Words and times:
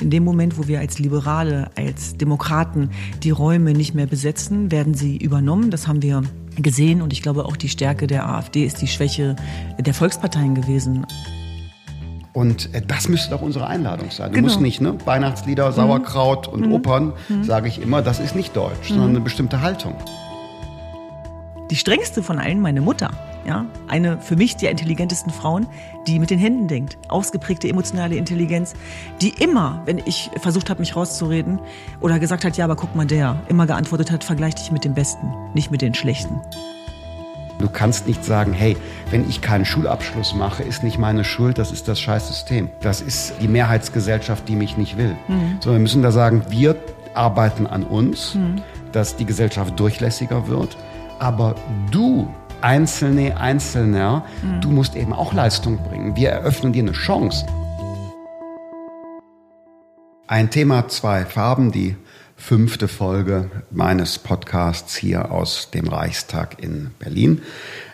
In 0.00 0.10
dem 0.10 0.24
Moment, 0.24 0.58
wo 0.58 0.68
wir 0.68 0.78
als 0.80 0.98
Liberale, 0.98 1.70
als 1.76 2.16
Demokraten 2.16 2.90
die 3.22 3.30
Räume 3.30 3.72
nicht 3.72 3.94
mehr 3.94 4.06
besetzen, 4.06 4.70
werden 4.70 4.94
sie 4.94 5.16
übernommen. 5.16 5.70
Das 5.70 5.88
haben 5.88 6.02
wir 6.02 6.22
gesehen 6.56 7.02
und 7.02 7.12
ich 7.12 7.22
glaube 7.22 7.44
auch 7.44 7.56
die 7.56 7.68
Stärke 7.68 8.06
der 8.06 8.28
AfD 8.28 8.64
ist 8.64 8.80
die 8.80 8.86
Schwäche 8.86 9.36
der 9.78 9.94
Volksparteien 9.94 10.54
gewesen. 10.54 11.06
Und 12.32 12.72
äh, 12.74 12.82
das 12.86 13.08
müsste 13.08 13.30
doch 13.30 13.42
unsere 13.42 13.66
Einladung 13.66 14.10
sein. 14.10 14.28
Du 14.28 14.34
genau. 14.34 14.46
musst 14.46 14.60
nicht, 14.60 14.80
ne? 14.80 14.96
Weihnachtslieder, 15.04 15.72
Sauerkraut 15.72 16.46
mhm. 16.46 16.62
und 16.62 16.72
Opern, 16.72 17.12
mhm. 17.28 17.42
sage 17.42 17.68
ich 17.68 17.82
immer, 17.82 18.02
das 18.02 18.20
ist 18.20 18.36
nicht 18.36 18.54
deutsch, 18.56 18.90
mhm. 18.90 18.94
sondern 18.94 19.10
eine 19.10 19.20
bestimmte 19.20 19.60
Haltung. 19.62 19.94
Die 21.70 21.76
strengste 21.76 22.22
von 22.22 22.38
allen, 22.38 22.60
meine 22.60 22.80
Mutter. 22.80 23.10
Ja, 23.46 23.64
eine 23.86 24.20
für 24.20 24.36
mich 24.36 24.56
der 24.56 24.70
intelligentesten 24.70 25.30
Frauen, 25.30 25.66
die 26.06 26.18
mit 26.18 26.30
den 26.30 26.38
Händen 26.38 26.68
denkt. 26.68 26.98
Ausgeprägte 27.08 27.68
emotionale 27.68 28.16
Intelligenz, 28.16 28.74
die 29.22 29.30
immer, 29.42 29.82
wenn 29.86 29.98
ich 29.98 30.30
versucht 30.40 30.68
habe, 30.68 30.80
mich 30.80 30.96
rauszureden 30.96 31.58
oder 32.00 32.18
gesagt 32.18 32.44
hat, 32.44 32.56
ja, 32.58 32.64
aber 32.64 32.76
guck 32.76 32.94
mal 32.94 33.06
der, 33.06 33.40
immer 33.48 33.66
geantwortet 33.66 34.10
hat, 34.10 34.24
vergleich 34.24 34.54
dich 34.54 34.70
mit 34.70 34.84
dem 34.84 34.92
Besten, 34.92 35.32
nicht 35.54 35.70
mit 35.70 35.80
den 35.80 35.94
Schlechten. 35.94 36.40
Du 37.58 37.68
kannst 37.68 38.06
nicht 38.06 38.24
sagen, 38.24 38.52
hey, 38.52 38.76
wenn 39.10 39.28
ich 39.28 39.40
keinen 39.40 39.64
Schulabschluss 39.64 40.34
mache, 40.34 40.62
ist 40.62 40.82
nicht 40.82 40.98
meine 40.98 41.24
Schuld, 41.24 41.58
das 41.58 41.72
ist 41.72 41.88
das 41.88 41.98
Scheißsystem. 42.00 42.70
Das 42.80 43.00
ist 43.00 43.34
die 43.40 43.48
Mehrheitsgesellschaft, 43.48 44.48
die 44.48 44.56
mich 44.56 44.76
nicht 44.76 44.96
will. 44.96 45.16
Mhm. 45.26 45.56
Sondern 45.60 45.80
wir 45.80 45.82
müssen 45.82 46.02
da 46.02 46.12
sagen, 46.12 46.44
wir 46.50 46.76
arbeiten 47.14 47.66
an 47.66 47.82
uns, 47.82 48.34
mhm. 48.34 48.62
dass 48.92 49.16
die 49.16 49.24
Gesellschaft 49.24 49.78
durchlässiger 49.80 50.48
wird. 50.48 50.76
Aber 51.18 51.56
du, 51.90 52.32
Einzelne, 52.60 53.36
Einzelner, 53.38 54.24
mhm. 54.42 54.60
du 54.60 54.70
musst 54.70 54.94
eben 54.94 55.12
auch 55.12 55.32
Leistung 55.32 55.78
bringen. 55.78 56.16
Wir 56.16 56.30
eröffnen 56.30 56.72
dir 56.72 56.82
eine 56.82 56.92
Chance. 56.92 57.44
Ein 60.28 60.50
Thema, 60.50 60.88
zwei 60.88 61.24
Farben, 61.24 61.72
die 61.72 61.96
fünfte 62.36 62.86
Folge 62.86 63.50
meines 63.70 64.18
Podcasts 64.18 64.94
hier 64.94 65.32
aus 65.32 65.70
dem 65.70 65.88
Reichstag 65.88 66.62
in 66.62 66.90
Berlin. 67.00 67.42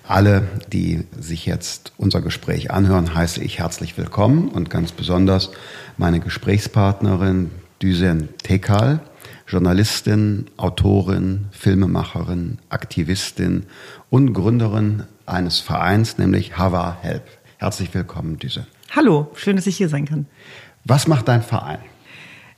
Alle, 0.07 0.47
die 0.71 1.05
sich 1.19 1.47
jetzt 1.47 1.93
unser 1.97 2.21
Gespräch 2.21 2.71
anhören, 2.71 3.15
heiße 3.15 3.43
ich 3.43 3.59
herzlich 3.59 3.97
willkommen 3.97 4.49
und 4.49 4.69
ganz 4.69 4.93
besonders 4.93 5.51
meine 5.97 6.21
Gesprächspartnerin 6.21 7.51
Düsen 7.81 8.29
Tekal, 8.43 9.01
Journalistin, 9.55 10.47
Autorin, 10.57 11.47
Filmemacherin, 11.53 12.59
Aktivistin 12.71 13.67
und 14.11 14.33
Gründerin 14.33 15.05
eines 15.27 15.61
Vereins, 15.61 16.19
nämlich 16.19 16.59
Hava 16.59 16.99
Help. 17.01 17.23
Herzlich 17.59 17.95
willkommen, 17.95 18.41
Düse. 18.41 18.67
Hallo, 18.91 19.31
schön, 19.37 19.55
dass 19.55 19.69
ich 19.69 19.77
hier 19.77 19.89
sein 19.89 20.07
kann. 20.07 20.27
Was 20.85 21.07
macht 21.07 21.29
dein 21.29 21.41
Verein? 21.41 21.79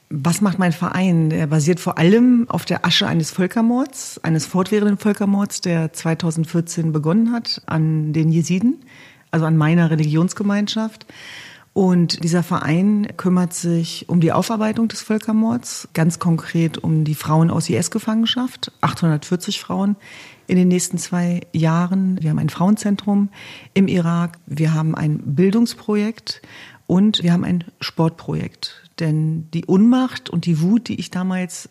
Was 0.09 0.41
macht 0.41 0.59
mein 0.59 0.73
Verein? 0.73 1.29
Der 1.29 1.47
basiert 1.47 1.81
vor 1.81 1.99
allem 1.99 2.47
auf 2.49 2.65
der 2.65 2.87
Asche 2.87 3.07
eines 3.07 3.31
Völkermords, 3.31 4.19
eines 4.25 4.47
fortwährenden 4.47 4.97
Völkermords, 4.97 5.61
der 5.61 5.93
2014 5.93 6.93
begonnen 6.93 7.31
hat 7.31 7.61
an 7.67 8.15
den 8.15 8.31
Jesiden, 8.33 8.81
also 9.31 9.45
an 9.45 9.59
meiner 9.59 9.91
Religionsgemeinschaft. 9.91 11.05
Und 11.77 12.25
dieser 12.25 12.43
Verein 12.43 13.07
kümmert 13.19 13.53
sich 13.53 14.09
um 14.09 14.23
die 14.23 14.33
Aufarbeitung 14.33 14.89
des 14.89 15.03
Völkermords, 15.03 15.91
ganz 15.93 16.19
konkret 16.19 16.79
um 16.79 17.05
die 17.05 17.15
Frauen 17.15 17.51
aus 17.51 17.69
IS-Gefangenschaft, 17.69 18.73
840 18.81 19.61
Frauen 19.61 19.97
in 20.47 20.57
den 20.57 20.69
nächsten 20.69 20.97
zwei 20.97 21.43
Jahren. 21.53 22.19
Wir 22.23 22.31
haben 22.31 22.39
ein 22.39 22.49
Frauenzentrum 22.49 23.29
im 23.75 23.89
Irak, 23.89 24.39
wir 24.47 24.73
haben 24.73 24.95
ein 24.95 25.19
Bildungsprojekt 25.19 26.41
und 26.87 27.23
wir 27.23 27.35
haben 27.35 27.45
ein 27.45 27.63
Sportprojekt. 27.83 28.89
Denn 28.99 29.51
die 29.51 29.67
Unmacht 29.67 30.31
und 30.31 30.47
die 30.47 30.63
Wut, 30.63 30.89
die 30.89 30.99
ich 30.99 31.11
damals 31.11 31.69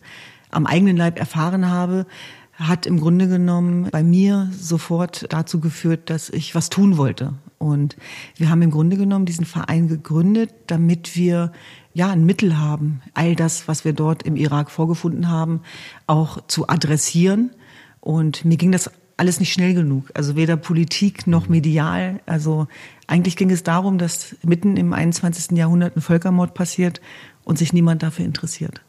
am 0.52 0.66
eigenen 0.66 0.96
Leib 0.96 1.18
erfahren 1.18 1.68
habe, 1.68 2.06
hat 2.52 2.86
im 2.86 3.00
Grunde 3.00 3.26
genommen 3.26 3.88
bei 3.90 4.04
mir 4.04 4.52
sofort 4.56 5.26
dazu 5.30 5.58
geführt, 5.58 6.10
dass 6.10 6.30
ich 6.30 6.54
was 6.54 6.70
tun 6.70 6.96
wollte. 6.96 7.34
Und 7.58 7.96
wir 8.36 8.50
haben 8.50 8.62
im 8.62 8.70
Grunde 8.70 8.96
genommen 8.96 9.24
diesen 9.24 9.46
Verein 9.46 9.88
gegründet, 9.88 10.50
damit 10.66 11.16
wir 11.16 11.52
ja 11.94 12.10
ein 12.10 12.26
Mittel 12.26 12.58
haben, 12.58 13.00
all 13.14 13.34
das, 13.34 13.68
was 13.68 13.84
wir 13.84 13.94
dort 13.94 14.22
im 14.24 14.36
Irak 14.36 14.70
vorgefunden 14.70 15.30
haben, 15.30 15.60
auch 16.06 16.46
zu 16.46 16.68
adressieren. 16.68 17.50
Und 18.00 18.44
mir 18.44 18.58
ging 18.58 18.72
das 18.72 18.90
alles 19.16 19.40
nicht 19.40 19.52
schnell 19.52 19.74
genug. 19.74 20.10
Also 20.14 20.36
weder 20.36 20.56
Politik 20.56 21.26
noch 21.26 21.48
medial. 21.48 22.20
Also 22.26 22.68
eigentlich 23.06 23.36
ging 23.36 23.50
es 23.50 23.62
darum, 23.62 23.98
dass 23.98 24.36
mitten 24.42 24.76
im 24.76 24.92
21. 24.92 25.56
Jahrhundert 25.56 25.96
ein 25.96 26.02
Völkermord 26.02 26.54
passiert 26.54 27.00
und 27.44 27.56
sich 27.58 27.72
niemand 27.72 28.02
dafür 28.02 28.26
interessiert. 28.26 28.82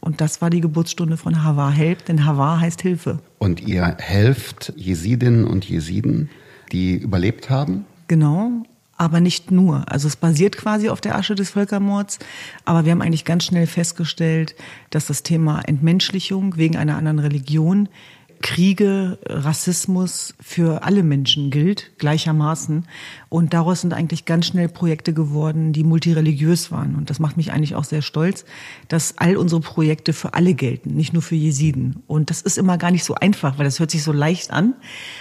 Und 0.00 0.20
das 0.20 0.40
war 0.40 0.50
die 0.50 0.60
Geburtsstunde 0.60 1.16
von 1.16 1.42
Havar 1.42 1.72
Help, 1.72 2.04
denn 2.06 2.24
Havar 2.24 2.60
heißt 2.60 2.80
Hilfe. 2.80 3.18
Und 3.38 3.60
ihr 3.60 3.96
helft 3.98 4.72
Jesidinnen 4.76 5.44
und 5.44 5.68
Jesiden, 5.68 6.30
die 6.72 6.94
überlebt 6.94 7.50
haben? 7.50 7.84
Genau, 8.08 8.62
aber 8.96 9.20
nicht 9.20 9.50
nur. 9.50 9.84
Also 9.90 10.08
es 10.08 10.16
basiert 10.16 10.56
quasi 10.56 10.88
auf 10.88 11.00
der 11.00 11.16
Asche 11.16 11.34
des 11.34 11.50
Völkermords, 11.50 12.18
aber 12.64 12.84
wir 12.84 12.92
haben 12.92 13.02
eigentlich 13.02 13.24
ganz 13.24 13.44
schnell 13.44 13.66
festgestellt, 13.66 14.54
dass 14.90 15.06
das 15.06 15.22
Thema 15.22 15.60
Entmenschlichung 15.60 16.56
wegen 16.56 16.76
einer 16.76 16.96
anderen 16.96 17.18
Religion 17.18 17.88
Kriege, 18.42 19.18
Rassismus 19.26 20.34
für 20.40 20.82
alle 20.82 21.02
Menschen 21.02 21.50
gilt, 21.50 21.92
gleichermaßen. 21.98 22.86
Und 23.28 23.54
daraus 23.54 23.80
sind 23.80 23.92
eigentlich 23.92 24.24
ganz 24.24 24.46
schnell 24.46 24.68
Projekte 24.68 25.12
geworden, 25.12 25.72
die 25.72 25.84
multireligiös 25.84 26.70
waren. 26.70 26.94
Und 26.96 27.10
das 27.10 27.18
macht 27.18 27.36
mich 27.36 27.52
eigentlich 27.52 27.74
auch 27.74 27.84
sehr 27.84 28.02
stolz, 28.02 28.44
dass 28.88 29.18
all 29.18 29.36
unsere 29.36 29.60
Projekte 29.60 30.12
für 30.12 30.34
alle 30.34 30.54
gelten, 30.54 30.94
nicht 30.94 31.12
nur 31.12 31.22
für 31.22 31.34
Jesiden. 31.34 32.02
Und 32.06 32.30
das 32.30 32.42
ist 32.42 32.58
immer 32.58 32.78
gar 32.78 32.90
nicht 32.90 33.04
so 33.04 33.14
einfach, 33.14 33.58
weil 33.58 33.64
das 33.64 33.80
hört 33.80 33.90
sich 33.90 34.02
so 34.02 34.12
leicht 34.12 34.50
an. 34.50 34.74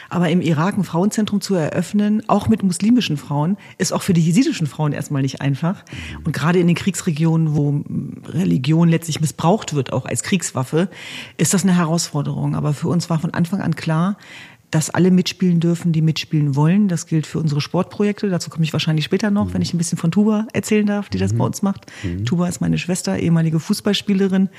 Aber 0.10 0.30
im 0.30 0.42
Irak 0.42 0.78
ein 0.78 0.84
Frauenzentrum 0.84 1.42
zu 1.42 1.56
eröffnen, 1.56 2.24
auch 2.28 2.48
mit 2.48 2.64
muslimischen 2.64 3.18
Frauen, 3.18 3.58
ist 3.78 3.94
auch 3.94 4.02
für 4.02 4.14
die 4.14 4.22
jesidischen 4.22 4.68
Frauen 4.68 4.94
erstmal 4.94 5.22
nicht 5.22 5.42
einfach. 5.42 5.84
Und 6.24 6.34
gerade 6.34 6.60
in 6.60 6.68
den 6.68 6.76
Kriegsregionen, 6.76 7.56
wo 7.56 7.84
Religion 8.28 8.90
letztlich 8.90 9.22
missbraucht 9.22 9.74
wird, 9.74 9.94
auch 9.94 10.06
als 10.06 10.24
Kriegswaffe, 10.24 10.90
ist 11.38 11.54
das 11.54 11.64
eine 11.64 11.76
Herausforderung. 11.76 12.56
Aber 12.56 12.74
für 12.74 12.88
uns 12.88 13.05
war 13.10 13.20
von 13.20 13.34
Anfang 13.34 13.62
an 13.62 13.76
klar, 13.76 14.18
dass 14.72 14.90
alle 14.90 15.10
mitspielen 15.10 15.62
dürfen, 15.62 15.94
die 15.94 16.02
mitspielen 16.02 16.56
wollen. 16.56 16.90
Das 16.90 17.08
gilt 17.08 17.28
für 17.28 17.40
unsere 17.40 17.62
Sportprojekte. 17.62 18.30
Dazu 18.30 18.50
komme 18.50 18.66
ich 18.66 18.74
wahrscheinlich 18.74 19.06
später 19.06 19.32
noch, 19.32 19.46
mhm. 19.46 19.54
wenn 19.54 19.62
ich 19.62 19.74
ein 19.74 19.78
bisschen 19.78 19.98
von 19.98 20.12
Tuba 20.12 20.48
erzählen 20.52 20.86
darf, 20.86 21.08
die 21.08 21.18
das 21.18 21.32
mhm. 21.32 21.38
bei 21.38 21.46
uns 21.46 21.62
macht. 21.62 21.86
Mhm. 22.04 22.26
Tuba 22.26 22.48
ist 22.48 22.60
meine 22.60 22.78
Schwester, 22.78 23.18
ehemalige 23.18 23.62
Fußballspielerin, 23.62 24.50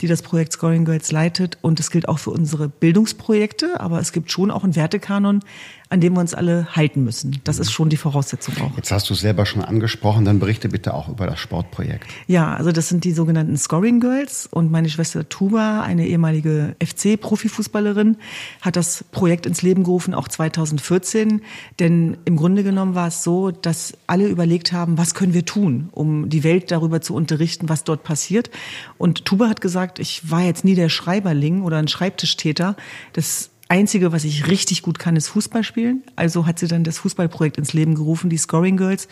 die 0.00 0.06
das 0.06 0.22
Projekt 0.22 0.52
Scoring 0.52 0.86
Girls 0.86 1.12
leitet. 1.12 1.58
Und 1.60 1.78
es 1.78 1.90
gilt 1.90 2.08
auch 2.08 2.18
für 2.18 2.30
unsere 2.30 2.68
Bildungsprojekte. 2.68 3.78
Aber 3.80 4.00
es 4.00 4.12
gibt 4.12 4.30
schon 4.30 4.50
auch 4.50 4.64
einen 4.64 4.76
Wertekanon, 4.76 5.40
an 5.88 6.00
dem 6.00 6.14
wir 6.14 6.20
uns 6.20 6.34
alle 6.34 6.74
halten 6.74 7.04
müssen. 7.04 7.40
Das 7.44 7.58
ist 7.58 7.70
schon 7.70 7.88
die 7.88 7.96
Voraussetzung 7.96 8.54
auch. 8.60 8.76
Jetzt 8.76 8.90
hast 8.90 9.08
du 9.08 9.14
es 9.14 9.20
selber 9.20 9.46
schon 9.46 9.62
angesprochen, 9.62 10.24
dann 10.24 10.40
berichte 10.40 10.68
bitte 10.68 10.94
auch 10.94 11.08
über 11.08 11.26
das 11.26 11.38
Sportprojekt. 11.38 12.08
Ja, 12.26 12.54
also 12.54 12.72
das 12.72 12.88
sind 12.88 13.04
die 13.04 13.12
sogenannten 13.12 13.56
Scoring 13.56 14.00
Girls 14.00 14.48
und 14.50 14.72
meine 14.72 14.88
Schwester 14.88 15.28
Tuba, 15.28 15.82
eine 15.82 16.06
ehemalige 16.08 16.74
FC-Profifußballerin, 16.84 18.16
hat 18.62 18.74
das 18.74 19.04
Projekt 19.12 19.46
ins 19.46 19.62
Leben 19.62 19.84
gerufen, 19.84 20.12
auch 20.12 20.26
2014. 20.26 21.42
Denn 21.78 22.16
im 22.24 22.36
Grunde 22.36 22.64
genommen 22.64 22.96
war 22.96 23.08
es 23.08 23.22
so, 23.22 23.52
dass 23.52 23.94
alle 24.08 24.26
überlegt 24.26 24.72
haben, 24.72 24.98
was 24.98 25.14
können 25.14 25.34
wir 25.34 25.44
tun, 25.44 25.88
um 25.92 26.28
die 26.28 26.42
Welt 26.42 26.72
darüber 26.72 27.00
zu 27.00 27.14
unterrichten, 27.14 27.68
was 27.68 27.84
dort 27.84 28.02
passiert. 28.02 28.50
Und 28.98 29.24
Tuba 29.24 29.48
hat 29.48 29.60
gesagt, 29.60 30.00
ich 30.00 30.30
war 30.30 30.42
jetzt 30.42 30.64
nie 30.64 30.74
der 30.74 30.88
Schreiberling 30.88 31.62
oder 31.62 31.76
ein 31.76 31.88
Schreibtischtäter. 31.88 32.74
Das 33.12 33.50
Einzige, 33.68 34.12
was 34.12 34.24
ich 34.24 34.46
richtig 34.46 34.82
gut 34.82 34.98
kann, 34.98 35.16
ist 35.16 35.28
Fußball 35.28 35.64
spielen. 35.64 36.04
Also 36.14 36.46
hat 36.46 36.58
sie 36.58 36.68
dann 36.68 36.84
das 36.84 36.98
Fußballprojekt 36.98 37.58
ins 37.58 37.72
Leben 37.72 37.96
gerufen, 37.96 38.30
die 38.30 38.36
Scoring 38.36 38.76
Girls, 38.76 39.08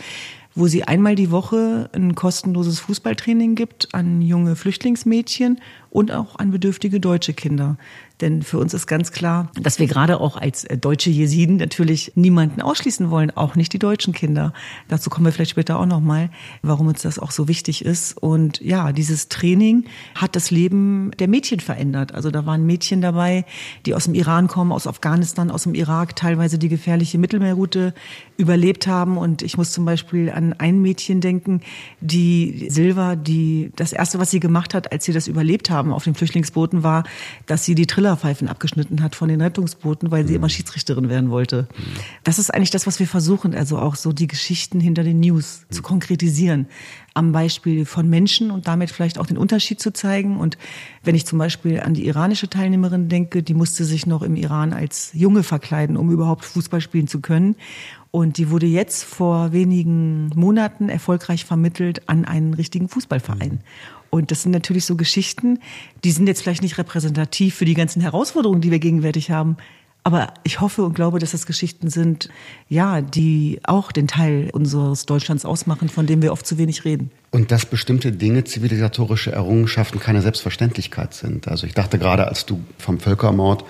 wo 0.54 0.69
sie 0.69 0.84
einmal 0.84 1.16
die 1.16 1.32
Woche 1.32 1.91
ein 1.92 2.15
kostenloses 2.15 2.78
Fußballtraining 2.80 3.56
gibt 3.56 3.92
an 3.95 4.22
junge 4.22 4.54
Flüchtlingsmädchen 4.54 5.60
und 5.91 6.12
auch 6.12 6.39
an 6.39 6.53
bedürftige 6.53 7.01
deutsche 7.01 7.34
Kinder. 7.34 7.77
Denn 8.24 8.41
für 8.41 8.56
uns 8.59 8.72
ist 8.72 8.86
ganz 8.86 9.12
klar, 9.12 9.50
dass 9.60 9.78
wir 9.78 9.86
gerade 9.86 10.18
auch 10.18 10.38
als 10.38 10.65
äh, 10.65 10.78
deutsche 10.78 11.10
Jesiden 11.10 11.59
natürlich 11.59 12.12
niemanden 12.15 12.62
ausschließen 12.62 13.10
wollen, 13.10 13.30
auch 13.36 13.54
nicht 13.54 13.74
die 13.74 13.78
deutschen 13.78 14.15
Kinder. 14.15 14.54
Dazu 14.88 15.10
kommen 15.10 15.26
wir 15.26 15.32
vielleicht 15.32 15.50
später 15.50 15.78
auch 15.78 15.84
nochmal, 15.84 16.30
warum 16.62 16.86
uns 16.86 17.03
das 17.03 17.18
auch 17.18 17.32
so 17.32 17.48
wichtig 17.48 17.84
ist. 17.84 18.16
Und 18.16 18.62
ja, 18.62 18.92
dieses 18.92 19.28
Training 19.28 19.84
hat 20.15 20.36
das 20.36 20.50
Leben 20.50 21.10
der 21.18 21.28
Mädchen 21.28 21.60
verändert. 21.60 22.15
Also 22.15 22.30
da 22.30 22.47
waren 22.47 22.65
Mädchen 22.65 23.03
dabei, 23.03 23.44
die 23.84 23.94
aus 23.94 24.04
dem 24.04 24.15
Iran 24.15 24.48
kommen, 24.48 24.72
aus 24.72 24.86
Afghanistan, 24.86 25.50
aus 25.50 25.65
dem 25.65 25.74
Irak, 25.74 26.16
teilweise 26.16 26.59
die 26.59 26.71
gefährliche 26.71 27.18
Mittelmeerroute 27.18 27.92
überlebt 28.38 28.86
haben. 28.86 29.18
Und 29.18 29.42
ich 29.42 29.59
muss 29.59 29.71
zum 29.71 29.84
Beispiel 29.84 30.30
an 30.30 30.54
ein 30.54 30.80
Mädchen 30.80 31.21
denken, 31.21 31.60
die 32.00 32.68
Silva, 32.71 33.16
die 33.16 33.71
das 33.76 33.92
erste, 33.92 34.18
was 34.18 34.30
sie 34.30 34.41
gemacht 34.41 34.72
hat, 34.72 34.92
als 34.92 35.04
sie 35.04 35.12
das 35.12 35.28
überlebt 35.28 35.68
haben 35.68 35.92
auf 35.92 36.04
den 36.04 36.15
Flüchtlingsbooten, 36.15 36.82
war, 36.82 37.04
dass 37.44 37.66
sie 37.66 37.74
die 37.74 37.86
Triller 37.86 38.14
Wasserpfeifen 38.15 38.49
abgeschnitten 38.49 39.03
hat 39.03 39.15
von 39.15 39.28
den 39.28 39.41
Rettungsbooten, 39.41 40.11
weil 40.11 40.27
sie 40.27 40.33
mhm. 40.33 40.37
immer 40.37 40.49
Schiedsrichterin 40.49 41.09
werden 41.09 41.31
wollte. 41.31 41.69
Mhm. 41.77 41.83
Das 42.22 42.39
ist 42.39 42.53
eigentlich 42.53 42.71
das, 42.71 42.87
was 42.87 42.99
wir 43.01 43.07
versuchen, 43.07 43.55
also 43.55 43.78
auch 43.78 43.97
so 43.97 44.13
die 44.13 44.27
Geschichten 44.27 44.81
hinter 44.81 45.03
den 45.03 45.21
News 45.21 45.65
mhm. 45.69 45.75
zu 45.75 45.83
konkretisieren. 45.83 46.66
Am 47.15 47.33
Beispiel 47.33 47.84
von 47.84 48.09
Menschen 48.09 48.51
und 48.51 48.66
damit 48.66 48.91
vielleicht 48.91 49.19
auch 49.19 49.27
den 49.27 49.39
Unterschied 49.39 49.81
zu 49.81 49.93
zeigen. 49.93 50.39
Und 50.39 50.59
wenn 51.03 51.15
ich 51.15 51.27
zum 51.27 51.39
Beispiel 51.39 51.81
an 51.81 51.95
die 51.95 52.07
iranische 52.07 52.49
Teilnehmerin 52.49 53.09
denke, 53.09 53.43
die 53.43 53.55
musste 53.55 53.84
sich 53.84 54.07
noch 54.07 54.22
im 54.22 54.37
Iran 54.37 54.72
als 54.72 55.10
Junge 55.13 55.43
verkleiden, 55.43 55.97
um 55.97 56.10
überhaupt 56.10 56.45
Fußball 56.45 56.81
spielen 56.81 57.07
zu 57.07 57.21
können. 57.21 57.57
Und 58.10 58.39
die 58.39 58.51
wurde 58.51 58.67
jetzt 58.67 59.03
vor 59.05 59.53
wenigen 59.53 60.31
Monaten 60.37 60.89
erfolgreich 60.89 61.45
vermittelt 61.45 62.09
an 62.09 62.25
einen 62.25 62.55
richtigen 62.55 62.89
Fußballverein. 62.89 63.60
Und 64.15 64.31
das 64.31 64.43
sind 64.43 64.53
natürlich 64.53 64.84
so 64.84 64.95
Geschichten, 64.95 65.59
die 66.05 66.13
sind 66.13 66.28
jetzt 66.28 66.41
vielleicht 66.41 66.63
nicht 66.63 66.78
repräsentativ 66.78 67.57
für 67.57 67.65
die 67.65 67.75
ganzen 67.75 68.01
Herausforderungen, 68.01 68.61
die 68.61 68.71
wir 68.71 68.78
gegenwärtig 68.78 69.33
haben. 69.33 69.57
Aber 70.05 70.33
ich 70.45 70.61
hoffe 70.61 70.84
und 70.84 70.95
glaube, 70.95 71.19
dass 71.19 71.33
das 71.33 71.47
Geschichten 71.47 71.91
sind, 71.91 72.28
ja, 72.69 73.01
die 73.01 73.59
auch 73.65 73.91
den 73.91 74.07
Teil 74.07 74.51
unseres 74.53 75.07
Deutschlands 75.07 75.45
ausmachen, 75.45 75.89
von 75.89 76.07
dem 76.07 76.22
wir 76.22 76.31
oft 76.31 76.47
zu 76.47 76.59
wenig 76.59 76.84
reden. 76.84 77.11
Und 77.33 77.51
dass 77.51 77.66
bestimmte 77.66 78.13
Dinge, 78.13 78.45
zivilisatorische 78.45 79.33
Errungenschaften 79.33 79.99
keine 79.99 80.22
Selbstverständlichkeit 80.22 81.13
sind. 81.13 81.49
Also 81.49 81.67
ich 81.67 81.75
dachte 81.75 81.99
gerade, 81.99 82.28
als 82.28 82.47
du 82.47 82.60
vom 82.78 83.01
Völkermord 83.01 83.65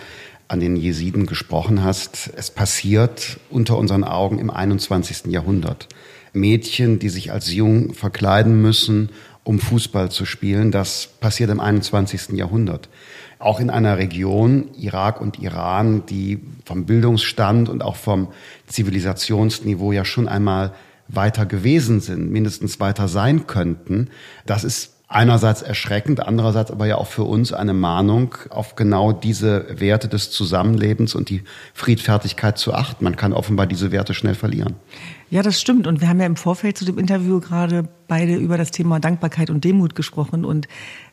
an 0.49 0.61
den 0.61 0.76
Jesiden 0.76 1.25
gesprochen 1.25 1.82
hast, 1.82 2.31
es 2.37 2.50
passiert 2.50 3.40
unter 3.49 3.79
unseren 3.79 4.05
Augen 4.05 4.38
im 4.38 4.50
21. 4.50 5.32
Jahrhundert. 5.32 5.88
Mädchen, 6.35 6.99
die 6.99 7.08
sich 7.08 7.32
als 7.32 7.50
jung 7.50 7.94
verkleiden 7.94 8.61
müssen, 8.61 9.08
um 9.44 9.58
Fußball 9.58 10.11
zu 10.11 10.25
spielen, 10.25 10.70
das 10.70 11.08
passiert 11.20 11.50
im 11.50 11.61
21. 11.61 12.31
Jahrhundert. 12.31 12.88
Auch 13.38 13.61
in 13.61 13.69
einer 13.69 13.99
Region, 13.99 14.70
Irak 14.79 15.20
und 15.20 15.38
Iran, 15.38 16.06
die 16.06 16.41
vom 16.64 16.87
Bildungsstand 16.87 17.69
und 17.69 17.82
auch 17.82 17.96
vom 17.96 18.29
Zivilisationsniveau 18.67 19.93
ja 19.93 20.05
schon 20.05 20.29
einmal 20.29 20.73
weiter 21.08 21.44
gewesen 21.44 22.00
sind, 22.00 22.31
mindestens 22.31 22.81
weiter 22.81 23.08
sein 23.08 23.46
könnten. 23.46 24.08
Das 24.46 24.64
ist 24.64 24.94
einerseits 25.14 25.62
erschreckend, 25.62 26.26
andererseits 26.26 26.72
aber 26.72 26.87
ja 26.87 26.96
auch 26.99 27.06
für 27.06 27.22
uns 27.22 27.52
eine 27.52 27.72
Mahnung, 27.72 28.34
auf 28.50 28.75
genau 28.75 29.12
diese 29.12 29.81
Werte 29.81 30.08
des 30.08 30.32
Zusammenlebens 30.32 31.14
und 31.14 31.31
die 31.31 31.43
Friedfertigkeit 31.72 32.58
zu 32.58 32.75
achten. 32.75 33.05
Man 33.05 33.14
kann 33.14 33.32
offenbar 33.32 33.66
diese 33.66 33.93
Werte 33.93 34.12
schnell 34.12 34.34
verlieren. 34.34 34.75
Ja, 35.31 35.43
das 35.43 35.61
stimmt. 35.61 35.87
Und 35.87 36.00
wir 36.00 36.08
haben 36.08 36.20
ja 36.20 36.26
im 36.26 36.37
Vorfeld 36.37 36.76
zu 36.76 36.84
dem 36.84 36.99
Interview 36.99 37.40
gerade 37.40 37.88
beide 38.08 38.34
über 38.34 38.58
das 38.58 38.72
Thema 38.72 38.99
Dankbarkeit 38.99 39.50
und 39.50 39.64
Demut 39.64 39.94
gesprochen 39.94 40.44
und 40.44 40.66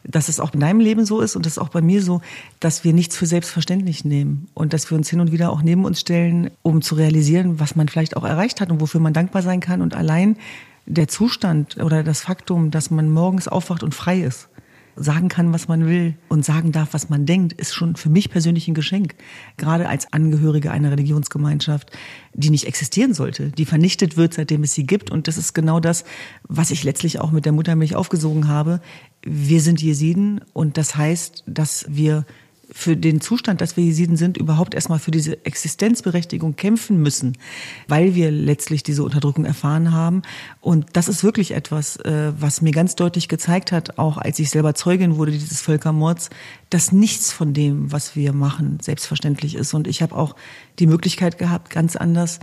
dass 0.04 0.30
es 0.30 0.40
auch 0.40 0.54
in 0.54 0.60
deinem 0.60 0.80
Leben 0.80 1.06
so 1.06 1.22
ist 1.22 1.36
und 1.36 1.46
das 1.46 1.54
ist 1.54 1.60
auch 1.60 1.70
bei 1.70 1.82
mir 1.82 2.02
so, 2.02 2.22
dass 2.60 2.84
wir 2.84 2.94
nichts 2.94 3.16
für 3.16 3.28
selbstverständlich 3.28 4.04
nehmen 4.04 4.48
und 4.54 4.74
dass 4.74 4.90
wir 4.90 4.98
uns 4.98 5.10
hin 5.10 5.20
und 5.20 5.32
wieder 5.32 5.52
auch 5.52 5.62
neben 5.62 5.86
uns 5.86 6.00
stellen, 6.00 6.50
um 6.64 6.82
zu 6.82 6.96
realisieren, 6.96 7.60
was 7.60 7.76
man 7.76 7.88
vielleicht 7.88 8.18
auch 8.18 8.24
erreicht 8.24 8.62
hat 8.62 8.72
und 8.72 8.82
wofür 8.82 9.00
man 9.00 9.14
dankbar 9.14 9.44
sein 9.44 9.60
kann 9.60 9.82
und 9.82 9.96
allein 9.96 10.38
der 10.86 11.08
Zustand 11.08 11.78
oder 11.78 12.04
das 12.04 12.22
Faktum, 12.22 12.72
dass 12.72 12.92
man 12.92 13.10
morgens 13.10 13.48
aufwacht 13.48 13.84
und 13.84 13.96
frei 13.96 14.22
ist, 14.22 14.50
sagen 14.96 15.30
kann, 15.30 15.54
was 15.54 15.68
man 15.68 15.86
will 15.86 16.16
und 16.28 16.44
sagen 16.44 16.72
darf, 16.72 16.90
was 16.94 17.10
man 17.10 17.26
denkt, 17.26 17.54
ist 17.54 17.74
schon 17.74 17.96
für 17.96 18.10
mich 18.10 18.30
persönlich 18.30 18.68
ein 18.68 18.74
Geschenk. 18.74 19.16
Gerade 19.58 19.88
als 19.88 20.12
Angehörige 20.12 20.72
einer 20.72 20.92
Religionsgemeinschaft, 20.92 21.92
die 22.34 22.50
nicht 22.50 22.68
existieren 22.68 23.14
sollte, 23.14 23.50
die 23.52 23.66
vernichtet 23.66 24.18
wird, 24.18 24.34
seitdem 24.34 24.64
es 24.64 24.74
sie 24.74 24.86
gibt. 24.86 25.10
Und 25.10 25.28
das 25.28 25.38
ist 25.38 25.54
genau 25.54 25.80
das, 25.80 26.04
was 26.48 26.72
ich 26.72 26.84
letztlich 26.84 27.20
auch 27.20 27.32
mit 27.32 27.46
der 27.46 27.54
Muttermilch 27.54 27.96
aufgesogen 27.96 28.48
habe. 28.48 28.82
Wir 29.24 29.62
sind 29.62 29.82
Jesiden 29.82 30.42
und 30.54 30.78
das 30.78 30.96
heißt, 30.96 31.44
dass 31.48 31.86
wir 31.88 32.26
für 32.74 32.96
den 32.96 33.20
Zustand, 33.20 33.60
dass 33.60 33.76
wir 33.76 33.84
Jesiden 33.84 34.16
sind, 34.16 34.38
überhaupt 34.38 34.74
erstmal 34.74 35.00
für 35.00 35.12
diese 35.12 35.46
Existenzberechtigung 35.46 36.56
kämpfen 36.56 37.02
müssen, 37.02 37.38
weil 37.88 38.16
wir 38.16 38.32
letztlich 38.32 38.82
diese 38.82 39.04
Unterdrückung 39.04 39.44
erfahren 39.44 39.92
haben. 39.92 40.22
Und 40.62 40.88
das 40.94 41.10
ist 41.10 41.24
wirklich 41.24 41.52
etwas, 41.52 41.98
äh, 41.98 42.32
was 42.40 42.62
mir 42.62 42.72
ganz 42.72 42.96
deutlich 42.96 43.28
gezeigt 43.28 43.72
hat, 43.72 44.00
auch 44.00 44.18
als 44.18 44.40
ich 44.40 44.50
selber 44.50 44.74
Zeugin 44.74 45.18
wurde 45.18 45.34
dieses 45.34 45.62
Völkermords, 45.62 46.30
dass 46.70 46.92
nichts 46.92 47.34
von 47.34 47.54
dem, 47.54 47.92
was 47.92 48.16
wir 48.16 48.32
machen, 48.32 48.80
selbstverständlich 48.82 49.56
ist. 49.56 49.74
Und 49.74 49.88
ich 49.88 50.02
habe 50.02 50.16
auch 50.16 50.36
die 50.80 50.88
Möglichkeit 50.88 51.38
gehabt, 51.38 51.70
ganz 51.70 51.96
anders 51.98 52.40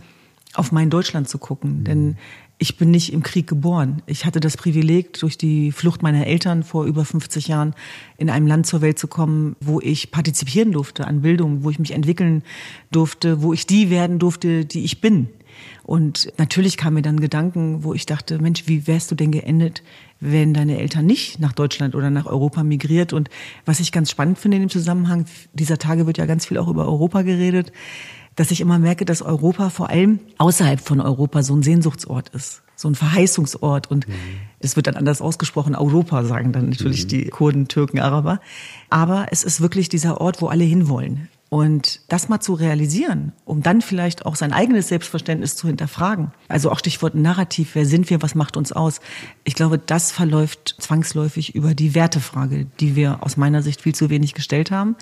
auf 0.54 0.72
mein 0.72 0.90
Deutschland 0.90 1.28
zu 1.28 1.38
gucken. 1.38 1.84
Denn 1.84 2.16
ich 2.58 2.76
bin 2.76 2.90
nicht 2.90 3.12
im 3.12 3.22
Krieg 3.22 3.46
geboren. 3.46 4.02
Ich 4.06 4.24
hatte 4.24 4.40
das 4.40 4.56
Privileg, 4.56 5.12
durch 5.20 5.38
die 5.38 5.70
Flucht 5.70 6.02
meiner 6.02 6.26
Eltern 6.26 6.64
vor 6.64 6.84
über 6.84 7.04
50 7.04 7.46
Jahren 7.46 7.74
in 8.16 8.30
einem 8.30 8.48
Land 8.48 8.66
zur 8.66 8.80
Welt 8.80 8.98
zu 8.98 9.06
kommen, 9.06 9.54
wo 9.60 9.80
ich 9.80 10.10
partizipieren 10.10 10.72
durfte 10.72 11.06
an 11.06 11.22
Bildung, 11.22 11.62
wo 11.62 11.70
ich 11.70 11.78
mich 11.78 11.92
entwickeln 11.92 12.42
durfte, 12.90 13.42
wo 13.42 13.52
ich 13.52 13.66
die 13.66 13.90
werden 13.90 14.18
durfte, 14.18 14.64
die 14.64 14.84
ich 14.84 15.00
bin. 15.00 15.28
Und 15.84 16.32
natürlich 16.36 16.76
kamen 16.76 16.94
mir 16.94 17.02
dann 17.02 17.20
Gedanken, 17.20 17.84
wo 17.84 17.94
ich 17.94 18.06
dachte, 18.06 18.40
Mensch, 18.40 18.64
wie 18.66 18.86
wärst 18.86 19.10
du 19.10 19.14
denn 19.14 19.32
geendet, 19.32 19.82
wenn 20.20 20.52
deine 20.52 20.78
Eltern 20.78 21.06
nicht 21.06 21.40
nach 21.40 21.52
Deutschland 21.52 21.94
oder 21.94 22.10
nach 22.10 22.26
Europa 22.26 22.64
migriert? 22.64 23.12
Und 23.12 23.30
was 23.64 23.80
ich 23.80 23.92
ganz 23.92 24.10
spannend 24.10 24.38
finde 24.38 24.56
in 24.56 24.64
dem 24.64 24.70
Zusammenhang, 24.70 25.26
dieser 25.54 25.78
Tage 25.78 26.06
wird 26.06 26.18
ja 26.18 26.26
ganz 26.26 26.46
viel 26.46 26.58
auch 26.58 26.68
über 26.68 26.86
Europa 26.86 27.22
geredet 27.22 27.72
dass 28.38 28.52
ich 28.52 28.60
immer 28.60 28.78
merke, 28.78 29.04
dass 29.04 29.20
Europa 29.20 29.68
vor 29.68 29.90
allem 29.90 30.20
außerhalb 30.38 30.80
von 30.80 31.00
Europa 31.00 31.42
so 31.42 31.56
ein 31.56 31.64
Sehnsuchtsort 31.64 32.28
ist, 32.28 32.62
so 32.76 32.88
ein 32.88 32.94
Verheißungsort. 32.94 33.90
Und 33.90 34.06
es 34.60 34.72
mhm. 34.72 34.76
wird 34.76 34.86
dann 34.86 34.96
anders 34.96 35.20
ausgesprochen, 35.20 35.74
Europa 35.74 36.24
sagen 36.24 36.52
dann 36.52 36.68
natürlich 36.68 37.04
mhm. 37.04 37.08
die 37.08 37.24
Kurden, 37.26 37.66
Türken, 37.66 37.98
Araber. 37.98 38.40
Aber 38.90 39.26
es 39.32 39.42
ist 39.42 39.60
wirklich 39.60 39.88
dieser 39.88 40.20
Ort, 40.20 40.40
wo 40.40 40.46
alle 40.46 40.62
hinwollen. 40.62 41.28
Und 41.50 42.02
das 42.08 42.28
mal 42.28 42.40
zu 42.40 42.52
realisieren, 42.52 43.32
um 43.46 43.62
dann 43.62 43.80
vielleicht 43.80 44.26
auch 44.26 44.36
sein 44.36 44.52
eigenes 44.52 44.88
Selbstverständnis 44.88 45.56
zu 45.56 45.66
hinterfragen. 45.66 46.30
Also 46.46 46.70
auch 46.70 46.78
Stichwort 46.78 47.14
Narrativ, 47.14 47.70
wer 47.74 47.86
sind 47.86 48.10
wir, 48.10 48.20
was 48.20 48.34
macht 48.34 48.58
uns 48.58 48.70
aus? 48.70 49.00
Ich 49.44 49.54
glaube, 49.54 49.78
das 49.78 50.12
verläuft 50.12 50.76
zwangsläufig 50.78 51.54
über 51.54 51.74
die 51.74 51.94
Wertefrage, 51.94 52.66
die 52.80 52.96
wir 52.96 53.22
aus 53.22 53.38
meiner 53.38 53.62
Sicht 53.62 53.80
viel 53.80 53.94
zu 53.94 54.10
wenig 54.10 54.34
gestellt 54.34 54.70
haben 54.70 54.94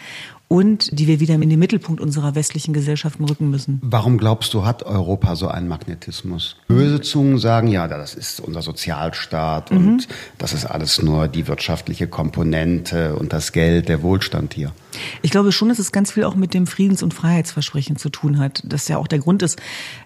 und 0.48 0.96
die 0.98 1.06
wir 1.06 1.19
wieder 1.19 1.34
in 1.34 1.50
den 1.50 1.58
Mittelpunkt 1.58 2.00
unserer 2.00 2.34
westlichen 2.34 2.72
Gesellschaften 2.72 3.25
rücken 3.25 3.50
müssen. 3.50 3.81
Warum 3.82 4.16
glaubst 4.16 4.54
du, 4.54 4.64
hat 4.64 4.84
Europa 4.84 5.34
so 5.34 5.48
einen 5.48 5.66
Magnetismus? 5.66 6.56
Böse 6.69 7.00
Zungen 7.00 7.38
sagen, 7.38 7.69
ja, 7.69 7.88
das 7.88 8.14
ist 8.14 8.40
unser 8.40 8.62
Sozialstaat 8.62 9.72
mhm. 9.72 9.76
und 9.76 10.08
das 10.38 10.52
ist 10.52 10.64
alles 10.64 11.02
nur 11.02 11.26
die 11.26 11.48
wirtschaftliche 11.48 12.06
Komponente 12.06 13.16
und 13.16 13.32
das 13.32 13.52
Geld, 13.52 13.88
der 13.88 14.02
Wohlstand 14.02 14.54
hier. 14.54 14.72
Ich 15.22 15.31
glaube 15.31 15.52
schon, 15.52 15.69
dass 15.69 15.78
es 15.78 15.93
ganz 15.93 16.12
viel 16.12 16.25
auch 16.25 16.37
mit 16.37 16.54
dem 16.54 16.66
Friedens- 16.66 17.02
und 17.02 17.12
Freiheitsversprechen 17.12 17.96
zu 17.96 18.08
tun 18.08 18.38
hat. 18.38 18.62
Das 18.64 18.88
ja 18.88 18.98
auch 18.98 19.08
der 19.08 19.19
Grund 19.19 19.43
ist, 19.43 19.60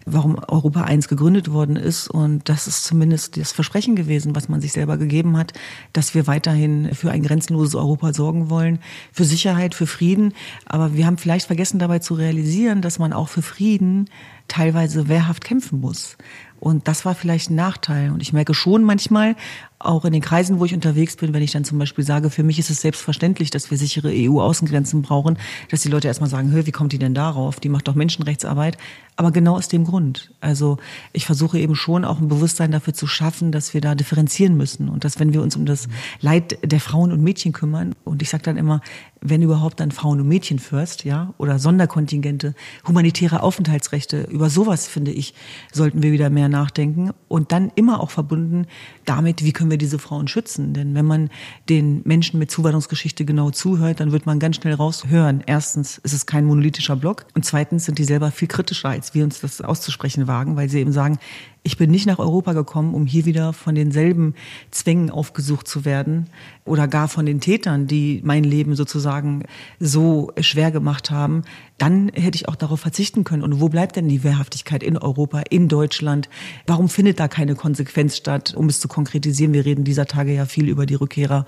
warum 0.07 0.39
Europa 0.49 0.83
eins 0.83 1.09
gegründet 1.09 1.53
worden 1.53 1.77
ist. 1.77 2.09
Und 2.09 2.49
das 2.49 2.67
ist 2.67 2.85
zumindest 2.85 3.37
das 3.37 3.53
Versprechen 3.53 3.95
gewesen, 3.95 4.35
was 4.35 4.49
man 4.49 4.61
sich 4.61 4.73
selber 4.73 4.97
gegeben 4.97 5.37
hat, 5.37 5.53
dass 5.93 6.15
wir 6.15 6.27
weiterhin 6.27 6.95
für 6.95 7.11
ein 7.11 7.23
grenzenloses 7.23 7.75
Europa 7.75 8.13
sorgen 8.13 8.51
wollen, 8.51 8.81
für 9.13 9.25
Sicherheit, 9.25 9.75
für 9.75 9.87
Frieden 9.87 10.30
aber 10.67 10.95
wir 10.95 11.07
haben 11.07 11.19
vielleicht 11.19 11.47
vergessen 11.47 11.79
dabei 11.79 11.99
zu 11.99 12.15
realisieren, 12.15 12.83
dass 12.83 12.99
man 12.99 13.13
auch 13.13 13.29
für 13.29 13.43
Frieden 13.43 14.09
teilweise 14.49 15.09
wehrhaft 15.09 15.45
kämpfen 15.45 15.81
muss. 15.81 16.17
Und 16.59 16.89
das 16.89 17.05
war 17.05 17.15
vielleicht 17.15 17.51
ein 17.51 17.55
Nachteil. 17.55 18.11
Und 18.11 18.21
ich 18.21 18.33
merke 18.33 18.53
schon 18.53 18.85
manchmal, 18.85 19.35
auch 19.81 20.05
in 20.05 20.13
den 20.13 20.21
Kreisen, 20.21 20.61
wo 20.61 20.65
ich 20.67 20.75
unterwegs 20.75 21.17
bin, 21.17 21.33
wenn 21.33 21.43
ich 21.43 21.53
dann 21.53 21.65
zum 21.65 21.79
Beispiel 21.79 22.05
sage, 22.05 22.31
für 22.31 22.43
mich 22.43 22.59
ist 22.59 22.71
es 22.71 22.83
selbstverständlich, 22.83 23.51
dass 23.51 23.71
wir 23.71 23.79
sichere 23.79 24.13
EU-Außengrenzen 24.13 25.03
brauchen, 25.03 25.39
dass 25.71 25.81
die 25.81 25.89
Leute 25.89 26.07
erstmal 26.07 26.31
sagen, 26.31 26.53
hör, 26.53 26.67
wie 26.67 26.71
kommt 26.71 26.93
die 26.93 26.99
denn 26.99 27.15
darauf? 27.15 27.61
Die 27.61 27.71
macht 27.71 27.89
doch 27.89 27.95
Menschenrechtsarbeit. 27.95 28.77
Aber 29.17 29.33
genau 29.33 29.57
aus 29.57 29.69
dem 29.69 29.85
Grund. 29.85 30.33
Also 30.41 30.79
ich 31.13 31.27
versuche 31.27 31.59
eben 31.59 31.75
schon 31.75 32.05
auch 32.05 32.21
ein 32.21 32.29
Bewusstsein 32.29 32.71
dafür 32.71 32.95
zu 32.95 33.07
schaffen, 33.07 33.53
dass 33.53 33.75
wir 33.75 33.81
da 33.81 33.95
differenzieren 33.95 34.57
müssen 34.57 34.89
und 34.89 35.05
dass 35.05 35.19
wenn 35.19 35.33
wir 35.33 35.43
uns 35.43 35.57
um 35.57 35.67
das 35.67 35.89
Leid 36.21 36.59
der 36.63 36.81
Frauen 36.81 37.13
und 37.13 37.23
Mädchen 37.23 37.53
kümmern, 37.53 37.95
und 38.05 38.23
ich 38.23 38.31
sage 38.31 38.43
dann 38.43 38.57
immer, 38.57 38.81
wenn 39.21 39.43
überhaupt 39.43 39.81
dann 39.81 39.91
Frauen 39.91 40.21
und 40.21 40.29
Mädchen 40.29 40.59
first, 40.59 41.05
ja, 41.05 41.35
oder 41.37 41.59
Sonderkontingente, 41.59 42.55
humanitäre 42.87 43.43
Aufenthaltsrechte, 43.43 44.23
über 44.23 44.49
sowas 44.49 44.89
finde 44.89 45.11
ich, 45.11 45.35
sollten 45.73 46.03
wir 46.03 46.13
wieder 46.13 46.31
mehr 46.31 46.49
nachdenken 46.49 47.11
und 47.29 47.53
dann 47.53 47.71
immer 47.75 48.01
auch 48.01 48.11
verbunden 48.11 48.67
damit, 49.05 49.45
wie 49.45 49.53
können 49.53 49.70
wir 49.71 49.79
diese 49.79 49.99
Frauen 49.99 50.29
schützen? 50.29 50.75
Denn 50.75 50.95
wenn 50.95 51.07
man 51.07 51.31
den 51.69 52.03
Menschen 52.05 52.39
mit 52.39 52.51
Zuwanderungsgeschichte 52.51 53.25
genau 53.25 53.51
zuhört, 53.51 54.01
dann 54.01 54.13
wird 54.13 54.27
man 54.27 54.39
ganz 54.39 54.57
schnell 54.57 54.75
raushören. 54.75 55.43
Erstens 55.47 55.99
ist 55.99 56.13
es 56.13 56.27
kein 56.27 56.45
monolithischer 56.45 56.97
Block 56.97 57.27
und 57.35 57.45
zweitens 57.45 57.85
sind 57.85 57.99
die 57.99 58.05
selber 58.05 58.31
viel 58.31 58.49
kritischer, 58.49 58.91
als 58.91 59.15
wir 59.15 59.25
uns 59.25 59.41
das 59.41 59.61
auszusprechen 59.61 60.27
wagen, 60.27 60.57
weil 60.57 60.69
sie 60.69 60.81
eben 60.81 60.93
sagen, 60.93 61.19
Ich 61.63 61.77
bin 61.77 61.91
nicht 61.91 62.07
nach 62.07 62.19
Europa 62.19 62.55
gekommen, 62.55 62.95
um 62.95 63.05
hier 63.05 63.27
wieder 63.27 63.53
von 63.53 63.75
denselben 63.75 64.35
Zwängen 64.71 65.11
aufgesucht 65.11 65.69
zu 65.69 65.85
werden 65.85 66.27
oder 66.65 66.89
gar 66.89 67.07
von 67.07 67.27
den 67.27 67.41
Tätern, 67.41 67.87
die 67.87 68.23
mein 68.25 68.45
Leben 68.45 68.77
sozusagen 68.77 69.43
so 69.79 70.33
schwer 70.41 70.71
gemacht 70.71 71.11
haben. 71.11 71.43
Dann 71.77 72.11
hätte 72.15 72.37
ich 72.37 72.49
auch 72.49 72.57
darauf 72.57 72.81
verzichten 72.81 73.25
können. 73.25 73.43
Und 73.43 73.61
wo 73.61 73.69
bleibt 73.69 73.97
denn 73.97 74.09
die 74.09 74.23
Wehrhaftigkeit 74.25 74.83
in 74.83 74.97
Europa, 74.97 75.43
in 75.51 75.69
Deutschland? 75.69 76.31
Warum 76.67 76.89
findet 76.89 77.21
da 77.21 77.29
keine 77.29 77.55
Konsequenz 77.57 78.17
statt? 78.17 78.55
Um 78.55 78.69
es 78.69 78.81
zu 78.81 78.89
konkretisieren, 78.89 79.53
wir 79.53 79.65
reden 79.65 79.85
dieser 79.85 80.07
Tage 80.07 80.33
ja 80.35 80.47
viel 80.47 80.69
über 80.69 80.87
die 80.87 80.95
Rückkehrer, 80.95 81.45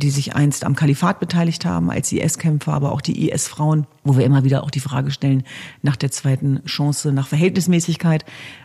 die 0.00 0.10
sich 0.10 0.34
einst 0.34 0.64
am 0.64 0.74
Kalifat 0.74 1.20
beteiligt 1.20 1.64
haben 1.64 1.90
als 1.90 2.12
IS-Kämpfer, 2.12 2.72
aber 2.72 2.92
auch 2.92 3.00
die 3.00 3.30
IS-Frauen, 3.30 3.86
wo 4.02 4.16
wir 4.16 4.24
immer 4.24 4.44
wieder 4.44 4.62
auch 4.64 4.70
die 4.70 4.80
Frage 4.80 5.10
stellen 5.10 5.44
nach 5.82 5.96
der 5.96 6.10
zweiten 6.10 6.64
Chance, 6.64 7.12
nach 7.12 7.28
Verhältnismäßigkeit. 7.28 8.24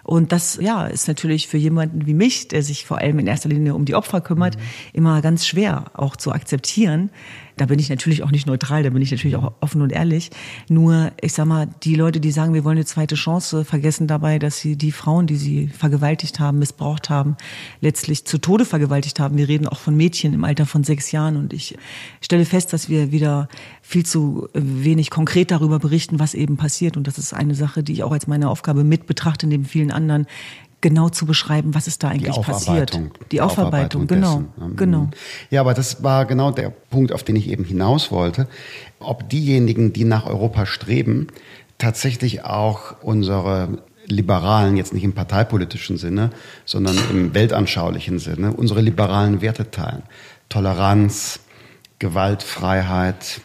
Und 0.10 0.32
das, 0.32 0.58
ja, 0.60 0.88
ist 0.88 1.08
natürlich 1.08 1.48
für 1.48 1.60
jemanden 1.60 2.08
wie 2.08 2.16
mich, 2.16 2.48
der 2.48 2.64
sich 2.64 2.84
vor 2.84 2.98
allem 2.98 3.20
in 3.20 3.28
erster 3.28 3.48
Linie 3.48 3.76
um 3.76 3.86
die 3.86 3.94
Opfer 3.94 4.22
kümmert, 4.22 4.58
mhm. 4.58 4.62
immer 4.92 5.22
ganz 5.22 5.46
schwer 5.46 5.92
auch 5.94 6.16
zu 6.16 6.32
akzeptieren. 6.32 7.12
Da 7.60 7.66
bin 7.66 7.78
ich 7.78 7.90
natürlich 7.90 8.24
auch 8.24 8.32
nicht 8.32 8.48
neutral, 8.48 8.84
da 8.84 8.90
bin 8.90 9.02
ich 9.02 9.12
natürlich 9.12 9.36
auch 9.36 9.52
offen 9.60 9.82
und 9.82 9.92
ehrlich. 9.92 10.30
Nur, 10.70 11.12
ich 11.22 11.34
sag 11.34 11.46
mal, 11.46 11.68
die 11.84 11.96
Leute, 11.96 12.22
die 12.22 12.32
sagen, 12.32 12.54
wir 12.54 12.64
wollen 12.64 12.78
eine 12.78 12.86
zweite 12.86 13.16
Chance, 13.16 13.66
vergessen 13.66 14.08
dabei, 14.08 14.40
dass 14.40 14.60
sie 14.60 14.78
die 14.78 14.94
Frauen, 14.94 15.28
die 15.28 15.36
sie 15.36 15.68
vergewaltigt 15.68 16.40
haben, 16.40 16.60
missbraucht 16.60 17.10
haben, 17.10 17.36
letztlich 17.82 18.24
zu 18.24 18.38
Tode 18.38 18.64
vergewaltigt 18.64 19.20
haben. 19.20 19.36
Wir 19.36 19.50
reden 19.50 19.68
auch 19.68 19.80
von 19.80 19.96
Mädchen 19.96 20.34
im 20.34 20.46
Alter 20.46 20.66
von 20.66 20.86
sechs 20.86 21.12
Jahren 21.12 21.36
und 21.36 21.52
ich 21.52 21.78
stelle 22.22 22.46
fest, 22.46 22.72
dass 22.72 22.88
wir 22.88 23.12
wieder 23.12 23.50
viel 23.82 24.06
zu 24.06 24.48
wenig 24.54 25.10
konkret 25.10 25.52
darüber 25.52 25.80
berichten, 25.80 26.18
was 26.18 26.34
eben 26.36 26.56
passiert. 26.56 26.96
Und 26.96 27.08
das 27.08 27.18
ist 27.18 27.34
eine 27.34 27.56
Sache, 27.56 27.84
die 27.84 27.92
ich 27.92 28.04
auch 28.04 28.14
als 28.14 28.26
meine 28.26 28.48
Aufgabe 28.48 28.86
mit 28.86 29.06
betrachte, 29.06 29.48
neben 29.48 29.66
vielen 29.66 29.92
anderen, 29.92 30.28
genau 30.82 31.10
zu 31.10 31.26
beschreiben, 31.26 31.76
was 31.76 31.88
ist 31.88 32.04
da 32.04 32.10
eigentlich 32.10 32.36
die 32.36 32.42
passiert. 32.42 32.94
Die, 32.94 33.10
die 33.32 33.42
Aufarbeitung, 33.42 34.04
Aufarbeitung 34.04 34.08
genau, 34.08 34.44
dessen. 34.58 34.76
genau. 34.76 35.10
Ja, 35.50 35.62
aber 35.62 35.74
das 35.74 36.04
war 36.04 36.26
genau 36.26 36.52
der 36.52 36.70
Punkt, 36.70 37.12
auf 37.12 37.24
den 37.24 37.36
ich 37.36 37.50
eben 37.50 37.64
hinaus 37.64 38.12
wollte. 38.12 38.48
Ob 39.00 39.30
diejenigen, 39.30 39.94
die 39.94 40.06
nach 40.06 40.26
Europa 40.26 40.66
streben, 40.66 41.28
tatsächlich 41.78 42.44
auch 42.44 42.96
unsere 43.02 43.80
liberalen, 44.06 44.78
jetzt 44.78 44.94
nicht 44.94 45.04
im 45.04 45.14
parteipolitischen 45.14 45.98
Sinne, 45.98 46.32
sondern 46.66 46.98
im 47.12 47.34
weltanschaulichen 47.34 48.20
Sinne, 48.20 48.54
unsere 48.54 48.82
liberalen 48.82 49.42
Werte 49.42 49.70
teilen. 49.72 50.04
Toleranz, 50.50 51.42
Gewaltfreiheit, 52.00 53.42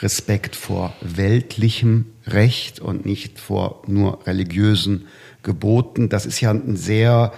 Respekt 0.00 0.56
vor 0.56 0.92
weltlichem 1.00 2.06
Recht 2.26 2.80
und 2.80 3.04
nicht 3.04 3.38
vor 3.38 3.82
nur 3.86 4.26
religiösen 4.26 5.06
geboten. 5.48 6.08
Das 6.08 6.24
ist 6.26 6.40
ja 6.40 6.52
ein 6.52 6.76
sehr 6.76 7.32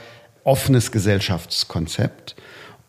offenes 0.45 0.93
Gesellschaftskonzept. 0.93 2.37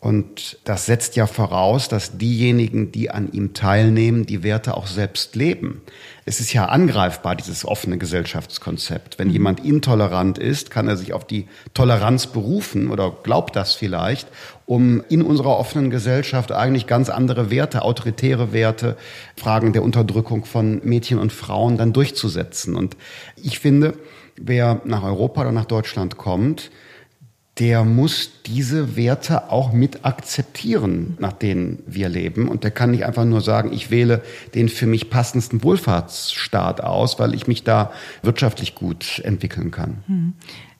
Und 0.02 0.58
das 0.64 0.86
setzt 0.86 1.14
ja 1.14 1.28
voraus, 1.28 1.88
dass 1.88 2.18
diejenigen, 2.18 2.90
die 2.90 3.10
an 3.10 3.30
ihm 3.30 3.54
teilnehmen, 3.54 4.26
die 4.26 4.42
Werte 4.42 4.76
auch 4.76 4.88
selbst 4.88 5.36
leben. 5.36 5.80
Es 6.24 6.40
ist 6.40 6.52
ja 6.52 6.64
angreifbar, 6.64 7.36
dieses 7.36 7.64
offene 7.64 7.98
Gesellschaftskonzept. 7.98 9.20
Wenn 9.20 9.28
mhm. 9.28 9.34
jemand 9.34 9.64
intolerant 9.64 10.38
ist, 10.38 10.72
kann 10.72 10.88
er 10.88 10.96
sich 10.96 11.12
auf 11.12 11.24
die 11.24 11.46
Toleranz 11.72 12.26
berufen 12.26 12.90
oder 12.90 13.16
glaubt 13.22 13.54
das 13.54 13.74
vielleicht, 13.74 14.26
um 14.66 15.04
in 15.08 15.22
unserer 15.22 15.56
offenen 15.56 15.90
Gesellschaft 15.90 16.50
eigentlich 16.50 16.88
ganz 16.88 17.08
andere 17.08 17.52
Werte, 17.52 17.82
autoritäre 17.82 18.52
Werte, 18.52 18.96
Fragen 19.36 19.72
der 19.72 19.84
Unterdrückung 19.84 20.44
von 20.44 20.80
Mädchen 20.82 21.20
und 21.20 21.32
Frauen 21.32 21.76
dann 21.76 21.92
durchzusetzen. 21.92 22.74
Und 22.74 22.96
ich 23.36 23.60
finde, 23.60 23.94
wer 24.36 24.80
nach 24.84 25.02
Europa 25.02 25.42
oder 25.42 25.52
nach 25.52 25.66
Deutschland 25.66 26.16
kommt, 26.16 26.70
der 27.58 27.84
muss 27.84 28.42
diese 28.46 28.96
Werte 28.96 29.50
auch 29.50 29.72
mit 29.72 30.06
akzeptieren, 30.06 31.16
nach 31.20 31.34
denen 31.34 31.82
wir 31.86 32.08
leben. 32.08 32.48
Und 32.48 32.64
der 32.64 32.70
kann 32.70 32.92
nicht 32.92 33.04
einfach 33.04 33.26
nur 33.26 33.42
sagen, 33.42 33.72
ich 33.72 33.90
wähle 33.90 34.22
den 34.54 34.70
für 34.70 34.86
mich 34.86 35.10
passendsten 35.10 35.62
Wohlfahrtsstaat 35.62 36.80
aus, 36.80 37.18
weil 37.18 37.34
ich 37.34 37.46
mich 37.46 37.62
da 37.62 37.92
wirtschaftlich 38.22 38.74
gut 38.74 39.20
entwickeln 39.24 39.70
kann. 39.70 40.34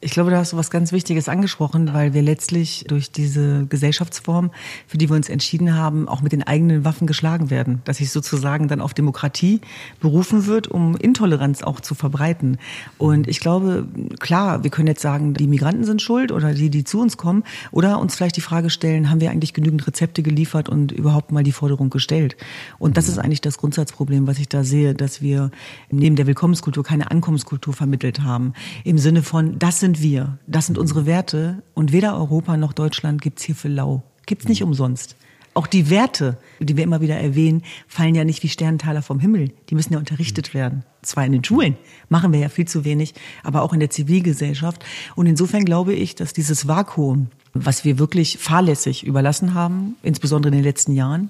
Ich 0.04 0.10
glaube, 0.10 0.32
da 0.32 0.38
hast 0.38 0.52
du 0.52 0.56
was 0.56 0.72
ganz 0.72 0.90
Wichtiges 0.90 1.28
angesprochen, 1.28 1.94
weil 1.94 2.12
wir 2.12 2.22
letztlich 2.22 2.84
durch 2.88 3.12
diese 3.12 3.66
Gesellschaftsform, 3.66 4.50
für 4.88 4.98
die 4.98 5.08
wir 5.08 5.14
uns 5.14 5.28
entschieden 5.28 5.76
haben, 5.76 6.08
auch 6.08 6.22
mit 6.22 6.32
den 6.32 6.42
eigenen 6.42 6.84
Waffen 6.84 7.06
geschlagen 7.06 7.50
werden. 7.50 7.82
Dass 7.84 7.98
sich 7.98 8.10
sozusagen 8.10 8.66
dann 8.66 8.80
auf 8.80 8.94
Demokratie 8.94 9.60
berufen 10.00 10.46
wird, 10.46 10.66
um 10.66 10.96
Intoleranz 10.96 11.62
auch 11.62 11.78
zu 11.78 11.94
verbreiten. 11.94 12.58
Und 12.98 13.28
ich 13.28 13.38
glaube, 13.38 13.86
klar, 14.18 14.64
wir 14.64 14.72
können 14.72 14.88
jetzt 14.88 15.02
sagen, 15.02 15.34
die 15.34 15.46
Migranten 15.46 15.84
sind 15.84 16.02
schuld 16.02 16.32
oder 16.32 16.52
die, 16.52 16.68
die 16.68 16.82
zu 16.82 17.00
uns 17.00 17.16
kommen, 17.16 17.44
oder 17.70 18.00
uns 18.00 18.16
vielleicht 18.16 18.36
die 18.36 18.40
Frage 18.40 18.70
stellen, 18.70 19.08
haben 19.08 19.20
wir 19.20 19.30
eigentlich 19.30 19.54
genügend 19.54 19.86
Rezepte 19.86 20.24
geliefert 20.24 20.68
und 20.68 20.90
überhaupt 20.90 21.30
mal 21.30 21.44
die 21.44 21.52
Forderung 21.52 21.90
gestellt? 21.90 22.36
Und 22.80 22.96
das 22.96 23.08
ist 23.08 23.18
eigentlich 23.18 23.40
das 23.40 23.56
Grundsatzproblem, 23.56 24.26
was 24.26 24.40
ich 24.40 24.48
da 24.48 24.64
sehe, 24.64 24.94
dass 24.94 25.22
wir 25.22 25.52
neben 25.92 26.16
der 26.16 26.26
Willkommenskultur 26.26 26.82
keine 26.82 27.12
Ankommenskultur 27.12 27.72
vermittelt 27.72 28.22
haben. 28.22 28.52
Im 28.82 28.98
Sinne 28.98 29.22
von, 29.22 29.60
das 29.60 29.78
sind 29.78 29.91
sind 29.92 30.02
wir, 30.02 30.38
das 30.46 30.66
sind 30.66 30.78
unsere 30.78 31.04
Werte 31.04 31.62
und 31.74 31.92
weder 31.92 32.16
Europa 32.16 32.56
noch 32.56 32.72
Deutschland 32.72 33.20
gibt's 33.20 33.42
hier 33.42 33.54
für 33.54 33.68
lau. 33.68 34.02
Gibt's 34.24 34.48
nicht 34.48 34.62
umsonst. 34.62 35.16
Auch 35.52 35.66
die 35.66 35.90
Werte, 35.90 36.38
die 36.60 36.78
wir 36.78 36.84
immer 36.84 37.02
wieder 37.02 37.16
erwähnen, 37.16 37.62
fallen 37.86 38.14
ja 38.14 38.24
nicht 38.24 38.42
wie 38.42 38.48
Sternentaler 38.48 39.02
vom 39.02 39.20
Himmel. 39.20 39.50
Die 39.68 39.74
müssen 39.74 39.92
ja 39.92 39.98
unterrichtet 39.98 40.54
werden. 40.54 40.82
Zwar 41.02 41.26
in 41.26 41.32
den 41.32 41.44
Schulen, 41.44 41.76
machen 42.08 42.32
wir 42.32 42.40
ja 42.40 42.48
viel 42.48 42.66
zu 42.66 42.86
wenig, 42.86 43.12
aber 43.42 43.60
auch 43.60 43.74
in 43.74 43.80
der 43.80 43.90
Zivilgesellschaft. 43.90 44.82
Und 45.14 45.26
insofern 45.26 45.66
glaube 45.66 45.92
ich, 45.92 46.14
dass 46.14 46.32
dieses 46.32 46.68
Vakuum, 46.68 47.26
was 47.52 47.84
wir 47.84 47.98
wirklich 47.98 48.38
fahrlässig 48.38 49.04
überlassen 49.04 49.52
haben, 49.52 49.96
insbesondere 50.02 50.52
in 50.52 50.58
den 50.58 50.64
letzten 50.64 50.94
Jahren, 50.94 51.28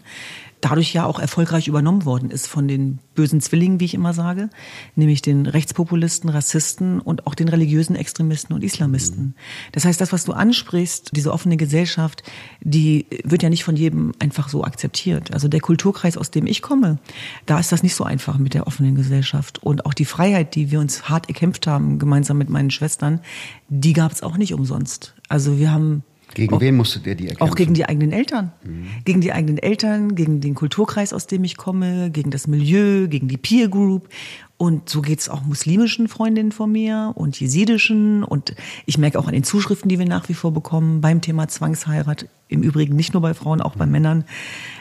dadurch 0.62 0.94
ja 0.94 1.04
auch 1.04 1.18
erfolgreich 1.18 1.66
übernommen 1.68 2.04
worden 2.06 2.30
ist 2.30 2.46
von 2.46 2.68
den 2.68 3.00
bösen 3.14 3.40
Zwillingen, 3.40 3.80
wie 3.80 3.84
ich 3.84 3.94
immer 3.94 4.14
sage, 4.14 4.48
nämlich 4.94 5.20
den 5.20 5.46
Rechtspopulisten, 5.46 6.30
Rassisten 6.30 7.00
und 7.00 7.26
auch 7.26 7.34
den 7.34 7.48
religiösen 7.48 7.96
Extremisten 7.96 8.54
und 8.54 8.62
Islamisten. 8.62 9.34
Das 9.72 9.84
heißt, 9.84 10.00
das, 10.00 10.12
was 10.12 10.24
du 10.24 10.32
ansprichst, 10.32 11.10
diese 11.14 11.32
offene 11.32 11.56
Gesellschaft, 11.56 12.22
die 12.60 13.06
wird 13.24 13.42
ja 13.42 13.50
nicht 13.50 13.64
von 13.64 13.76
jedem 13.76 14.12
einfach 14.20 14.48
so 14.48 14.62
akzeptiert. 14.62 15.34
Also 15.34 15.48
der 15.48 15.60
Kulturkreis, 15.60 16.16
aus 16.16 16.30
dem 16.30 16.46
ich 16.46 16.62
komme, 16.62 16.98
da 17.44 17.58
ist 17.58 17.72
das 17.72 17.82
nicht 17.82 17.96
so 17.96 18.04
einfach 18.04 18.38
mit 18.38 18.54
der 18.54 18.68
offenen 18.68 18.94
Gesellschaft. 18.94 19.58
Und 19.62 19.84
auch 19.84 19.94
die 19.94 20.04
Freiheit, 20.04 20.54
die 20.54 20.70
wir 20.70 20.78
uns 20.78 21.08
hart 21.08 21.28
erkämpft 21.28 21.66
haben, 21.66 21.98
gemeinsam 21.98 22.38
mit 22.38 22.48
meinen 22.48 22.70
Schwestern, 22.70 23.20
die 23.68 23.94
gab 23.94 24.12
es 24.12 24.22
auch 24.22 24.36
nicht 24.36 24.54
umsonst. 24.54 25.14
Also 25.28 25.58
wir 25.58 25.72
haben 25.72 26.04
gegen 26.34 26.54
auch, 26.54 26.60
wen 26.60 26.76
musstet 26.76 27.06
ihr 27.06 27.14
die 27.14 27.28
erkämpfen? 27.28 27.48
Auch 27.48 27.56
gegen 27.56 27.74
die 27.74 27.86
eigenen 27.86 28.12
Eltern. 28.12 28.52
Mhm. 28.64 28.86
Gegen 29.04 29.20
die 29.20 29.32
eigenen 29.32 29.58
Eltern, 29.58 30.14
gegen 30.14 30.40
den 30.40 30.54
Kulturkreis, 30.54 31.12
aus 31.12 31.26
dem 31.26 31.44
ich 31.44 31.56
komme, 31.56 32.10
gegen 32.10 32.30
das 32.30 32.46
Milieu, 32.46 33.08
gegen 33.08 33.28
die 33.28 33.36
Peer 33.36 33.68
Group. 33.68 34.08
Und 34.56 34.88
so 34.88 35.02
geht's 35.02 35.28
auch 35.28 35.42
muslimischen 35.42 36.06
Freundinnen 36.08 36.52
von 36.52 36.70
mir 36.70 37.12
und 37.16 37.40
jesidischen. 37.40 38.22
Und 38.22 38.54
ich 38.86 38.96
merke 38.96 39.18
auch 39.18 39.26
an 39.26 39.32
den 39.32 39.44
Zuschriften, 39.44 39.88
die 39.88 39.98
wir 39.98 40.06
nach 40.06 40.28
wie 40.28 40.34
vor 40.34 40.52
bekommen 40.52 41.00
beim 41.00 41.20
Thema 41.20 41.48
Zwangsheirat. 41.48 42.28
Im 42.48 42.62
Übrigen 42.62 42.94
nicht 42.94 43.12
nur 43.12 43.22
bei 43.22 43.34
Frauen, 43.34 43.60
auch 43.60 43.76
bei 43.76 43.86
Männern. 43.86 44.24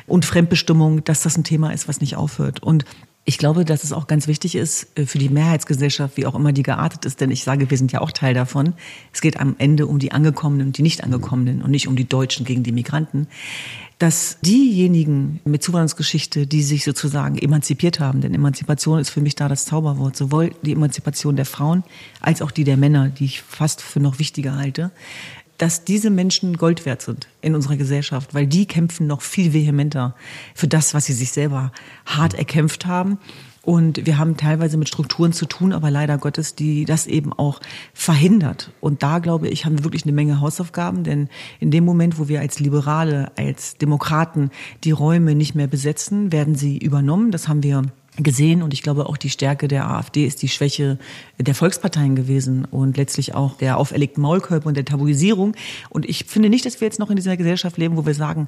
Und 0.05 0.25
Fremdbestimmung, 0.25 1.03
dass 1.03 1.23
das 1.23 1.37
ein 1.37 1.43
Thema 1.43 1.71
ist, 1.73 1.87
was 1.87 1.99
nicht 1.99 2.15
aufhört. 2.15 2.61
Und 2.61 2.85
ich 3.23 3.37
glaube, 3.37 3.65
dass 3.65 3.83
es 3.83 3.93
auch 3.93 4.07
ganz 4.07 4.27
wichtig 4.27 4.55
ist 4.55 4.87
äh, 4.97 5.05
für 5.05 5.19
die 5.19 5.29
Mehrheitsgesellschaft, 5.29 6.17
wie 6.17 6.25
auch 6.25 6.35
immer 6.35 6.51
die 6.51 6.63
geartet 6.63 7.05
ist, 7.05 7.21
denn 7.21 7.31
ich 7.31 7.43
sage, 7.43 7.69
wir 7.69 7.77
sind 7.77 7.91
ja 7.91 8.01
auch 8.01 8.11
Teil 8.11 8.33
davon. 8.33 8.73
Es 9.13 9.21
geht 9.21 9.39
am 9.39 9.55
Ende 9.59 9.85
um 9.85 9.99
die 9.99 10.11
Angekommenen 10.11 10.67
und 10.67 10.77
die 10.77 10.81
Nicht-Angekommenen 10.81 11.61
und 11.61 11.71
nicht 11.71 11.87
um 11.87 11.95
die 11.95 12.07
Deutschen 12.07 12.45
gegen 12.45 12.63
die 12.63 12.71
Migranten, 12.71 13.27
dass 13.99 14.39
diejenigen 14.41 15.39
mit 15.45 15.61
Zuwanderungsgeschichte, 15.61 16.47
die 16.47 16.63
sich 16.63 16.83
sozusagen 16.83 17.37
emanzipiert 17.37 17.99
haben, 17.99 18.21
denn 18.21 18.33
Emanzipation 18.33 18.97
ist 18.97 19.11
für 19.11 19.21
mich 19.21 19.35
da 19.35 19.47
das 19.47 19.65
Zauberwort, 19.65 20.15
sowohl 20.15 20.55
die 20.63 20.71
Emanzipation 20.71 21.35
der 21.35 21.45
Frauen 21.45 21.83
als 22.19 22.41
auch 22.41 22.49
die 22.49 22.63
der 22.63 22.77
Männer, 22.77 23.09
die 23.09 23.25
ich 23.25 23.43
fast 23.43 23.81
für 23.81 23.99
noch 23.99 24.17
wichtiger 24.17 24.55
halte, 24.55 24.89
dass 25.61 25.83
diese 25.83 26.09
Menschen 26.09 26.57
Gold 26.57 26.87
wert 26.87 27.03
sind 27.03 27.27
in 27.41 27.53
unserer 27.53 27.77
Gesellschaft, 27.77 28.33
weil 28.33 28.47
die 28.47 28.65
kämpfen 28.65 29.05
noch 29.05 29.21
viel 29.21 29.53
vehementer 29.53 30.15
für 30.55 30.67
das, 30.67 30.95
was 30.95 31.05
sie 31.05 31.13
sich 31.13 31.31
selber 31.31 31.71
hart 32.07 32.33
erkämpft 32.33 32.87
haben. 32.87 33.19
Und 33.61 34.07
wir 34.07 34.17
haben 34.17 34.37
teilweise 34.37 34.75
mit 34.77 34.87
Strukturen 34.87 35.33
zu 35.33 35.45
tun, 35.45 35.71
aber 35.71 35.91
leider 35.91 36.17
Gottes, 36.17 36.55
die 36.55 36.85
das 36.85 37.05
eben 37.05 37.31
auch 37.31 37.59
verhindert. 37.93 38.71
Und 38.79 39.03
da, 39.03 39.19
glaube 39.19 39.49
ich, 39.49 39.63
haben 39.65 39.77
wir 39.77 39.83
wirklich 39.83 40.03
eine 40.03 40.13
Menge 40.13 40.41
Hausaufgaben, 40.41 41.03
denn 41.03 41.29
in 41.59 41.69
dem 41.69 41.85
Moment, 41.85 42.17
wo 42.17 42.27
wir 42.27 42.39
als 42.39 42.59
Liberale, 42.59 43.31
als 43.37 43.77
Demokraten 43.77 44.49
die 44.83 44.89
Räume 44.89 45.35
nicht 45.35 45.53
mehr 45.53 45.67
besetzen, 45.67 46.31
werden 46.31 46.55
sie 46.55 46.79
übernommen. 46.79 47.29
Das 47.29 47.47
haben 47.47 47.61
wir 47.61 47.83
gesehen 48.23 48.61
und 48.61 48.73
ich 48.73 48.83
glaube 48.83 49.07
auch 49.07 49.17
die 49.17 49.29
Stärke 49.29 49.67
der 49.67 49.89
AfD 49.89 50.25
ist 50.25 50.41
die 50.41 50.49
Schwäche 50.49 50.97
der 51.39 51.55
Volksparteien 51.55 52.15
gewesen 52.15 52.65
und 52.65 52.97
letztlich 52.97 53.35
auch 53.35 53.57
der 53.57 53.77
auferlegten 53.77 54.21
Maulkörper 54.21 54.67
und 54.67 54.77
der 54.77 54.85
Tabuisierung. 54.85 55.55
Und 55.89 56.07
ich 56.07 56.25
finde 56.25 56.49
nicht, 56.49 56.65
dass 56.65 56.81
wir 56.81 56.85
jetzt 56.85 56.99
noch 56.99 57.09
in 57.09 57.15
dieser 57.15 57.37
Gesellschaft 57.37 57.77
leben, 57.77 57.97
wo 57.97 58.05
wir 58.05 58.13
sagen, 58.13 58.47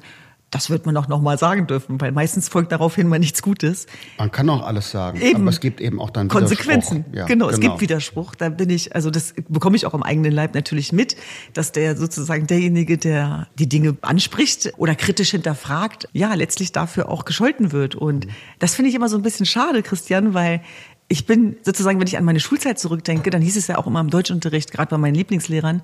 das 0.54 0.70
wird 0.70 0.86
man 0.86 0.96
auch 0.96 1.08
noch 1.08 1.20
mal 1.20 1.36
sagen 1.36 1.66
dürfen, 1.66 2.00
weil 2.00 2.12
meistens 2.12 2.48
folgt 2.48 2.70
daraufhin 2.70 3.08
mal 3.08 3.18
nichts 3.18 3.42
Gutes. 3.42 3.86
Man 4.18 4.30
kann 4.30 4.48
auch 4.48 4.64
alles 4.64 4.88
sagen, 4.88 5.20
Eben. 5.20 5.42
aber 5.42 5.50
es 5.50 5.58
gibt 5.58 5.80
eben 5.80 6.00
auch 6.00 6.10
dann 6.10 6.28
Konsequenzen. 6.28 7.04
Ja, 7.12 7.26
genau, 7.26 7.48
es 7.48 7.58
gibt 7.58 7.80
Widerspruch. 7.80 8.36
Da 8.36 8.50
bin 8.50 8.70
ich, 8.70 8.94
also 8.94 9.10
das 9.10 9.34
bekomme 9.48 9.74
ich 9.76 9.84
auch 9.84 9.94
im 9.94 10.04
eigenen 10.04 10.30
Leib 10.30 10.54
natürlich 10.54 10.92
mit, 10.92 11.16
dass 11.54 11.72
der 11.72 11.96
sozusagen 11.96 12.46
derjenige, 12.46 12.96
der 12.98 13.48
die 13.58 13.68
Dinge 13.68 13.96
anspricht 14.02 14.72
oder 14.76 14.94
kritisch 14.94 15.32
hinterfragt, 15.32 16.08
ja, 16.12 16.32
letztlich 16.34 16.70
dafür 16.70 17.08
auch 17.08 17.24
gescholten 17.24 17.72
wird. 17.72 17.96
Und 17.96 18.28
das 18.60 18.76
finde 18.76 18.90
ich 18.90 18.94
immer 18.94 19.08
so 19.08 19.16
ein 19.16 19.22
bisschen 19.22 19.46
schade, 19.46 19.82
Christian, 19.82 20.34
weil 20.34 20.60
ich 21.08 21.26
bin 21.26 21.56
sozusagen, 21.62 21.98
wenn 21.98 22.06
ich 22.06 22.16
an 22.16 22.24
meine 22.24 22.38
Schulzeit 22.38 22.78
zurückdenke, 22.78 23.30
dann 23.30 23.42
hieß 23.42 23.56
es 23.56 23.66
ja 23.66 23.76
auch 23.76 23.88
immer 23.88 24.00
im 24.00 24.10
Deutschunterricht, 24.10 24.70
gerade 24.70 24.90
bei 24.90 24.98
meinen 24.98 25.16
Lieblingslehrern, 25.16 25.82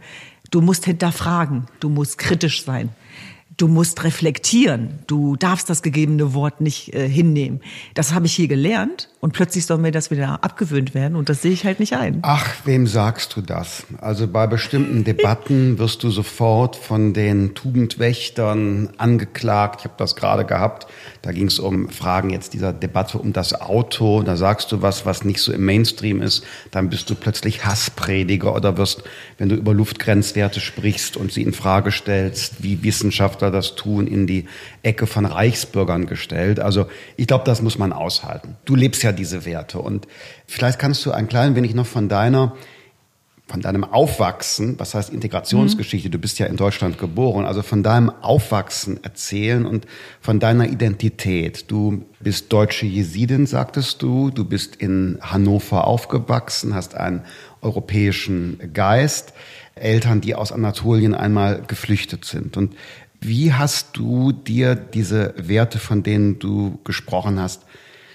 du 0.53 0.61
musst 0.61 0.85
hinterfragen, 0.85 1.67
du 1.81 1.89
musst 1.89 2.19
kritisch 2.19 2.65
sein 2.65 2.91
du 3.61 3.69
musst 3.69 4.03
reflektieren, 4.05 5.01
du 5.07 5.37
darfst 5.37 5.69
das 5.69 5.83
gegebene 5.83 6.33
Wort 6.33 6.61
nicht 6.61 6.95
äh, 6.95 7.07
hinnehmen. 7.09 7.61
Das 7.95 8.15
habe 8.15 8.27
ich 8.27 8.35
hier 8.35 8.49
gelernt 8.49 9.09
und 9.21 9.33
plötzlich 9.33 9.67
soll 9.67 9.77
mir 9.77 9.91
das 9.91 10.11
wieder 10.11 10.43
abgewöhnt 10.43 10.95
werden 10.95 11.15
und 11.15 11.29
das 11.29 11.43
sehe 11.43 11.53
ich 11.53 11.67
halt 11.67 11.79
nicht 11.79 11.93
ein. 11.93 12.21
Ach, 12.23 12.47
wem 12.65 12.87
sagst 12.87 13.37
du 13.37 13.43
das? 13.43 13.85
Also 13.99 14.27
bei 14.27 14.47
bestimmten 14.47 15.05
Debatten 15.11 15.79
wirst 15.79 16.03
du 16.03 16.11
sofort 16.11 16.77
von 16.77 17.13
den 17.13 17.55
Tugendwächtern 17.55 18.91
angeklagt. 18.97 19.81
Ich 19.81 19.85
habe 19.85 19.95
das 19.99 20.17
gerade 20.17 20.47
gehabt. 20.47 20.87
Da 21.21 21.33
ging 21.33 21.49
es 21.49 21.59
um 21.59 21.91
Fragen 21.91 22.31
jetzt 22.31 22.55
dieser 22.55 22.73
Debatte 22.73 23.19
um 23.19 23.35
das 23.35 23.61
Auto. 23.61 24.23
Da 24.23 24.37
sagst 24.37 24.73
du 24.73 24.81
was, 24.81 25.05
was 25.05 25.23
nicht 25.25 25.43
so 25.43 25.53
im 25.53 25.67
Mainstream 25.67 26.23
ist. 26.23 26.45
Dann 26.71 26.89
bist 26.89 27.11
du 27.11 27.15
plötzlich 27.15 27.67
Hassprediger 27.67 28.55
oder 28.55 28.79
wirst, 28.79 29.05
wenn 29.37 29.51
du 29.51 29.57
über 29.57 29.75
Luftgrenzwerte 29.75 30.61
sprichst 30.61 31.19
und 31.19 31.31
sie 31.31 31.43
in 31.43 31.53
Frage 31.53 31.93
stellst, 31.93 32.63
wie 32.63 32.83
Wissenschaftler 32.83 33.50
das 33.51 33.75
tun, 33.75 34.07
in 34.07 34.27
die 34.27 34.47
Ecke 34.83 35.07
von 35.07 35.27
Reichsbürgern 35.27 36.07
gestellt. 36.07 36.59
Also 36.59 36.87
ich 37.17 37.27
glaube, 37.27 37.45
das 37.45 37.61
muss 37.61 37.77
man 37.77 37.93
aushalten. 37.93 38.57
Du 38.65 38.75
lebst 38.75 39.03
ja 39.03 39.11
ja 39.11 39.13
diese 39.13 39.45
Werte. 39.45 39.81
Und 39.81 40.07
vielleicht 40.47 40.79
kannst 40.79 41.05
du 41.05 41.13
ein 41.13 41.29
klein 41.29 41.55
wenig 41.55 41.75
noch 41.75 41.87
von 41.87 42.09
deiner 42.09 42.57
von 43.47 43.63
deinem 43.63 43.83
Aufwachsen, 43.83 44.79
was 44.79 44.95
heißt 44.95 45.11
Integrationsgeschichte, 45.11 46.07
mhm. 46.09 46.13
du 46.13 46.19
bist 46.21 46.39
ja 46.39 46.47
in 46.47 46.55
Deutschland 46.55 46.99
geboren, 46.99 47.47
also 47.47 47.63
von 47.63 47.83
deinem 47.83 48.09
Aufwachsen 48.09 49.03
erzählen 49.03 49.67
und 49.67 49.89
von 50.21 50.39
deiner 50.39 50.69
Identität. 50.69 51.69
Du 51.69 52.05
bist 52.21 52.53
deutsche 52.53 52.87
Jesidin, 52.87 53.47
sagtest 53.47 54.03
du, 54.03 54.31
du 54.31 54.45
bist 54.45 54.77
in 54.77 55.19
Hannover 55.21 55.89
aufgewachsen, 55.89 56.77
hast 56.77 56.95
einen 56.95 57.23
europäischen 57.61 58.61
Geist, 58.73 59.33
Eltern, 59.75 60.21
die 60.21 60.37
aus 60.37 60.53
Anatolien 60.53 61.15
einmal 61.15 61.63
geflüchtet 61.67 62.25
sind. 62.25 62.57
Und 62.57 62.77
wie 63.21 63.53
hast 63.53 63.97
du 63.97 64.33
dir 64.33 64.75
diese 64.75 65.35
Werte, 65.37 65.79
von 65.79 66.03
denen 66.03 66.39
du 66.39 66.79
gesprochen 66.85 67.39
hast, 67.39 67.63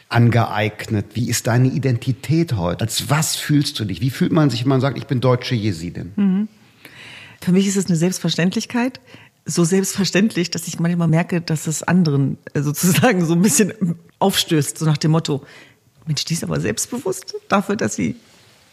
angeeignet? 0.10 1.08
Wie 1.14 1.30
ist 1.30 1.48
deine 1.48 1.68
Identität 1.68 2.54
heute? 2.54 2.84
Als 2.84 3.10
was 3.10 3.36
fühlst 3.36 3.80
du 3.80 3.86
dich? 3.86 4.02
Wie 4.02 4.10
fühlt 4.10 4.32
man 4.32 4.50
sich, 4.50 4.64
wenn 4.64 4.70
man 4.70 4.82
sagt, 4.82 4.98
ich 4.98 5.08
bin 5.08 5.22
deutsche 5.22 5.56
Jesidin? 5.56 6.12
Mhm. 6.16 6.48
Für 7.42 7.52
mich 7.52 7.68
ist 7.68 7.76
es 7.76 7.86
eine 7.86 7.96
Selbstverständlichkeit. 7.96 9.00
So 9.46 9.64
selbstverständlich, 9.64 10.50
dass 10.50 10.68
ich 10.68 10.80
manchmal 10.80 11.08
merke, 11.08 11.40
dass 11.40 11.68
es 11.68 11.84
anderen 11.84 12.38
äh, 12.54 12.62
sozusagen 12.62 13.24
so 13.26 13.34
ein 13.34 13.44
bisschen 13.44 13.74
aufstößt, 14.18 14.80
so 14.80 14.86
nach 14.86 14.98
dem 14.98 15.12
Motto, 15.12 15.44
Mensch, 16.08 16.26
die 16.26 16.34
ist 16.34 16.44
aber 16.44 16.60
selbstbewusst 16.60 17.36
dafür, 17.48 17.76
dass 17.76 17.96
sie 17.96 18.16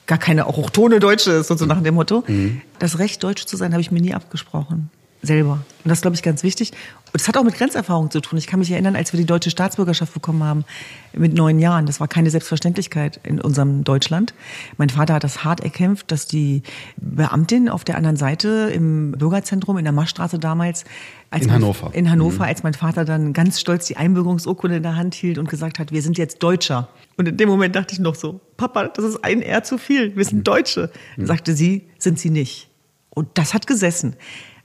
gar 0.07 0.19
keine 0.19 0.47
auch 0.47 0.57
hochtone 0.57 0.99
Deutsche 0.99 1.33
ist, 1.33 1.49
so 1.49 1.67
nach 1.67 1.83
dem 1.83 1.95
Motto. 1.95 2.25
Mhm. 2.27 2.63
Das 2.79 2.99
Recht, 2.99 3.23
Deutsch 3.23 3.45
zu 3.45 3.59
sein, 3.59 3.73
habe 3.73 3.83
ich 3.83 3.91
mir 3.91 4.01
nie 4.01 4.15
abgesprochen 4.15 4.91
selber. 5.23 5.65
Und 5.85 5.89
das 5.89 6.01
glaube 6.01 6.17
ich 6.17 6.23
ganz 6.23 6.43
wichtig. 6.43 6.73
Und 7.13 7.21
es 7.21 7.29
hat 7.29 7.37
auch 7.37 7.45
mit 7.45 7.55
Grenzerfahrung 7.55 8.11
zu 8.11 8.21
tun. 8.21 8.39
Ich 8.39 8.47
kann 8.47 8.59
mich 8.59 8.71
erinnern, 8.71 8.97
als 8.97 9.13
wir 9.13 9.19
die 9.19 9.27
deutsche 9.27 9.51
Staatsbürgerschaft 9.51 10.15
bekommen 10.15 10.43
haben 10.43 10.65
mit 11.13 11.35
neun 11.35 11.59
Jahren. 11.59 11.87
Das 11.87 12.01
war 12.01 12.09
keine 12.09 12.31
Selbstverständlichkeit 12.31 13.21
in 13.23 13.41
unserem 13.41 13.85
Deutschland. 13.85 14.35
Mein 14.79 14.91
Vater 14.91 15.15
hat 15.15 15.25
das 15.25 15.45
hart 15.45 15.61
erkämpft, 15.61 16.11
dass 16.11 16.27
die 16.27 16.63
Beamtin 16.97 17.69
auf 17.69 17.85
der 17.85 17.97
anderen 17.97 18.17
Seite 18.17 18.71
im 18.75 19.13
Bürgerzentrum 19.13 19.79
in 19.79 19.85
der 19.85 19.93
Maschstraße 19.93 20.39
damals 20.39 20.85
in 21.31 21.47
mein, 21.47 21.53
Hannover. 21.53 21.91
In 21.95 22.11
Hannover, 22.11 22.45
mhm. 22.45 22.49
als 22.49 22.63
mein 22.63 22.75
Vater 22.75 23.05
dann 23.05 23.33
ganz 23.33 23.61
stolz 23.61 23.87
die 23.87 23.97
Einbürgerungsurkunde 23.97 24.79
in 24.79 24.83
der 24.83 24.97
Hand 24.97 25.15
hielt 25.15 25.39
und 25.39 25.49
gesagt 25.49 25.79
hat, 25.79 25.93
wir 25.93 26.03
sind 26.03 26.19
jetzt 26.19 26.43
Deutscher. 26.43 26.89
Und 27.17 27.29
in 27.29 27.37
dem 27.37 27.49
Moment 27.49 27.77
dachte 27.77 27.95
ich 27.95 28.01
noch 28.01 28.15
so, 28.15 28.41
Papa, 28.57 28.89
das 28.89 29.05
ist 29.05 29.25
ein 29.25 29.43
R 29.43 29.63
zu 29.63 29.79
viel. 29.79 30.17
Wir 30.17 30.25
sind 30.25 30.39
mhm. 30.39 30.45
Deutsche. 30.45 30.91
Mhm. 31.17 31.27
Sagte 31.27 31.55
sie, 31.55 31.89
sind 31.99 32.19
sie 32.19 32.31
nicht. 32.31 32.69
Und 33.11 33.29
das 33.35 33.53
hat 33.53 33.67
gesessen. 33.67 34.17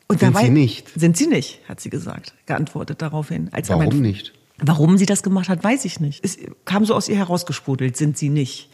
Und 0.08 0.20
sind 0.20 0.34
dabei, 0.34 0.46
Sie 0.46 0.52
nicht? 0.52 1.00
Sind 1.00 1.18
Sie 1.18 1.28
nicht, 1.28 1.60
hat 1.68 1.82
sie 1.82 1.90
gesagt, 1.90 2.34
geantwortet 2.46 3.02
daraufhin. 3.02 3.50
Als 3.52 3.70
Warum 3.70 3.88
mein, 3.88 4.02
nicht? 4.02 4.34
Warum 4.60 4.98
sie 4.98 5.06
das 5.06 5.22
gemacht 5.22 5.50
hat, 5.50 5.64
weiß 5.64 5.86
ich 5.86 6.00
nicht. 6.00 6.26
Es 6.26 6.40
kam 6.66 6.84
so 6.84 6.96
aus 6.96 7.08
ihr 7.10 7.16
herausgesprudelt, 7.16 7.96
sind 7.96 8.18
sie 8.18 8.30
nicht. 8.30 8.72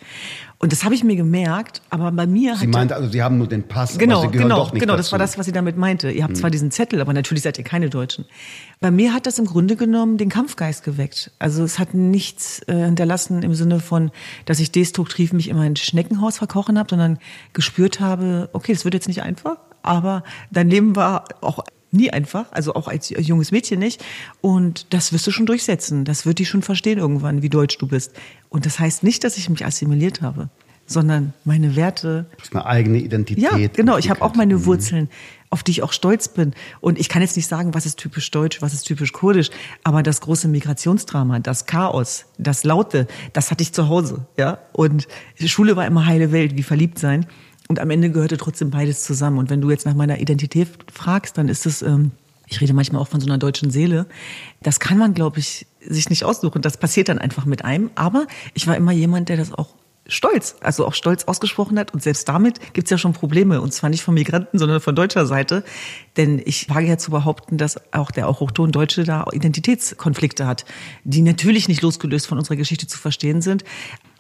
Und 0.58 0.72
das 0.72 0.86
habe 0.86 0.96
ich 0.96 1.04
mir 1.04 1.18
gemerkt, 1.18 1.82
aber 1.90 2.10
bei 2.14 2.26
mir 2.26 2.56
Sie 2.56 2.68
meinte 2.68 2.96
also, 2.96 3.10
Sie 3.10 3.22
haben 3.22 3.38
nur 3.38 3.48
den 3.48 3.68
Pass, 3.68 3.98
genau, 3.98 4.20
aber 4.20 4.28
Sie 4.28 4.32
gehören 4.32 4.48
genau, 4.48 4.64
doch 4.64 4.72
nicht 4.72 4.80
Genau, 4.80 4.96
das 4.96 5.12
war 5.12 5.20
das, 5.20 5.38
was 5.38 5.46
sie 5.46 5.52
damit 5.52 5.76
meinte. 5.76 6.10
Ihr 6.10 6.24
habt 6.24 6.36
hm. 6.36 6.40
zwar 6.40 6.52
diesen 6.52 6.72
Zettel, 6.72 7.02
aber 7.02 7.12
natürlich 7.12 7.44
seid 7.44 7.58
ihr 7.58 7.66
keine 7.66 7.90
Deutschen. 7.90 8.24
Bei 8.80 8.92
mir 8.92 9.14
hat 9.14 9.26
das 9.26 9.40
im 9.40 9.46
Grunde 9.46 9.76
genommen 9.76 10.18
den 10.18 10.30
Kampfgeist 10.30 10.86
geweckt. 10.86 11.32
Also 11.38 11.66
es 11.66 11.80
hat 11.80 11.94
nichts 11.94 12.62
äh, 12.68 12.86
hinterlassen 12.86 13.44
im 13.44 13.54
Sinne 13.54 13.82
von, 13.82 14.12
dass 14.46 14.62
ich 14.62 14.72
destruktiv 14.72 15.34
mich 15.34 15.50
in 15.50 15.58
mein 15.58 15.76
Schneckenhaus 15.76 16.38
verkochen 16.38 16.80
habe, 16.80 16.92
sondern 16.92 17.20
gespürt 17.52 18.00
habe, 18.00 18.50
okay, 18.54 18.72
das 18.72 18.86
wird 18.86 18.94
jetzt 18.94 19.10
nicht 19.10 19.22
einfach, 19.22 19.58
aber 19.84 20.24
dein 20.52 20.70
Leben 20.70 20.96
war 20.96 21.26
auch 21.42 21.64
nie 21.94 22.10
einfach, 22.10 22.46
also 22.52 22.74
auch 22.74 22.88
als 22.88 23.10
junges 23.10 23.52
Mädchen 23.52 23.80
nicht. 23.80 24.04
Und 24.42 24.94
das 24.94 25.14
wirst 25.14 25.28
du 25.28 25.32
schon 25.32 25.46
durchsetzen. 25.46 26.06
Das 26.06 26.26
wird 26.26 26.40
die 26.40 26.46
schon 26.46 26.64
verstehen 26.64 26.98
irgendwann, 26.98 27.42
wie 27.42 27.50
deutsch 27.50 27.78
du 27.78 27.88
bist. 27.88 28.14
Und 28.50 28.66
das 28.66 28.80
heißt 28.80 29.04
nicht, 29.04 29.24
dass 29.24 29.38
ich 29.38 29.50
mich 29.50 29.66
assimiliert 29.66 30.22
habe, 30.22 30.50
sondern 30.88 31.34
meine 31.46 31.76
Werte. 31.76 32.26
Das 32.38 32.48
ist 32.48 32.56
eine 32.56 32.66
eigene 32.66 32.98
Identität. 32.98 33.44
Ja, 33.44 33.56
genau. 33.68 33.98
Ich 33.98 34.10
habe 34.10 34.22
auch 34.22 34.36
meine 34.36 34.56
mhm. 34.56 34.66
Wurzeln, 34.66 35.10
auf 35.50 35.62
die 35.62 35.72
ich 35.72 35.84
auch 35.84 35.94
stolz 35.94 36.28
bin. 36.28 36.54
Und 36.82 37.00
ich 37.00 37.10
kann 37.10 37.22
jetzt 37.22 37.36
nicht 37.36 37.48
sagen, 37.48 37.76
was 37.76 37.86
ist 37.86 38.00
typisch 38.00 38.32
deutsch, 38.32 38.62
was 38.62 38.74
ist 38.74 38.84
typisch 38.84 39.12
kurdisch. 39.12 39.52
Aber 39.84 40.02
das 40.02 40.20
große 40.22 40.48
Migrationsdrama, 40.48 41.40
das 41.40 41.68
Chaos, 41.68 42.26
das 42.40 42.64
Laute, 42.64 43.08
das 43.34 43.52
hatte 43.52 43.62
ich 43.62 43.72
zu 43.72 43.88
Hause. 43.88 44.26
Ja. 44.36 44.58
Und 44.72 45.08
Schule 45.46 45.76
war 45.76 45.86
immer 45.86 46.08
heile 46.08 46.32
Welt, 46.32 46.58
wie 46.58 46.64
verliebt 46.64 46.98
sein. 46.98 47.28
Und 47.74 47.80
am 47.80 47.90
Ende 47.90 48.12
gehörte 48.12 48.38
trotzdem 48.38 48.70
beides 48.70 49.02
zusammen. 49.02 49.40
Und 49.40 49.50
wenn 49.50 49.60
du 49.60 49.72
jetzt 49.72 49.88
nach 49.88 49.96
meiner 49.96 50.20
Identität 50.20 50.68
fragst, 50.94 51.40
dann 51.40 51.50
ist 51.50 51.66
es, 51.66 51.82
ähm, 51.82 52.12
ich 52.46 52.62
rede 52.62 52.72
manchmal 52.72 53.02
auch 53.02 53.08
von 53.08 53.20
so 53.20 53.26
einer 53.26 53.40
deutschen 53.40 53.72
Seele. 53.72 54.06
Das 54.62 54.80
kann 54.80 55.00
man, 55.00 55.16
glaube 55.16 55.40
ich, 55.40 55.66
sich 55.80 56.08
nicht 56.12 56.24
aussuchen. 56.24 56.62
Das 56.62 56.78
passiert 56.78 57.10
dann 57.10 57.18
einfach 57.18 57.46
mit 57.46 57.66
einem. 57.66 57.90
Aber 57.96 58.28
ich 58.54 58.68
war 58.68 58.78
immer 58.78 58.92
jemand, 58.92 59.30
der 59.30 59.38
das 59.38 59.52
auch 59.52 59.70
stolz, 60.06 60.58
also 60.62 60.86
auch 60.86 60.94
stolz 60.94 61.24
ausgesprochen 61.24 61.80
hat. 61.80 61.96
Und 61.96 62.04
selbst 62.04 62.30
damit 62.30 62.74
gibt's 62.74 62.92
ja 62.92 63.00
schon 63.00 63.14
Probleme. 63.14 63.60
Und 63.60 63.74
zwar 63.74 63.90
nicht 63.90 64.04
von 64.04 64.14
Migranten, 64.14 64.60
sondern 64.60 64.80
von 64.80 64.96
deutscher 64.96 65.26
Seite. 65.26 65.64
Denn 66.16 66.40
ich 66.46 66.70
wage 66.70 66.86
ja 66.86 67.00
zu 67.00 67.10
behaupten, 67.10 67.58
dass 67.58 67.82
auch 67.92 68.12
der 68.12 68.28
auch 68.28 68.40
Hochton 68.40 68.72
Deutsche 68.72 69.04
da 69.04 69.26
Identitätskonflikte 69.32 70.46
hat, 70.46 70.66
die 71.06 71.24
natürlich 71.24 71.68
nicht 71.68 71.82
losgelöst 71.82 72.28
von 72.28 72.38
unserer 72.38 72.56
Geschichte 72.56 72.86
zu 72.86 73.00
verstehen 73.00 73.42
sind. 73.42 73.64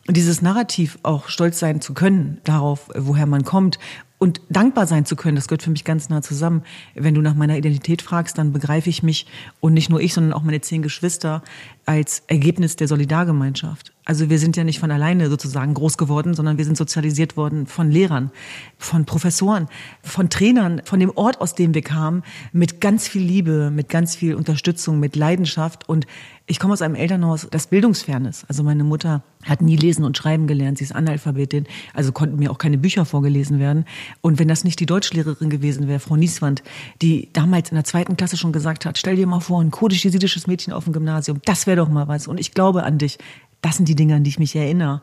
Dieses 0.10 0.42
Narrativ 0.42 1.00
auch 1.04 1.30
stolz 1.30 1.60
sein 1.60 1.80
zu 1.80 1.94
können 1.94 2.42
darauf, 2.44 2.90
woher 2.94 3.26
man 3.26 3.44
kommt 3.44 3.80
und 4.24 4.40
dankbar 4.48 4.88
sein 4.88 5.06
zu 5.06 5.18
können, 5.18 5.36
das 5.36 5.50
gehört 5.50 5.64
für 5.64 5.70
mich 5.70 5.84
ganz 5.84 6.08
nah 6.08 6.22
zusammen. 6.22 6.64
Wenn 6.96 7.14
du 7.14 7.20
nach 7.20 7.36
meiner 7.36 7.58
Identität 7.58 8.02
fragst, 8.02 8.38
dann 8.38 8.54
begreife 8.54 8.90
ich 8.90 9.04
mich 9.04 9.28
und 9.60 9.74
nicht 9.74 9.90
nur 9.90 10.00
ich, 10.00 10.14
sondern 10.14 10.32
auch 10.32 10.44
meine 10.44 10.62
zehn 10.62 10.82
Geschwister 10.82 11.44
als 11.86 12.24
Ergebnis 12.28 12.78
der 12.78 12.88
Solidargemeinschaft. 12.88 13.92
Also 14.06 14.30
wir 14.30 14.40
sind 14.40 14.58
ja 14.58 14.64
nicht 14.64 14.80
von 14.80 14.92
alleine 14.92 15.30
sozusagen 15.30 15.74
groß 15.74 15.98
geworden, 15.98 16.34
sondern 16.34 16.58
wir 16.58 16.66
sind 16.66 16.78
sozialisiert 16.78 17.38
worden 17.38 17.68
von 17.68 17.90
Lehrern, 17.90 18.32
von 18.78 19.06
Professoren, 19.06 19.68
von 20.02 20.30
Trainern, 20.30 20.82
von 20.84 21.00
dem 21.00 21.12
Ort, 21.16 21.40
aus 21.40 21.56
dem 21.56 21.74
wir 21.74 21.82
kamen, 21.82 22.24
mit 22.52 22.82
ganz 22.82 23.08
viel 23.08 23.22
Liebe, 23.22 23.72
mit 23.72 23.90
ganz 23.90 24.16
viel 24.16 24.36
Unterstützung, 24.36 25.00
mit 25.00 25.16
Leidenschaft. 25.16 25.88
Und 25.88 26.06
ich 26.46 26.60
komme 26.60 26.74
aus 26.74 26.82
einem 26.82 26.96
Elternhaus, 26.96 27.48
das 27.50 27.68
bildungsfern. 27.68 28.30
Also 28.48 28.64
meine 28.64 28.84
Mutter 28.84 29.24
hat 29.46 29.62
nie 29.62 29.78
lesen 29.78 30.04
und 30.04 30.18
schreiben 30.18 30.48
gelernt, 30.48 30.78
sie 30.78 30.84
ist 30.84 30.94
Analphabetin, 30.94 31.66
also 31.94 32.12
konnten 32.12 32.38
mir 32.38 32.52
auch 32.52 32.58
keine 32.58 32.78
Bücher 32.78 33.06
vorgelesen 33.06 33.60
werden. 33.60 33.86
Und 34.22 34.40
wenn 34.40 34.48
das 34.48 34.64
nicht 34.64 34.80
die 34.80 34.86
Deutschlehrerin 34.86 35.50
gewesen 35.50 35.88
wäre, 35.88 36.00
Frau 36.00 36.16
Nieswand, 36.16 36.64
die 37.02 37.30
damals 37.34 37.70
in 37.70 37.76
der 37.76 37.84
zweiten 37.84 38.18
Klasse 38.18 38.38
schon 38.38 38.54
gesagt 38.54 38.86
hat, 38.86 38.98
stell 38.98 39.16
dir 39.16 39.28
mal 39.28 39.40
vor, 39.40 39.62
ein 39.62 39.72
kurdisch-jesidisches 39.72 40.48
Mädchen 40.48 40.74
auf 40.74 40.86
dem 40.86 40.94
Gymnasium, 40.94 41.42
das 41.46 41.68
wäre 41.68 41.78
doch 41.78 41.90
mal 41.90 42.08
was. 42.08 42.28
Und 42.28 42.40
ich 42.40 42.54
glaube 42.54 42.84
an 42.84 42.98
dich 42.98 43.18
das 43.64 43.78
sind 43.78 43.88
die 43.88 43.96
Dinge, 43.96 44.16
an 44.16 44.24
die 44.24 44.30
ich 44.30 44.40
mich 44.40 44.56
erinnere 44.56 45.02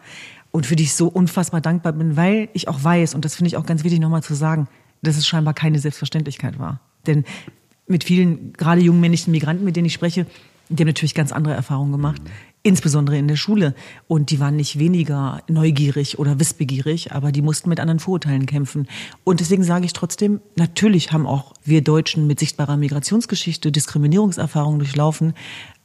und 0.52 0.66
für 0.66 0.76
die 0.76 0.84
ich 0.84 0.94
so 0.94 1.08
unfassbar 1.08 1.60
dankbar 1.60 1.92
bin, 1.92 2.16
weil 2.16 2.48
ich 2.52 2.68
auch 2.68 2.82
weiß, 2.82 3.14
und 3.14 3.24
das 3.24 3.34
finde 3.34 3.48
ich 3.48 3.56
auch 3.56 3.66
ganz 3.66 3.82
wichtig 3.82 4.00
nochmal 4.00 4.22
zu 4.22 4.34
sagen, 4.34 4.68
dass 5.02 5.16
es 5.16 5.26
scheinbar 5.26 5.54
keine 5.54 5.78
Selbstverständlichkeit 5.78 6.58
war. 6.58 6.78
Denn 7.06 7.24
mit 7.86 8.04
vielen, 8.04 8.52
gerade 8.52 8.80
jungen 8.80 9.00
männlichen 9.00 9.32
Migranten, 9.32 9.64
mit 9.64 9.76
denen 9.76 9.86
ich 9.86 9.94
spreche, 9.94 10.26
die 10.68 10.82
haben 10.82 10.88
natürlich 10.88 11.14
ganz 11.14 11.32
andere 11.32 11.54
Erfahrungen 11.54 11.90
gemacht. 11.90 12.22
Insbesondere 12.62 13.16
in 13.16 13.28
der 13.28 13.36
Schule. 13.36 13.74
Und 14.06 14.30
die 14.30 14.40
waren 14.40 14.56
nicht 14.56 14.78
weniger 14.78 15.42
neugierig 15.48 16.18
oder 16.18 16.38
wissbegierig, 16.38 17.12
aber 17.12 17.32
die 17.32 17.42
mussten 17.42 17.68
mit 17.68 17.80
anderen 17.80 18.00
Vorurteilen 18.00 18.46
kämpfen. 18.46 18.86
Und 19.24 19.40
deswegen 19.40 19.62
sage 19.62 19.86
ich 19.86 19.92
trotzdem, 19.92 20.40
natürlich 20.56 21.12
haben 21.12 21.26
auch 21.26 21.54
wir 21.64 21.82
Deutschen 21.82 22.26
mit 22.26 22.38
sichtbarer 22.38 22.76
Migrationsgeschichte 22.76 23.72
Diskriminierungserfahrungen 23.72 24.78
durchlaufen. 24.78 25.34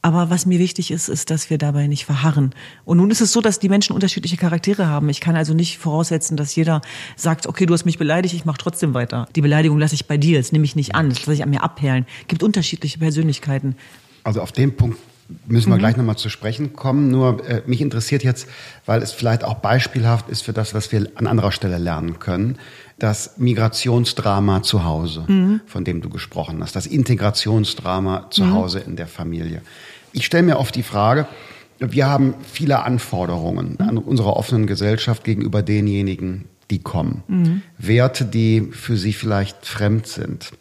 Aber 0.02 0.30
was 0.30 0.46
mir 0.46 0.60
wichtig 0.60 0.90
ist, 0.90 1.08
ist, 1.08 1.30
dass 1.30 1.50
wir 1.50 1.58
dabei 1.58 1.88
nicht 1.88 2.04
verharren. 2.04 2.54
Und 2.84 2.98
nun 2.98 3.10
ist 3.10 3.20
es 3.20 3.32
so, 3.32 3.40
dass 3.40 3.58
die 3.58 3.68
Menschen 3.68 3.92
unterschiedliche 3.92 4.36
Charaktere 4.36 4.86
haben. 4.86 5.08
Ich 5.08 5.20
kann 5.20 5.34
also 5.34 5.52
nicht 5.52 5.78
voraussetzen, 5.78 6.36
dass 6.36 6.54
jeder 6.54 6.80
sagt, 7.16 7.48
okay, 7.48 7.66
du 7.66 7.74
hast 7.74 7.86
mich 7.86 7.98
beleidigt, 7.98 8.34
ich 8.34 8.44
mache 8.44 8.58
trotzdem 8.58 8.94
weiter. 8.94 9.26
Die 9.34 9.40
Beleidigung 9.40 9.78
lasse 9.78 9.94
ich 9.94 10.06
bei 10.06 10.16
dir, 10.16 10.38
das 10.38 10.52
nehme 10.52 10.64
ich 10.64 10.76
nicht 10.76 10.94
an, 10.94 11.08
das 11.08 11.20
lasse 11.20 11.34
ich 11.34 11.42
an 11.42 11.50
mir 11.50 11.62
abperlen. 11.62 12.06
Es 12.20 12.28
gibt 12.28 12.42
unterschiedliche 12.44 12.98
Persönlichkeiten. 12.98 13.74
Also 14.22 14.42
auf 14.42 14.52
den 14.52 14.76
Punkt 14.76 14.98
müssen 15.46 15.70
wir 15.70 15.76
mhm. 15.76 15.80
gleich 15.80 15.96
nochmal 15.96 16.16
zu 16.16 16.28
sprechen 16.28 16.74
kommen. 16.74 17.10
Nur 17.10 17.48
äh, 17.48 17.62
mich 17.66 17.80
interessiert 17.80 18.22
jetzt, 18.22 18.48
weil 18.84 19.02
es 19.02 19.12
vielleicht 19.12 19.44
auch 19.44 19.54
beispielhaft 19.54 20.28
ist 20.28 20.42
für 20.42 20.52
das, 20.52 20.74
was 20.74 20.92
wir 20.92 21.08
an 21.16 21.26
anderer 21.26 21.52
Stelle 21.52 21.78
lernen 21.78 22.18
können, 22.18 22.58
das 22.98 23.36
Migrationsdrama 23.38 24.62
zu 24.62 24.84
Hause, 24.84 25.24
mhm. 25.26 25.60
von 25.66 25.84
dem 25.84 26.00
du 26.00 26.08
gesprochen 26.08 26.62
hast, 26.62 26.76
das 26.76 26.86
Integrationsdrama 26.86 28.30
zu 28.30 28.44
mhm. 28.44 28.54
Hause 28.54 28.80
in 28.80 28.96
der 28.96 29.06
Familie. 29.06 29.62
Ich 30.12 30.24
stelle 30.26 30.44
mir 30.44 30.58
oft 30.58 30.74
die 30.74 30.82
Frage, 30.82 31.26
wir 31.78 32.06
haben 32.06 32.34
viele 32.50 32.84
Anforderungen 32.84 33.78
an 33.80 33.98
unserer 33.98 34.36
offenen 34.36 34.66
Gesellschaft 34.66 35.24
gegenüber 35.24 35.62
denjenigen, 35.62 36.46
die 36.70 36.80
kommen. 36.80 37.22
Mhm. 37.28 37.62
Werte, 37.78 38.24
die 38.24 38.68
für 38.72 38.96
sie 38.96 39.12
vielleicht 39.12 39.66
fremd 39.66 40.06
sind. 40.06 40.52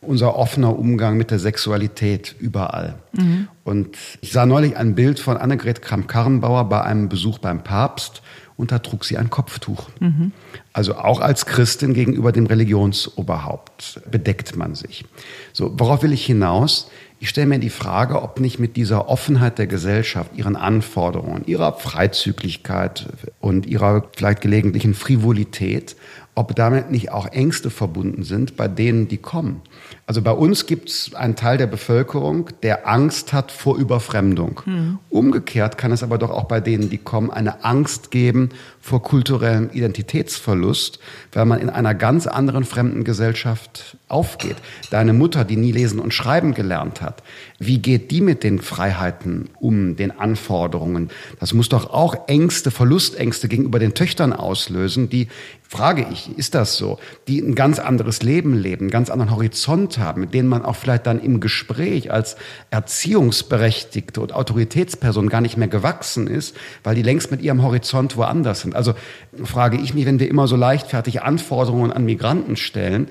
Unser 0.00 0.36
offener 0.36 0.78
Umgang 0.78 1.16
mit 1.16 1.30
der 1.30 1.38
Sexualität 1.38 2.36
überall. 2.38 2.96
Mhm. 3.12 3.48
Und 3.64 3.96
ich 4.20 4.32
sah 4.32 4.46
neulich 4.46 4.76
ein 4.76 4.94
Bild 4.94 5.18
von 5.18 5.36
Annegret 5.36 5.82
Kramp-Karrenbauer 5.82 6.68
bei 6.68 6.82
einem 6.82 7.08
Besuch 7.08 7.38
beim 7.38 7.64
Papst 7.64 8.22
und 8.58 8.72
da 8.72 8.80
trug 8.80 9.04
sie 9.04 9.16
ein 9.16 9.30
Kopftuch. 9.30 9.88
Mhm. 10.00 10.32
Also 10.72 10.96
auch 10.96 11.20
als 11.20 11.46
Christin 11.46 11.94
gegenüber 11.94 12.32
dem 12.32 12.46
Religionsoberhaupt 12.46 14.02
bedeckt 14.10 14.56
man 14.56 14.74
sich. 14.74 15.04
So, 15.52 15.72
worauf 15.78 16.02
will 16.02 16.12
ich 16.12 16.26
hinaus? 16.26 16.90
Ich 17.20 17.28
stelle 17.28 17.46
mir 17.46 17.58
die 17.58 17.70
Frage, 17.70 18.20
ob 18.20 18.40
nicht 18.40 18.58
mit 18.58 18.76
dieser 18.76 19.08
Offenheit 19.08 19.58
der 19.58 19.68
Gesellschaft, 19.68 20.32
ihren 20.36 20.56
Anforderungen, 20.56 21.44
ihrer 21.46 21.72
Freizügigkeit 21.72 23.06
und 23.40 23.66
ihrer 23.66 24.08
vielleicht 24.16 24.40
gelegentlichen 24.40 24.94
Frivolität, 24.94 25.96
ob 26.34 26.54
damit 26.54 26.90
nicht 26.90 27.10
auch 27.10 27.26
Ängste 27.26 27.70
verbunden 27.70 28.22
sind 28.22 28.56
bei 28.56 28.68
denen, 28.68 29.08
die 29.08 29.18
kommen. 29.18 29.62
Also 30.08 30.22
bei 30.22 30.32
uns 30.32 30.64
gibt 30.64 30.88
es 30.88 31.14
einen 31.14 31.36
Teil 31.36 31.58
der 31.58 31.66
Bevölkerung, 31.66 32.48
der 32.62 32.88
Angst 32.88 33.34
hat 33.34 33.52
vor 33.52 33.76
Überfremdung. 33.76 34.62
Mhm. 34.64 34.98
Umgekehrt 35.10 35.76
kann 35.76 35.92
es 35.92 36.02
aber 36.02 36.16
doch 36.16 36.30
auch 36.30 36.44
bei 36.44 36.60
denen, 36.60 36.88
die 36.88 36.96
kommen, 36.96 37.30
eine 37.30 37.62
Angst 37.62 38.10
geben 38.10 38.48
vor 38.80 39.02
kulturellem 39.02 39.70
Identitätsverlust, 39.72 40.98
weil 41.32 41.44
man 41.44 41.60
in 41.60 41.70
einer 41.70 41.94
ganz 41.94 42.26
anderen 42.26 42.64
fremden 42.64 43.04
Gesellschaft 43.04 43.96
aufgeht. 44.08 44.56
Deine 44.90 45.12
Mutter, 45.12 45.44
die 45.44 45.56
nie 45.56 45.72
lesen 45.72 46.00
und 46.00 46.14
schreiben 46.14 46.54
gelernt 46.54 47.02
hat, 47.02 47.22
wie 47.58 47.78
geht 47.78 48.10
die 48.10 48.20
mit 48.20 48.44
den 48.44 48.60
Freiheiten 48.60 49.50
um, 49.60 49.96
den 49.96 50.10
Anforderungen? 50.10 51.10
Das 51.40 51.52
muss 51.52 51.68
doch 51.68 51.90
auch 51.90 52.28
Ängste, 52.28 52.70
Verlustängste 52.70 53.48
gegenüber 53.48 53.78
den 53.78 53.94
Töchtern 53.94 54.32
auslösen, 54.32 55.08
die 55.08 55.28
frage 55.68 56.06
ich, 56.10 56.36
ist 56.38 56.54
das 56.54 56.76
so, 56.76 56.98
die 57.28 57.40
ein 57.40 57.54
ganz 57.54 57.78
anderes 57.78 58.22
Leben 58.22 58.54
leben, 58.54 58.84
einen 58.84 58.90
ganz 58.90 59.10
anderen 59.10 59.30
Horizont 59.30 59.98
haben, 59.98 60.22
mit 60.22 60.32
denen 60.32 60.48
man 60.48 60.64
auch 60.64 60.76
vielleicht 60.76 61.06
dann 61.06 61.20
im 61.20 61.40
Gespräch 61.40 62.10
als 62.10 62.36
Erziehungsberechtigte 62.70 64.20
und 64.22 64.32
Autoritätsperson 64.32 65.28
gar 65.28 65.42
nicht 65.42 65.58
mehr 65.58 65.68
gewachsen 65.68 66.26
ist, 66.26 66.56
weil 66.84 66.94
die 66.94 67.02
längst 67.02 67.30
mit 67.30 67.42
ihrem 67.42 67.62
Horizont 67.62 68.16
woanders 68.16 68.64
sind. 68.68 68.76
Also 68.76 68.94
frage 69.44 69.78
ich 69.78 69.94
mich, 69.94 70.06
wenn 70.06 70.20
wir 70.20 70.28
immer 70.28 70.46
so 70.46 70.56
leichtfertig 70.56 71.22
Anforderungen 71.22 71.92
an 71.92 72.04
Migranten 72.04 72.56
stellen, 72.56 73.08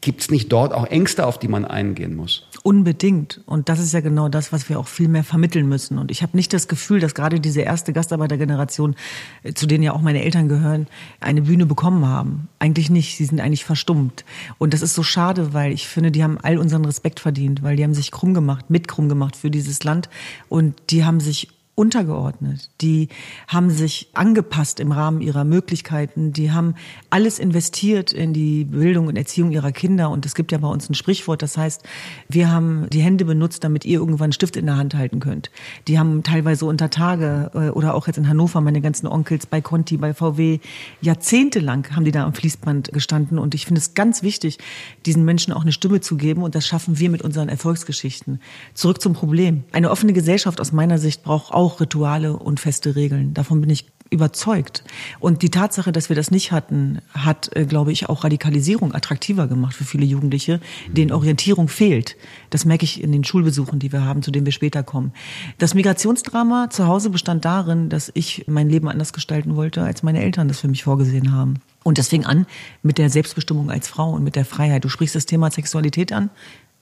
Gibt 0.00 0.20
es 0.20 0.30
nicht 0.30 0.52
dort 0.52 0.72
auch 0.72 0.86
Ängste, 0.86 1.26
auf 1.26 1.38
die 1.38 1.48
man 1.48 1.64
eingehen 1.64 2.16
muss? 2.16 2.46
Unbedingt. 2.62 3.40
Und 3.46 3.68
das 3.68 3.78
ist 3.78 3.92
ja 3.92 4.00
genau 4.00 4.28
das, 4.28 4.52
was 4.52 4.68
wir 4.68 4.78
auch 4.78 4.88
viel 4.88 5.08
mehr 5.08 5.24
vermitteln 5.24 5.68
müssen. 5.68 5.98
Und 5.98 6.10
ich 6.10 6.22
habe 6.22 6.36
nicht 6.36 6.52
das 6.52 6.68
Gefühl, 6.68 7.00
dass 7.00 7.14
gerade 7.14 7.40
diese 7.40 7.60
erste 7.60 7.92
Gastarbeitergeneration, 7.92 8.96
äh, 9.42 9.52
zu 9.52 9.66
denen 9.66 9.82
ja 9.82 9.92
auch 9.92 10.02
meine 10.02 10.22
Eltern 10.22 10.48
gehören, 10.48 10.86
eine 11.20 11.42
Bühne 11.42 11.66
bekommen 11.66 12.06
haben. 12.06 12.48
Eigentlich 12.58 12.90
nicht. 12.90 13.16
Sie 13.16 13.24
sind 13.24 13.40
eigentlich 13.40 13.64
verstummt. 13.64 14.24
Und 14.58 14.74
das 14.74 14.82
ist 14.82 14.94
so 14.94 15.02
schade, 15.02 15.52
weil 15.54 15.72
ich 15.72 15.86
finde, 15.86 16.10
die 16.10 16.22
haben 16.22 16.38
all 16.42 16.58
unseren 16.58 16.84
Respekt 16.84 17.20
verdient, 17.20 17.62
weil 17.62 17.76
die 17.76 17.84
haben 17.84 17.94
sich 17.94 18.10
krumm 18.10 18.34
gemacht, 18.34 18.70
mit 18.70 18.88
krumm 18.88 19.08
gemacht 19.08 19.36
für 19.36 19.50
dieses 19.50 19.84
Land. 19.84 20.08
Und 20.48 20.74
die 20.90 21.04
haben 21.04 21.20
sich 21.20 21.48
untergeordnet. 21.76 22.70
Die 22.80 23.08
haben 23.46 23.70
sich 23.70 24.08
angepasst 24.14 24.80
im 24.80 24.92
Rahmen 24.92 25.20
ihrer 25.20 25.44
Möglichkeiten. 25.44 26.32
Die 26.32 26.50
haben 26.50 26.74
alles 27.10 27.38
investiert 27.38 28.12
in 28.12 28.32
die 28.32 28.64
Bildung 28.64 29.08
und 29.08 29.16
Erziehung 29.16 29.52
ihrer 29.52 29.72
Kinder. 29.72 30.08
Und 30.08 30.24
es 30.24 30.34
gibt 30.34 30.52
ja 30.52 30.58
bei 30.58 30.68
uns 30.68 30.88
ein 30.88 30.94
Sprichwort, 30.94 31.42
das 31.42 31.58
heißt, 31.58 31.82
wir 32.28 32.50
haben 32.50 32.88
die 32.90 33.00
Hände 33.00 33.26
benutzt, 33.26 33.62
damit 33.62 33.84
ihr 33.84 33.98
irgendwann 33.98 34.26
einen 34.26 34.32
Stift 34.32 34.56
in 34.56 34.64
der 34.64 34.76
Hand 34.78 34.94
halten 34.94 35.20
könnt. 35.20 35.50
Die 35.86 35.98
haben 35.98 36.22
teilweise 36.22 36.64
unter 36.64 36.88
Tage 36.88 37.50
äh, 37.54 37.68
oder 37.68 37.94
auch 37.94 38.06
jetzt 38.06 38.16
in 38.16 38.26
Hannover, 38.28 38.62
meine 38.62 38.80
ganzen 38.80 39.06
Onkels 39.06 39.44
bei 39.44 39.60
Conti, 39.60 39.98
bei 39.98 40.14
VW, 40.14 40.60
jahrzehntelang 41.02 41.94
haben 41.94 42.06
die 42.06 42.10
da 42.10 42.24
am 42.24 42.32
Fließband 42.32 42.92
gestanden. 42.92 43.38
Und 43.38 43.54
ich 43.54 43.66
finde 43.66 43.80
es 43.80 43.92
ganz 43.92 44.22
wichtig, 44.22 44.58
diesen 45.04 45.26
Menschen 45.26 45.52
auch 45.52 45.62
eine 45.62 45.72
Stimme 45.72 46.00
zu 46.00 46.16
geben. 46.16 46.42
Und 46.42 46.54
das 46.54 46.66
schaffen 46.66 46.98
wir 46.98 47.10
mit 47.10 47.20
unseren 47.20 47.50
Erfolgsgeschichten. 47.50 48.40
Zurück 48.72 49.02
zum 49.02 49.12
Problem. 49.12 49.64
Eine 49.72 49.90
offene 49.90 50.14
Gesellschaft 50.14 50.58
aus 50.58 50.72
meiner 50.72 50.96
Sicht 50.96 51.22
braucht 51.22 51.52
auch 51.52 51.65
auch 51.66 51.80
Rituale 51.80 52.36
und 52.36 52.60
feste 52.60 52.94
Regeln. 52.94 53.34
Davon 53.34 53.60
bin 53.60 53.70
ich 53.70 53.86
überzeugt. 54.08 54.84
Und 55.18 55.42
die 55.42 55.50
Tatsache, 55.50 55.90
dass 55.90 56.08
wir 56.08 56.14
das 56.14 56.30
nicht 56.30 56.52
hatten, 56.52 57.00
hat, 57.12 57.50
äh, 57.56 57.64
glaube 57.64 57.90
ich, 57.90 58.08
auch 58.08 58.22
Radikalisierung 58.22 58.94
attraktiver 58.94 59.48
gemacht 59.48 59.74
für 59.74 59.82
viele 59.82 60.06
Jugendliche, 60.06 60.60
denen 60.86 61.10
Orientierung 61.10 61.66
fehlt. 61.66 62.16
Das 62.50 62.64
merke 62.64 62.84
ich 62.84 63.02
in 63.02 63.10
den 63.10 63.24
Schulbesuchen, 63.24 63.80
die 63.80 63.90
wir 63.90 64.04
haben, 64.04 64.22
zu 64.22 64.30
denen 64.30 64.46
wir 64.46 64.52
später 64.52 64.84
kommen. 64.84 65.12
Das 65.58 65.74
Migrationsdrama 65.74 66.70
zu 66.70 66.86
Hause 66.86 67.10
bestand 67.10 67.44
darin, 67.44 67.88
dass 67.88 68.12
ich 68.14 68.44
mein 68.46 68.70
Leben 68.70 68.88
anders 68.88 69.12
gestalten 69.12 69.56
wollte, 69.56 69.82
als 69.82 70.04
meine 70.04 70.22
Eltern 70.22 70.46
das 70.46 70.60
für 70.60 70.68
mich 70.68 70.84
vorgesehen 70.84 71.32
haben. 71.32 71.54
Und 71.82 71.98
das 71.98 72.06
fing 72.06 72.24
an 72.24 72.46
mit 72.84 72.98
der 72.98 73.10
Selbstbestimmung 73.10 73.72
als 73.72 73.88
Frau 73.88 74.12
und 74.12 74.22
mit 74.22 74.36
der 74.36 74.44
Freiheit. 74.44 74.84
Du 74.84 74.88
sprichst 74.88 75.16
das 75.16 75.26
Thema 75.26 75.50
Sexualität 75.50 76.12
an 76.12 76.30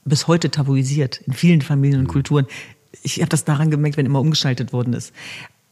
bis 0.04 0.26
heute 0.28 0.50
tabuisiert 0.50 1.22
in 1.26 1.32
vielen 1.32 1.62
Familien 1.62 2.00
und 2.00 2.08
Kulturen 2.08 2.46
ich 3.02 3.20
habe 3.20 3.28
das 3.28 3.44
daran 3.44 3.70
gemerkt, 3.70 3.96
wenn 3.96 4.06
immer 4.06 4.20
umgeschaltet 4.20 4.72
worden 4.72 4.92
ist. 4.94 5.12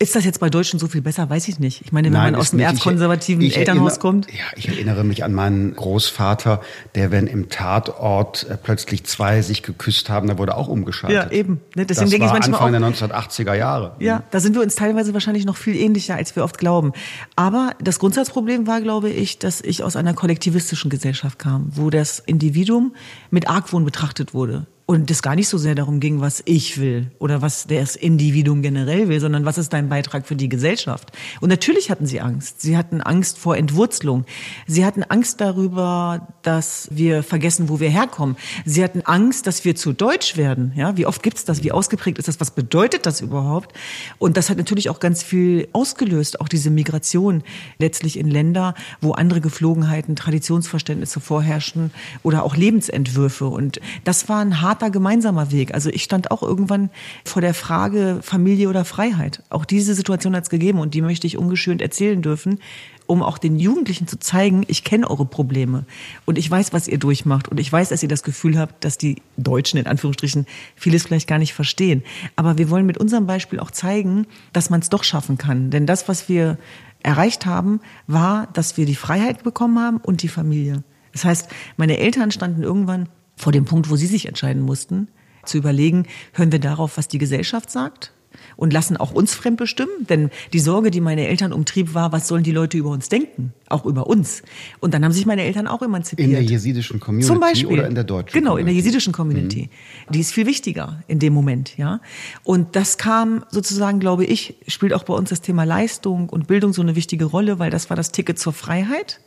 Ist 0.03 0.17
das 0.17 0.25
jetzt 0.25 0.41
bei 0.41 0.51
Deutschen 0.51 0.81
so 0.81 0.89
viel 0.89 1.01
besser? 1.01 1.31
Weiß 1.31 1.47
ich 1.47 1.61
nicht. 1.61 1.83
Ich 1.83 1.93
meine, 1.93 2.07
wenn 2.07 2.15
Nein, 2.15 2.33
man 2.33 2.41
aus 2.41 2.51
dem 2.51 2.59
erzkonservativen 2.59 3.49
Elternhaus 3.49 4.01
kommt. 4.01 4.27
Ja, 4.33 4.47
ich 4.57 4.67
erinnere 4.67 5.05
mich 5.05 5.23
an 5.23 5.33
meinen 5.33 5.77
Großvater, 5.77 6.61
der, 6.97 7.13
wenn 7.13 7.29
im 7.29 7.51
Tatort 7.51 8.45
äh, 8.51 8.57
plötzlich 8.61 9.05
zwei 9.05 9.43
sich 9.43 9.63
geküsst 9.63 10.11
haben, 10.11 10.27
da 10.27 10.39
wurde 10.39 10.57
auch 10.57 10.67
umgeschaltet. 10.67 11.31
Ja, 11.31 11.31
eben. 11.31 11.61
Ne? 11.77 11.87
Deswegen 11.87 12.07
das 12.07 12.11
denke 12.11 12.27
war 12.27 12.27
ich 12.27 12.33
manchmal 12.33 12.73
Anfang 12.73 12.83
auch, 12.83 12.99
der 12.99 13.15
1980er 13.15 13.55
Jahre. 13.55 13.95
Ja, 14.01 14.25
da 14.33 14.41
sind 14.41 14.57
wir 14.57 14.63
uns 14.63 14.75
teilweise 14.75 15.15
wahrscheinlich 15.15 15.45
noch 15.45 15.57
viel 15.57 15.77
ähnlicher, 15.77 16.17
als 16.17 16.35
wir 16.35 16.43
oft 16.43 16.59
glauben. 16.59 16.93
Aber 17.37 17.77
das 17.81 18.01
Grundsatzproblem 18.01 18.67
war, 18.67 18.81
glaube 18.81 19.09
ich, 19.09 19.39
dass 19.39 19.61
ich 19.61 19.85
aus 19.85 19.95
einer 19.95 20.15
kollektivistischen 20.15 20.91
Gesellschaft 20.91 21.39
kam, 21.39 21.69
wo 21.71 21.91
das 21.91 22.19
Individuum 22.19 22.93
mit 23.31 23.49
Argwohn 23.49 23.85
betrachtet 23.85 24.35
wurde 24.35 24.67
und 24.87 25.11
es 25.11 25.23
gar 25.23 25.37
nicht 25.37 25.49
so 25.49 25.59
sehr 25.59 25.75
darum 25.75 26.01
ging, 26.01 26.21
was 26.21 26.43
ich 26.45 26.81
will 26.81 27.11
oder 27.19 27.41
was 27.41 27.67
das 27.67 27.97
Individuum 27.97 28.63
generell 28.63 29.09
will, 29.09 29.21
sondern 29.21 29.45
was 29.45 29.57
ist 29.57 29.73
dein 29.73 29.89
Beitrag 29.89 30.27
für 30.27 30.37
die 30.37 30.49
Gesellschaft. 30.49 31.13
Und 31.41 31.49
natürlich 31.49 31.91
hatten 31.91 32.07
sie 32.07 32.21
Angst. 32.21 32.61
Sie 32.61 32.77
hatten 32.77 33.01
Angst 33.01 33.39
vor 33.39 33.57
Entwurzelung. 33.57 34.25
Sie 34.67 34.85
hatten 34.85 35.03
Angst 35.05 35.41
darüber, 35.41 36.29
dass 36.43 36.89
wir 36.91 37.23
vergessen, 37.23 37.69
wo 37.69 37.81
wir 37.81 37.91
herkommen. 37.91 38.37
Sie 38.65 38.83
hatten 38.83 39.03
Angst, 39.03 39.47
dass 39.47 39.65
wir 39.65 39.77
zu 39.77 39.93
deutsch 39.93 40.37
werden. 40.37 40.73
Ja, 40.75 40.97
wie 40.97 41.07
oft 41.07 41.23
gibt's 41.23 41.45
das? 41.45 41.63
Wie 41.63 41.73
ausgeprägt 41.73 42.19
ist 42.19 42.29
das? 42.29 42.41
Was 42.41 42.51
bedeutet 42.51 43.07
das 43.07 43.21
überhaupt? 43.21 43.73
Und 44.19 44.37
das 44.37 44.51
hat 44.51 44.59
natürlich 44.59 44.91
auch 44.91 45.01
ganz 45.01 45.23
viel 45.23 45.69
ausgelöst, 45.73 46.41
auch 46.41 46.49
diese 46.49 46.71
Migration 46.71 47.43
letztlich 47.79 48.19
in 48.19 48.29
Länder, 48.29 48.75
wo 49.01 49.13
andere 49.13 49.41
Geflogenheiten, 49.41 50.17
Traditionsverständnisse 50.17 51.21
vorherrschen 51.21 51.93
oder 52.23 52.43
auch 52.43 52.57
Lebensentwürfe. 52.57 53.47
Und 53.47 53.81
das 54.05 54.29
war 54.29 54.41
ein 54.41 54.61
harter 54.73 54.91
gemeinsamer 54.91 55.53
Weg. 55.53 55.75
Also 55.75 55.91
ich 55.91 56.03
stand 56.03 56.31
auch 56.31 56.43
irgendwann 56.43 56.89
vor 57.27 57.43
der 57.43 57.53
Frage 57.53 58.21
Familie 58.23 58.71
oder 58.71 58.87
Freiheit. 58.87 59.43
Auch 59.51 59.67
diese 59.67 59.95
Situation 59.95 60.35
hat 60.35 60.45
es 60.45 60.51
gegeben 60.51 60.79
und 60.79 60.95
die 60.95 61.03
möchte 61.03 61.27
ich 61.27 61.37
ungeschönt 61.37 61.83
erzählen 61.83 62.23
dürfen, 62.23 62.59
um 63.07 63.23
auch 63.23 63.37
den 63.37 63.59
Jugendlichen 63.59 64.07
zu 64.07 64.19
zeigen, 64.19 64.65
ich 64.69 64.83
kenne 64.83 65.11
eure 65.11 65.27
Probleme 65.27 65.85
und 66.25 66.39
ich 66.39 66.51
weiß, 66.51 66.73
was 66.73 66.89
ihr 66.89 66.99
durchmacht 66.99 67.49
und 67.49 67.61
ich 67.61 67.71
weiß, 67.71 67.91
dass 67.91 68.03
ihr 68.03 68.09
das 68.09 68.23
Gefühl 68.23 68.59
habt, 68.59 68.83
dass 68.83 68.97
die 68.97 69.17
Deutschen 69.37 69.79
in 69.79 69.87
Anführungsstrichen 69.87 70.47
vieles 70.75 71.03
vielleicht 71.03 71.29
gar 71.29 71.39
nicht 71.39 71.53
verstehen. 71.53 72.03
Aber 72.35 72.57
wir 72.57 72.71
wollen 72.71 72.87
mit 72.87 72.97
unserem 72.97 73.27
Beispiel 73.27 73.61
auch 73.61 73.71
zeigen, 73.71 74.27
dass 74.55 74.71
man 74.71 74.81
es 74.81 74.89
doch 74.89 75.05
schaffen 75.05 75.37
kann. 75.37 75.71
Denn 75.71 75.85
das, 75.85 76.09
was 76.09 76.31
wir 76.31 76.57
erreicht 77.03 77.45
haben, 77.45 77.81
war, 78.07 78.49
dass 78.55 78.79
wir 78.79 78.87
die 78.87 78.95
Freiheit 78.95 79.43
bekommen 79.43 79.79
haben 79.79 79.99
und 79.99 80.23
die 80.23 80.29
Familie. 80.29 80.83
Das 81.13 81.27
heißt, 81.27 81.49
meine 81.77 81.99
Eltern 81.99 82.31
standen 82.31 82.63
irgendwann 82.63 83.09
vor 83.37 83.53
dem 83.53 83.65
Punkt, 83.65 83.91
wo 83.91 83.97
sie 83.97 84.07
sich 84.07 84.27
entscheiden 84.27 84.63
mussten, 84.63 85.09
zu 85.45 85.59
überlegen, 85.59 86.07
hören 86.33 86.53
wir 86.53 86.61
darauf, 86.61 86.97
was 86.97 87.09
die 87.09 87.19
Gesellschaft 87.19 87.71
sagt 87.71 88.13
und 88.57 88.73
lassen 88.73 88.97
auch 88.97 89.13
uns 89.13 89.35
fremdbestimmen. 89.35 90.07
Denn 90.09 90.31
die 90.53 90.61
Sorge, 90.61 90.91
die 90.91 91.01
meine 91.01 91.27
Eltern 91.29 91.53
umtrieb, 91.53 91.95
war, 91.95 92.13
was 92.13 92.29
sollen 92.29 92.45
die 92.45 92.53
Leute 92.53 92.79
über 92.79 92.91
uns 92.91 93.09
denken? 93.09 93.53
Auch 93.69 93.85
über 93.85 94.07
uns. 94.07 94.43
Und 94.81 94.95
dann 94.95 95.05
haben 95.05 95.13
sich 95.13 95.27
meine 95.27 95.43
Eltern 95.43 95.67
auch 95.67 95.83
emanzipiert. 95.83 96.29
In 96.29 96.33
der 96.33 96.43
jesidischen 96.43 97.01
Community 97.01 97.27
Zum 97.29 97.41
Beispiel. 97.41 97.67
oder 97.79 97.89
in 97.89 97.95
der 97.95 98.05
deutschen 98.05 98.33
Genau, 98.39 98.53
in 98.57 98.65
der 98.67 98.73
Community? 98.73 98.77
jesidischen 98.87 99.13
Community. 99.13 99.71
Die 100.11 100.21
ist 100.21 100.33
viel 100.33 100.47
wichtiger 100.47 101.03
in 101.09 101.19
dem 101.19 101.33
Moment, 101.33 101.77
ja. 101.77 102.01
Und 102.45 102.77
das 102.77 102.99
kam 102.99 103.45
sozusagen, 103.51 104.01
glaube 104.01 104.25
ich, 104.25 104.55
spielt 104.69 104.95
auch 104.95 105.05
bei 105.05 105.15
uns 105.15 105.31
das 105.31 105.41
Thema 105.41 105.65
Leistung 105.65 106.29
und 106.29 106.47
Bildung 106.47 106.73
so 106.73 106.83
eine 106.83 106.95
wichtige 106.97 107.25
Rolle, 107.27 107.59
weil 107.59 107.71
das 107.71 107.91
war 107.91 107.97
das 107.97 108.13
Ticket 108.13 108.39
zur 108.39 108.53
Freiheit. 108.53 109.21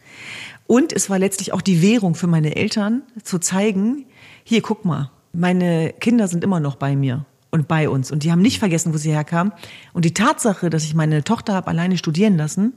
Und 0.67 0.93
es 0.93 1.09
war 1.09 1.19
letztlich 1.19 1.53
auch 1.53 1.61
die 1.61 1.81
Währung 1.81 2.15
für 2.15 2.27
meine 2.27 2.55
Eltern, 2.55 3.03
zu 3.23 3.39
zeigen, 3.39 4.05
hier, 4.43 4.61
guck 4.61 4.85
mal, 4.85 5.11
meine 5.31 5.93
Kinder 5.93 6.27
sind 6.27 6.43
immer 6.43 6.59
noch 6.59 6.75
bei 6.75 6.95
mir 6.95 7.25
und 7.51 7.67
bei 7.67 7.89
uns. 7.89 8.11
Und 8.11 8.23
die 8.23 8.31
haben 8.31 8.41
nicht 8.41 8.59
vergessen, 8.59 8.93
wo 8.93 8.97
sie 8.97 9.11
herkamen. 9.11 9.53
Und 9.93 10.05
die 10.05 10.13
Tatsache, 10.13 10.69
dass 10.69 10.83
ich 10.83 10.95
meine 10.95 11.23
Tochter 11.23 11.53
habe 11.53 11.67
alleine 11.67 11.97
studieren 11.97 12.37
lassen, 12.37 12.73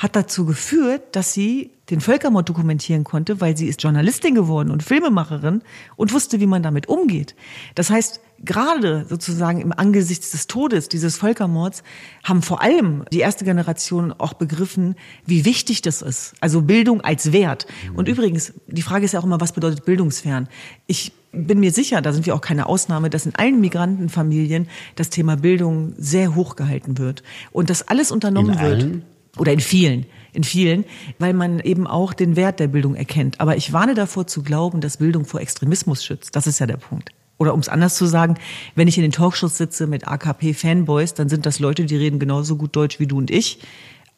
hat 0.00 0.16
dazu 0.16 0.46
geführt, 0.46 1.02
dass 1.12 1.34
sie 1.34 1.72
den 1.90 2.00
Völkermord 2.00 2.48
dokumentieren 2.48 3.04
konnte, 3.04 3.42
weil 3.42 3.54
sie 3.54 3.66
ist 3.66 3.82
Journalistin 3.82 4.34
geworden 4.34 4.70
und 4.70 4.82
Filmemacherin 4.82 5.60
und 5.94 6.14
wusste, 6.14 6.40
wie 6.40 6.46
man 6.46 6.62
damit 6.62 6.88
umgeht. 6.88 7.34
Das 7.74 7.90
heißt, 7.90 8.20
gerade 8.42 9.04
sozusagen 9.10 9.60
im 9.60 9.72
Angesicht 9.72 10.32
des 10.32 10.46
Todes 10.46 10.88
dieses 10.88 11.18
Völkermords 11.18 11.82
haben 12.24 12.40
vor 12.40 12.62
allem 12.62 13.04
die 13.12 13.20
erste 13.20 13.44
Generation 13.44 14.10
auch 14.12 14.32
begriffen, 14.32 14.94
wie 15.26 15.44
wichtig 15.44 15.82
das 15.82 16.00
ist. 16.00 16.32
Also 16.40 16.62
Bildung 16.62 17.02
als 17.02 17.32
Wert. 17.32 17.66
Und 17.94 18.08
übrigens, 18.08 18.54
die 18.68 18.82
Frage 18.82 19.04
ist 19.04 19.12
ja 19.12 19.20
auch 19.20 19.24
immer, 19.24 19.42
was 19.42 19.52
bedeutet 19.52 19.84
bildungsfern? 19.84 20.48
Ich 20.86 21.12
bin 21.32 21.60
mir 21.60 21.72
sicher, 21.72 22.00
da 22.00 22.14
sind 22.14 22.24
wir 22.24 22.34
auch 22.34 22.40
keine 22.40 22.64
Ausnahme, 22.64 23.10
dass 23.10 23.26
in 23.26 23.34
allen 23.34 23.60
Migrantenfamilien 23.60 24.66
das 24.96 25.10
Thema 25.10 25.36
Bildung 25.36 25.92
sehr 25.98 26.34
hoch 26.34 26.56
gehalten 26.56 26.96
wird 26.96 27.22
und 27.52 27.68
dass 27.68 27.86
alles 27.86 28.10
unternommen 28.10 28.58
wird. 28.58 29.02
Oder 29.38 29.52
in 29.52 29.60
vielen, 29.60 30.06
in 30.32 30.44
vielen, 30.44 30.84
weil 31.18 31.32
man 31.34 31.60
eben 31.60 31.86
auch 31.86 32.12
den 32.12 32.36
Wert 32.36 32.60
der 32.60 32.68
Bildung 32.68 32.94
erkennt. 32.94 33.40
Aber 33.40 33.56
ich 33.56 33.72
warne 33.72 33.94
davor 33.94 34.26
zu 34.26 34.42
glauben, 34.42 34.80
dass 34.80 34.96
Bildung 34.96 35.24
vor 35.24 35.40
Extremismus 35.40 36.04
schützt. 36.04 36.34
Das 36.36 36.46
ist 36.46 36.58
ja 36.58 36.66
der 36.66 36.76
Punkt. 36.76 37.10
Oder 37.38 37.54
um 37.54 37.60
es 37.60 37.68
anders 37.68 37.94
zu 37.94 38.04
sagen, 38.06 38.34
wenn 38.74 38.86
ich 38.86 38.98
in 38.98 39.02
den 39.02 39.12
Talkshows 39.12 39.56
sitze 39.56 39.86
mit 39.86 40.06
AKP-Fanboys, 40.06 41.14
dann 41.14 41.28
sind 41.28 41.46
das 41.46 41.58
Leute, 41.58 41.86
die 41.86 41.96
reden 41.96 42.18
genauso 42.18 42.56
gut 42.56 42.76
Deutsch 42.76 43.00
wie 43.00 43.06
du 43.06 43.16
und 43.16 43.30
ich. 43.30 43.60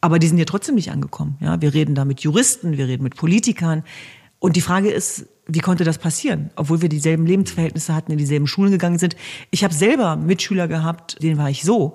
Aber 0.01 0.19
die 0.19 0.27
sind 0.27 0.37
ja 0.37 0.45
trotzdem 0.45 0.75
nicht 0.75 0.91
angekommen. 0.91 1.37
Ja, 1.39 1.61
wir 1.61 1.73
reden 1.73 1.95
da 1.95 2.03
mit 2.03 2.19
Juristen, 2.19 2.77
wir 2.77 2.87
reden 2.87 3.03
mit 3.03 3.15
Politikern. 3.15 3.83
Und 4.39 4.57
die 4.57 4.61
Frage 4.61 4.91
ist, 4.91 5.27
wie 5.47 5.59
konnte 5.59 5.85
das 5.85 5.97
passieren, 5.97 6.51
obwohl 6.57 6.81
wir 6.81 6.89
dieselben 6.89 7.25
Lebensverhältnisse 7.25 7.95
hatten, 7.95 8.11
in 8.11 8.17
dieselben 8.17 8.47
Schulen 8.47 8.71
gegangen 8.71 8.99
sind. 8.99 9.15
Ich 9.51 9.63
habe 9.63 9.73
selber 9.73 10.17
Mitschüler 10.17 10.67
gehabt, 10.67 11.21
denen 11.23 11.37
war 11.37 11.49
ich 11.49 11.63
so. 11.63 11.93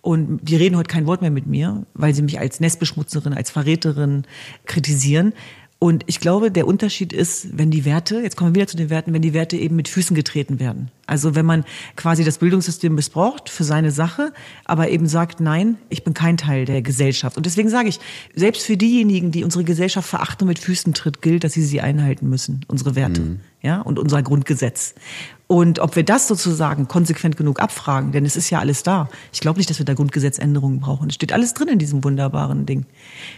Und 0.00 0.40
die 0.42 0.56
reden 0.56 0.76
heute 0.76 0.88
kein 0.88 1.06
Wort 1.06 1.20
mehr 1.22 1.30
mit 1.30 1.46
mir, 1.46 1.86
weil 1.94 2.14
sie 2.14 2.22
mich 2.22 2.38
als 2.38 2.60
Nestbeschmutzerin, 2.60 3.32
als 3.34 3.50
Verräterin 3.50 4.24
kritisieren. 4.66 5.32
Und 5.80 6.02
ich 6.08 6.18
glaube, 6.18 6.50
der 6.50 6.66
Unterschied 6.66 7.12
ist, 7.12 7.56
wenn 7.56 7.70
die 7.70 7.84
Werte, 7.84 8.20
jetzt 8.20 8.36
kommen 8.36 8.50
wir 8.52 8.62
wieder 8.62 8.66
zu 8.66 8.76
den 8.76 8.90
Werten, 8.90 9.12
wenn 9.12 9.22
die 9.22 9.32
Werte 9.32 9.56
eben 9.56 9.76
mit 9.76 9.86
Füßen 9.86 10.16
getreten 10.16 10.58
werden. 10.58 10.90
Also 11.06 11.36
wenn 11.36 11.46
man 11.46 11.64
quasi 11.94 12.24
das 12.24 12.38
Bildungssystem 12.38 12.92
missbraucht 12.92 13.48
für 13.48 13.62
seine 13.62 13.92
Sache, 13.92 14.32
aber 14.64 14.88
eben 14.90 15.06
sagt, 15.06 15.38
nein, 15.38 15.78
ich 15.88 16.02
bin 16.02 16.14
kein 16.14 16.36
Teil 16.36 16.64
der 16.64 16.82
Gesellschaft. 16.82 17.36
Und 17.36 17.46
deswegen 17.46 17.68
sage 17.68 17.88
ich, 17.88 18.00
selbst 18.34 18.66
für 18.66 18.76
diejenigen, 18.76 19.30
die 19.30 19.44
unsere 19.44 19.62
Gesellschaft 19.62 20.08
verachten 20.08 20.44
und 20.44 20.48
mit 20.48 20.58
Füßen 20.58 20.94
tritt, 20.94 21.22
gilt, 21.22 21.44
dass 21.44 21.52
sie 21.52 21.62
sie 21.62 21.80
einhalten 21.80 22.28
müssen, 22.28 22.64
unsere 22.66 22.96
Werte, 22.96 23.38
ja, 23.62 23.80
und 23.80 24.00
unser 24.00 24.20
Grundgesetz. 24.22 24.96
Und 25.48 25.78
ob 25.78 25.96
wir 25.96 26.04
das 26.04 26.28
sozusagen 26.28 26.88
konsequent 26.88 27.38
genug 27.38 27.60
abfragen, 27.60 28.12
denn 28.12 28.26
es 28.26 28.36
ist 28.36 28.50
ja 28.50 28.58
alles 28.58 28.82
da. 28.82 29.08
Ich 29.32 29.40
glaube 29.40 29.58
nicht, 29.58 29.70
dass 29.70 29.78
wir 29.78 29.86
da 29.86 29.94
Grundgesetzänderungen 29.94 30.78
brauchen. 30.78 31.08
Es 31.08 31.14
steht 31.14 31.32
alles 31.32 31.54
drin 31.54 31.68
in 31.68 31.78
diesem 31.78 32.04
wunderbaren 32.04 32.66
Ding. 32.66 32.84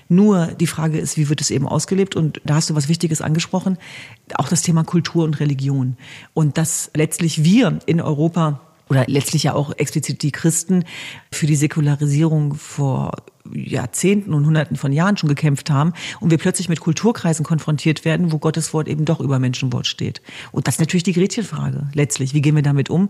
Nur 0.08 0.48
die 0.48 0.66
Frage 0.66 0.98
ist, 0.98 1.16
wie 1.16 1.28
wird 1.28 1.40
es 1.40 1.52
eben 1.52 1.68
ausgelebt? 1.68 2.16
Und 2.16 2.40
da 2.44 2.56
hast 2.56 2.68
du 2.68 2.74
was 2.74 2.88
Wichtiges 2.88 3.22
angesprochen, 3.22 3.78
auch 4.34 4.48
das 4.48 4.62
Thema 4.62 4.82
Kultur 4.82 5.22
und 5.22 5.38
Religion. 5.38 5.96
Und 6.34 6.58
dass 6.58 6.90
letztlich 6.94 7.44
wir 7.44 7.78
in 7.86 8.00
Europa 8.00 8.60
oder 8.88 9.04
letztlich 9.06 9.44
ja 9.44 9.54
auch 9.54 9.72
explizit 9.78 10.22
die 10.22 10.32
Christen 10.32 10.84
für 11.30 11.46
die 11.46 11.54
Säkularisierung 11.54 12.54
vor 12.54 13.12
Jahrzehnten 13.54 14.34
und 14.34 14.46
Hunderten 14.46 14.76
von 14.76 14.92
Jahren 14.92 15.16
schon 15.16 15.28
gekämpft 15.28 15.70
haben 15.70 15.92
und 16.20 16.30
wir 16.30 16.38
plötzlich 16.38 16.68
mit 16.68 16.80
Kulturkreisen 16.80 17.44
konfrontiert 17.44 18.04
werden, 18.04 18.32
wo 18.32 18.38
Gottes 18.38 18.72
Wort 18.72 18.88
eben 18.88 19.04
doch 19.04 19.20
über 19.20 19.38
Menschenwort 19.38 19.86
steht. 19.86 20.22
Und 20.52 20.66
das 20.66 20.76
ist 20.76 20.80
natürlich 20.80 21.02
die 21.02 21.12
Gretchenfrage 21.12 21.88
letztlich. 21.94 22.34
Wie 22.34 22.40
gehen 22.40 22.56
wir 22.56 22.62
damit 22.62 22.90
um? 22.90 23.08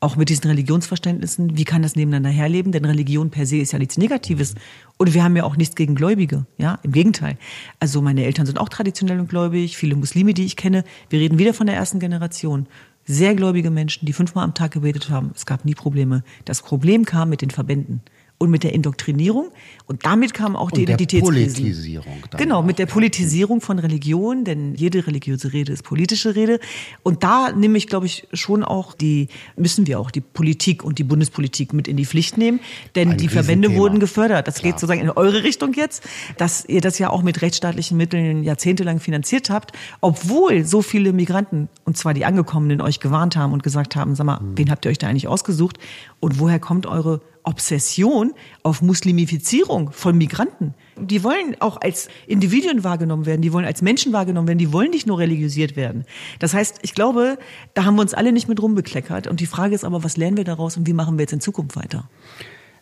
Auch 0.00 0.16
mit 0.16 0.28
diesen 0.28 0.46
Religionsverständnissen. 0.46 1.56
Wie 1.56 1.64
kann 1.64 1.82
das 1.82 1.96
nebeneinander 1.96 2.30
herleben? 2.30 2.70
Denn 2.70 2.84
Religion 2.84 3.30
per 3.30 3.46
se 3.46 3.56
ist 3.56 3.72
ja 3.72 3.78
nichts 3.78 3.98
Negatives. 3.98 4.54
Und 4.96 5.12
wir 5.12 5.24
haben 5.24 5.36
ja 5.36 5.42
auch 5.42 5.56
nichts 5.56 5.74
gegen 5.74 5.96
Gläubige. 5.96 6.46
Ja, 6.56 6.78
im 6.82 6.92
Gegenteil. 6.92 7.36
Also 7.80 8.00
meine 8.00 8.24
Eltern 8.24 8.46
sind 8.46 8.60
auch 8.60 8.68
traditionell 8.68 9.18
und 9.18 9.28
gläubig. 9.28 9.76
Viele 9.76 9.96
Muslime, 9.96 10.34
die 10.34 10.44
ich 10.44 10.56
kenne. 10.56 10.84
Wir 11.10 11.18
reden 11.18 11.38
wieder 11.38 11.52
von 11.52 11.66
der 11.66 11.76
ersten 11.76 11.98
Generation 11.98 12.68
sehr 13.08 13.34
gläubige 13.34 13.70
Menschen, 13.70 14.04
die 14.04 14.12
fünfmal 14.12 14.44
am 14.44 14.54
Tag 14.54 14.72
gebetet 14.72 15.08
haben. 15.08 15.32
Es 15.34 15.46
gab 15.46 15.64
nie 15.64 15.74
Probleme. 15.74 16.22
Das 16.44 16.60
Problem 16.60 17.06
kam 17.06 17.30
mit 17.30 17.40
den 17.40 17.50
Verbänden 17.50 18.02
und 18.38 18.50
mit 18.50 18.62
der 18.62 18.72
Indoktrinierung 18.72 19.50
und 19.88 20.04
damit 20.04 20.34
kam 20.34 20.54
auch 20.54 20.70
die 20.70 20.80
Und 20.80 20.88
der 20.88 20.94
Identitätskrisen. 20.96 21.64
Politisierung 21.64 22.22
Genau, 22.36 22.62
mit 22.62 22.78
der 22.78 22.86
Politisierung 22.86 23.62
von 23.62 23.78
Religion, 23.78 24.44
denn 24.44 24.74
jede 24.74 25.06
religiöse 25.06 25.54
Rede 25.54 25.72
ist 25.72 25.82
politische 25.82 26.36
Rede. 26.36 26.60
Und 27.02 27.24
da 27.24 27.52
nehme 27.52 27.78
ich, 27.78 27.86
glaube 27.86 28.04
ich, 28.04 28.28
schon 28.34 28.62
auch 28.62 28.92
die, 28.92 29.28
müssen 29.56 29.86
wir 29.86 29.98
auch 29.98 30.10
die 30.10 30.20
Politik 30.20 30.84
und 30.84 30.98
die 30.98 31.04
Bundespolitik 31.04 31.72
mit 31.72 31.88
in 31.88 31.96
die 31.96 32.04
Pflicht 32.04 32.36
nehmen, 32.36 32.60
denn 32.96 33.12
Ein 33.12 33.16
die 33.16 33.28
Verbände 33.28 33.74
wurden 33.74 33.98
gefördert. 33.98 34.46
Das 34.46 34.56
Klar. 34.56 34.72
geht 34.72 34.80
sozusagen 34.80 35.00
in 35.00 35.10
eure 35.10 35.42
Richtung 35.42 35.72
jetzt, 35.72 36.04
dass 36.36 36.66
ihr 36.66 36.82
das 36.82 36.98
ja 36.98 37.08
auch 37.08 37.22
mit 37.22 37.40
rechtsstaatlichen 37.40 37.96
Mitteln 37.96 38.44
jahrzehntelang 38.44 39.00
finanziert 39.00 39.48
habt, 39.48 39.72
obwohl 40.02 40.66
so 40.66 40.82
viele 40.82 41.14
Migranten, 41.14 41.68
und 41.84 41.96
zwar 41.96 42.12
die 42.12 42.26
Angekommenen, 42.26 42.82
euch 42.82 43.00
gewarnt 43.00 43.36
haben 43.36 43.54
und 43.54 43.62
gesagt 43.62 43.96
haben, 43.96 44.14
sag 44.14 44.26
mal, 44.26 44.40
wen 44.54 44.70
habt 44.70 44.84
ihr 44.84 44.90
euch 44.90 44.98
da 44.98 45.08
eigentlich 45.08 45.28
ausgesucht 45.28 45.78
und 46.20 46.38
woher 46.38 46.58
kommt 46.58 46.86
eure 46.86 47.22
Obsession 47.48 48.34
auf 48.62 48.82
Muslimifizierung 48.82 49.90
von 49.90 50.18
Migranten? 50.18 50.74
Die 51.00 51.24
wollen 51.24 51.56
auch 51.60 51.80
als 51.80 52.08
Individuen 52.26 52.84
wahrgenommen 52.84 53.24
werden, 53.24 53.40
die 53.40 53.54
wollen 53.54 53.64
als 53.64 53.80
Menschen 53.80 54.12
wahrgenommen 54.12 54.48
werden, 54.48 54.58
die 54.58 54.70
wollen 54.72 54.90
nicht 54.90 55.06
nur 55.06 55.18
religiösiert 55.18 55.74
werden. 55.74 56.04
Das 56.40 56.52
heißt, 56.52 56.80
ich 56.82 56.94
glaube, 56.94 57.38
da 57.72 57.84
haben 57.84 57.94
wir 57.94 58.02
uns 58.02 58.12
alle 58.12 58.32
nicht 58.32 58.48
mit 58.48 58.60
rumbekleckert. 58.60 59.26
Und 59.26 59.40
die 59.40 59.46
Frage 59.46 59.74
ist 59.74 59.84
aber, 59.84 60.04
was 60.04 60.18
lernen 60.18 60.36
wir 60.36 60.44
daraus 60.44 60.76
und 60.76 60.86
wie 60.86 60.92
machen 60.92 61.16
wir 61.16 61.22
jetzt 61.22 61.32
in 61.32 61.40
Zukunft 61.40 61.76
weiter? 61.76 62.10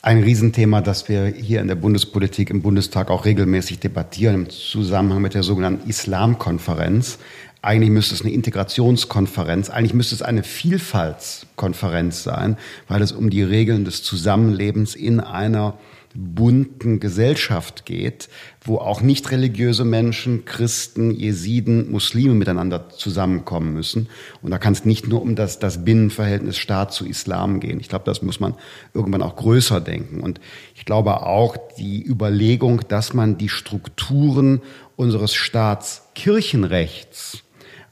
Ein 0.03 0.23
Riesenthema, 0.23 0.83
das 0.83 1.09
wir 1.09 1.27
hier 1.27 1.61
in 1.61 1.69
der 1.69 1.75
Bundespolitik 1.75 2.51
im 2.51 2.63
Bundestag 2.63 3.11
auch 3.11 3.25
regelmäßig 3.25 3.79
debattieren 3.81 4.35
im 4.35 4.51
Zusammenhang 4.51 5.23
mit 5.23 5.35
der 5.35 5.43
sogenannten 5.43 5.89
Islamkonferenz. 5.89 7.19
Eigentlich 7.67 7.91
müsste 7.91 8.15
es 8.15 8.23
eine 8.23 8.31
Integrationskonferenz, 8.31 9.69
eigentlich 9.71 9.93
müsste 9.93 10.15
es 10.15 10.23
eine 10.23 10.45
Vielfaltskonferenz 10.45 12.23
sein, 12.23 12.57
weil 12.87 13.03
es 13.03 13.11
um 13.11 13.29
die 13.29 13.43
Regeln 13.43 13.85
des 13.85 14.05
Zusammenlebens 14.05 14.95
in 14.95 15.19
einer 15.19 15.77
bunten 16.15 17.01
Gesellschaft 17.01 17.85
geht, 17.85 18.29
wo 18.65 18.79
auch 18.79 19.01
nicht 19.01 19.33
religiöse 19.33 19.85
Menschen, 19.85 20.45
Christen, 20.45 21.11
Jesiden, 21.11 21.91
Muslime 21.91 22.35
miteinander 22.35 22.89
zusammenkommen 22.91 23.73
müssen. 23.73 24.09
Und 24.43 24.53
da 24.53 24.59
kann 24.59 24.73
es 24.73 24.85
nicht 24.85 25.09
nur 25.09 25.21
um 25.21 25.35
das, 25.35 25.59
das 25.59 25.85
Binnenverhältnis 25.85 26.59
Staat 26.59 26.93
zu 26.93 27.05
Islam 27.05 27.59
gehen. 27.59 27.81
Ich 27.81 27.89
glaube, 27.89 28.05
das 28.05 28.23
muss 28.23 28.39
man 28.39 28.55
irgendwann 28.95 29.23
auch 29.23 29.35
größer 29.35 29.81
denken. 29.81 30.21
Und 30.21 30.41
ich 30.77 30.85
glaube 30.85 31.23
auch 31.23 31.57
die 31.81 32.07
Überlegung, 32.07 32.83
dass 32.87 33.13
man 33.13 33.39
die 33.39 33.49
Strukturen 33.49 34.63
unseres 34.95 35.35
Staatskirchenrechts 35.35 37.43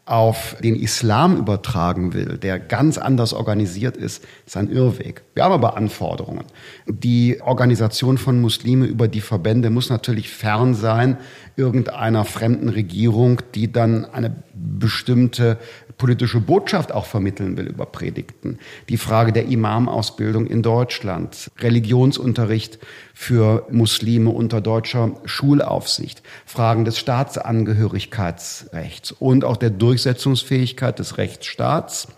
auf 0.06 0.56
den 0.62 0.76
Islam 0.76 1.38
übertragen 1.38 2.12
will, 2.12 2.36
der 2.36 2.58
ganz 2.58 2.98
anders 2.98 3.32
organisiert 3.32 3.96
ist, 3.96 4.22
ist 4.44 4.56
ein 4.56 4.70
Irrweg. 4.70 5.22
Wir 5.32 5.44
haben 5.44 5.52
aber 5.52 5.78
Anforderungen. 5.78 6.44
Die 6.86 7.40
Organisation 7.40 8.18
von 8.18 8.40
Muslime 8.40 8.84
über 8.84 9.08
die 9.08 9.22
Verbände 9.22 9.70
muss 9.70 9.88
natürlich 9.88 10.28
fern 10.28 10.74
sein 10.74 11.16
irgendeiner 11.56 12.24
fremden 12.24 12.68
Regierung, 12.68 13.40
die 13.54 13.72
dann 13.72 14.04
eine 14.04 14.34
bestimmte 14.52 15.58
politische 15.96 16.40
Botschaft 16.40 16.92
auch 16.92 17.06
vermitteln 17.06 17.56
will 17.56 17.66
über 17.66 17.86
Predigten. 17.86 18.58
Die 18.88 18.96
Frage 18.96 19.32
der 19.32 19.46
Imamausbildung 19.46 20.46
in 20.46 20.62
Deutschland, 20.62 21.50
Religionsunterricht 21.60 22.78
für 23.14 23.66
Muslime 23.70 24.28
unter 24.30 24.60
deutscher 24.60 25.12
Schulaufsicht, 25.24 26.22
Fragen 26.44 26.84
des 26.84 26.98
Staatsangehörigkeitsrechts 26.98 29.12
und 29.12 29.44
auch 29.44 29.56
der 29.56 29.70
Durchsetzungsfähigkeit 29.70 30.98
des 30.98 31.16
Rechtsstaats, 31.16 32.08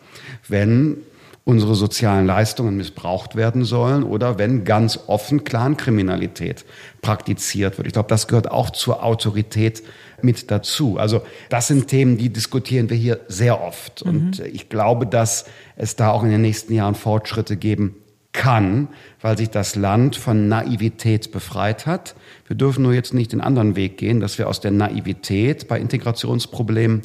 wenn 0.48 0.96
unsere 1.44 1.74
sozialen 1.76 2.26
Leistungen 2.26 2.76
missbraucht 2.76 3.37
werden 3.37 3.64
sollen 3.64 4.02
oder 4.02 4.37
wenn 4.38 4.64
ganz 4.64 4.98
offen 5.06 5.44
Clankriminalität 5.44 6.64
praktiziert 7.02 7.78
wird. 7.78 7.87
Ich 7.87 7.92
glaube, 7.92 8.09
das 8.09 8.26
gehört 8.26 8.50
auch 8.50 8.70
zur 8.70 9.04
Autorität 9.04 9.85
mit 10.22 10.50
dazu. 10.50 10.98
Also 10.98 11.22
das 11.48 11.68
sind 11.68 11.87
Themen, 11.87 12.16
die 12.16 12.30
diskutieren 12.30 12.90
wir 12.90 12.96
hier 12.96 13.20
sehr 13.28 13.62
oft. 13.62 14.02
Und 14.02 14.40
ich 14.40 14.68
glaube, 14.68 15.06
dass 15.06 15.44
es 15.76 15.94
da 15.94 16.11
auch 16.11 16.24
in 16.24 16.30
den 16.30 16.40
nächsten 16.40 16.74
Jahren 16.74 16.96
Fortschritte 16.96 17.56
geben 17.56 17.94
kann, 18.37 18.88
weil 19.20 19.37
sich 19.37 19.51
das 19.51 19.75
Land 19.75 20.14
von 20.14 20.46
Naivität 20.46 21.33
befreit 21.33 21.87
hat. 21.87 22.14
Wir 22.46 22.55
dürfen 22.55 22.83
nur 22.83 22.92
jetzt 22.92 23.14
nicht 23.14 23.33
den 23.33 23.40
anderen 23.40 23.75
Weg 23.77 23.96
gehen, 23.96 24.20
dass 24.20 24.38
wir 24.38 24.46
aus 24.46 24.61
der 24.61 24.70
Naivität 24.70 25.66
bei 25.66 25.81
Integrationsproblemen 25.81 27.03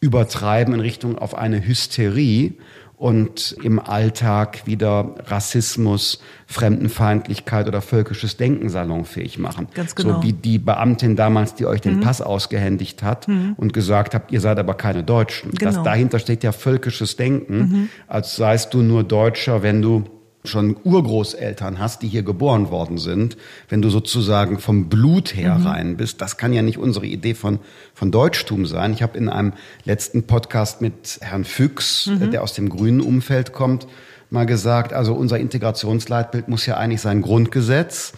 übertreiben 0.00 0.74
in 0.74 0.80
Richtung 0.80 1.16
auf 1.16 1.34
eine 1.34 1.66
Hysterie 1.66 2.54
und 2.96 3.54
im 3.62 3.78
Alltag 3.78 4.66
wieder 4.66 5.14
Rassismus, 5.26 6.18
Fremdenfeindlichkeit 6.46 7.68
oder 7.68 7.82
völkisches 7.82 8.38
Denken 8.38 8.68
salonfähig 8.68 9.38
machen. 9.38 9.68
Ganz 9.74 9.94
genau. 9.94 10.14
So 10.14 10.22
wie 10.22 10.32
die 10.32 10.58
Beamtin 10.58 11.14
damals, 11.14 11.54
die 11.54 11.66
euch 11.66 11.82
den 11.82 11.98
mhm. 11.98 12.00
Pass 12.00 12.22
ausgehändigt 12.22 13.02
hat 13.02 13.28
mhm. 13.28 13.54
und 13.56 13.72
gesagt 13.72 14.14
hat, 14.14 14.32
ihr 14.32 14.40
seid 14.40 14.58
aber 14.58 14.74
keine 14.74 15.04
Deutschen. 15.04 15.52
Genau. 15.52 15.72
Das, 15.72 15.82
dahinter 15.82 16.18
steht 16.18 16.42
ja 16.42 16.52
völkisches 16.52 17.16
Denken, 17.16 17.58
mhm. 17.58 17.88
als 18.08 18.36
seist 18.36 18.72
du 18.74 18.82
nur 18.82 19.04
Deutscher, 19.04 19.62
wenn 19.62 19.82
du 19.82 20.04
schon 20.48 20.76
Urgroßeltern 20.82 21.78
hast, 21.78 22.02
die 22.02 22.08
hier 22.08 22.22
geboren 22.22 22.70
worden 22.70 22.98
sind, 22.98 23.36
wenn 23.68 23.82
du 23.82 23.90
sozusagen 23.90 24.58
vom 24.58 24.88
Blut 24.88 25.34
her 25.34 25.58
mhm. 25.58 25.66
rein 25.66 25.96
bist, 25.96 26.20
das 26.20 26.36
kann 26.36 26.52
ja 26.52 26.62
nicht 26.62 26.78
unsere 26.78 27.06
Idee 27.06 27.34
von, 27.34 27.58
von 27.94 28.10
Deutschtum 28.10 28.66
sein. 28.66 28.92
Ich 28.92 29.02
habe 29.02 29.18
in 29.18 29.28
einem 29.28 29.52
letzten 29.84 30.24
Podcast 30.24 30.80
mit 30.80 31.18
Herrn 31.20 31.44
Füchs, 31.44 32.06
mhm. 32.06 32.30
der 32.30 32.42
aus 32.42 32.52
dem 32.52 32.68
grünen 32.68 33.00
Umfeld 33.00 33.52
kommt, 33.52 33.86
mal 34.30 34.46
gesagt, 34.46 34.92
also 34.92 35.14
unser 35.14 35.38
Integrationsleitbild 35.38 36.48
muss 36.48 36.66
ja 36.66 36.76
eigentlich 36.76 37.00
sein 37.00 37.22
Grundgesetz, 37.22 38.12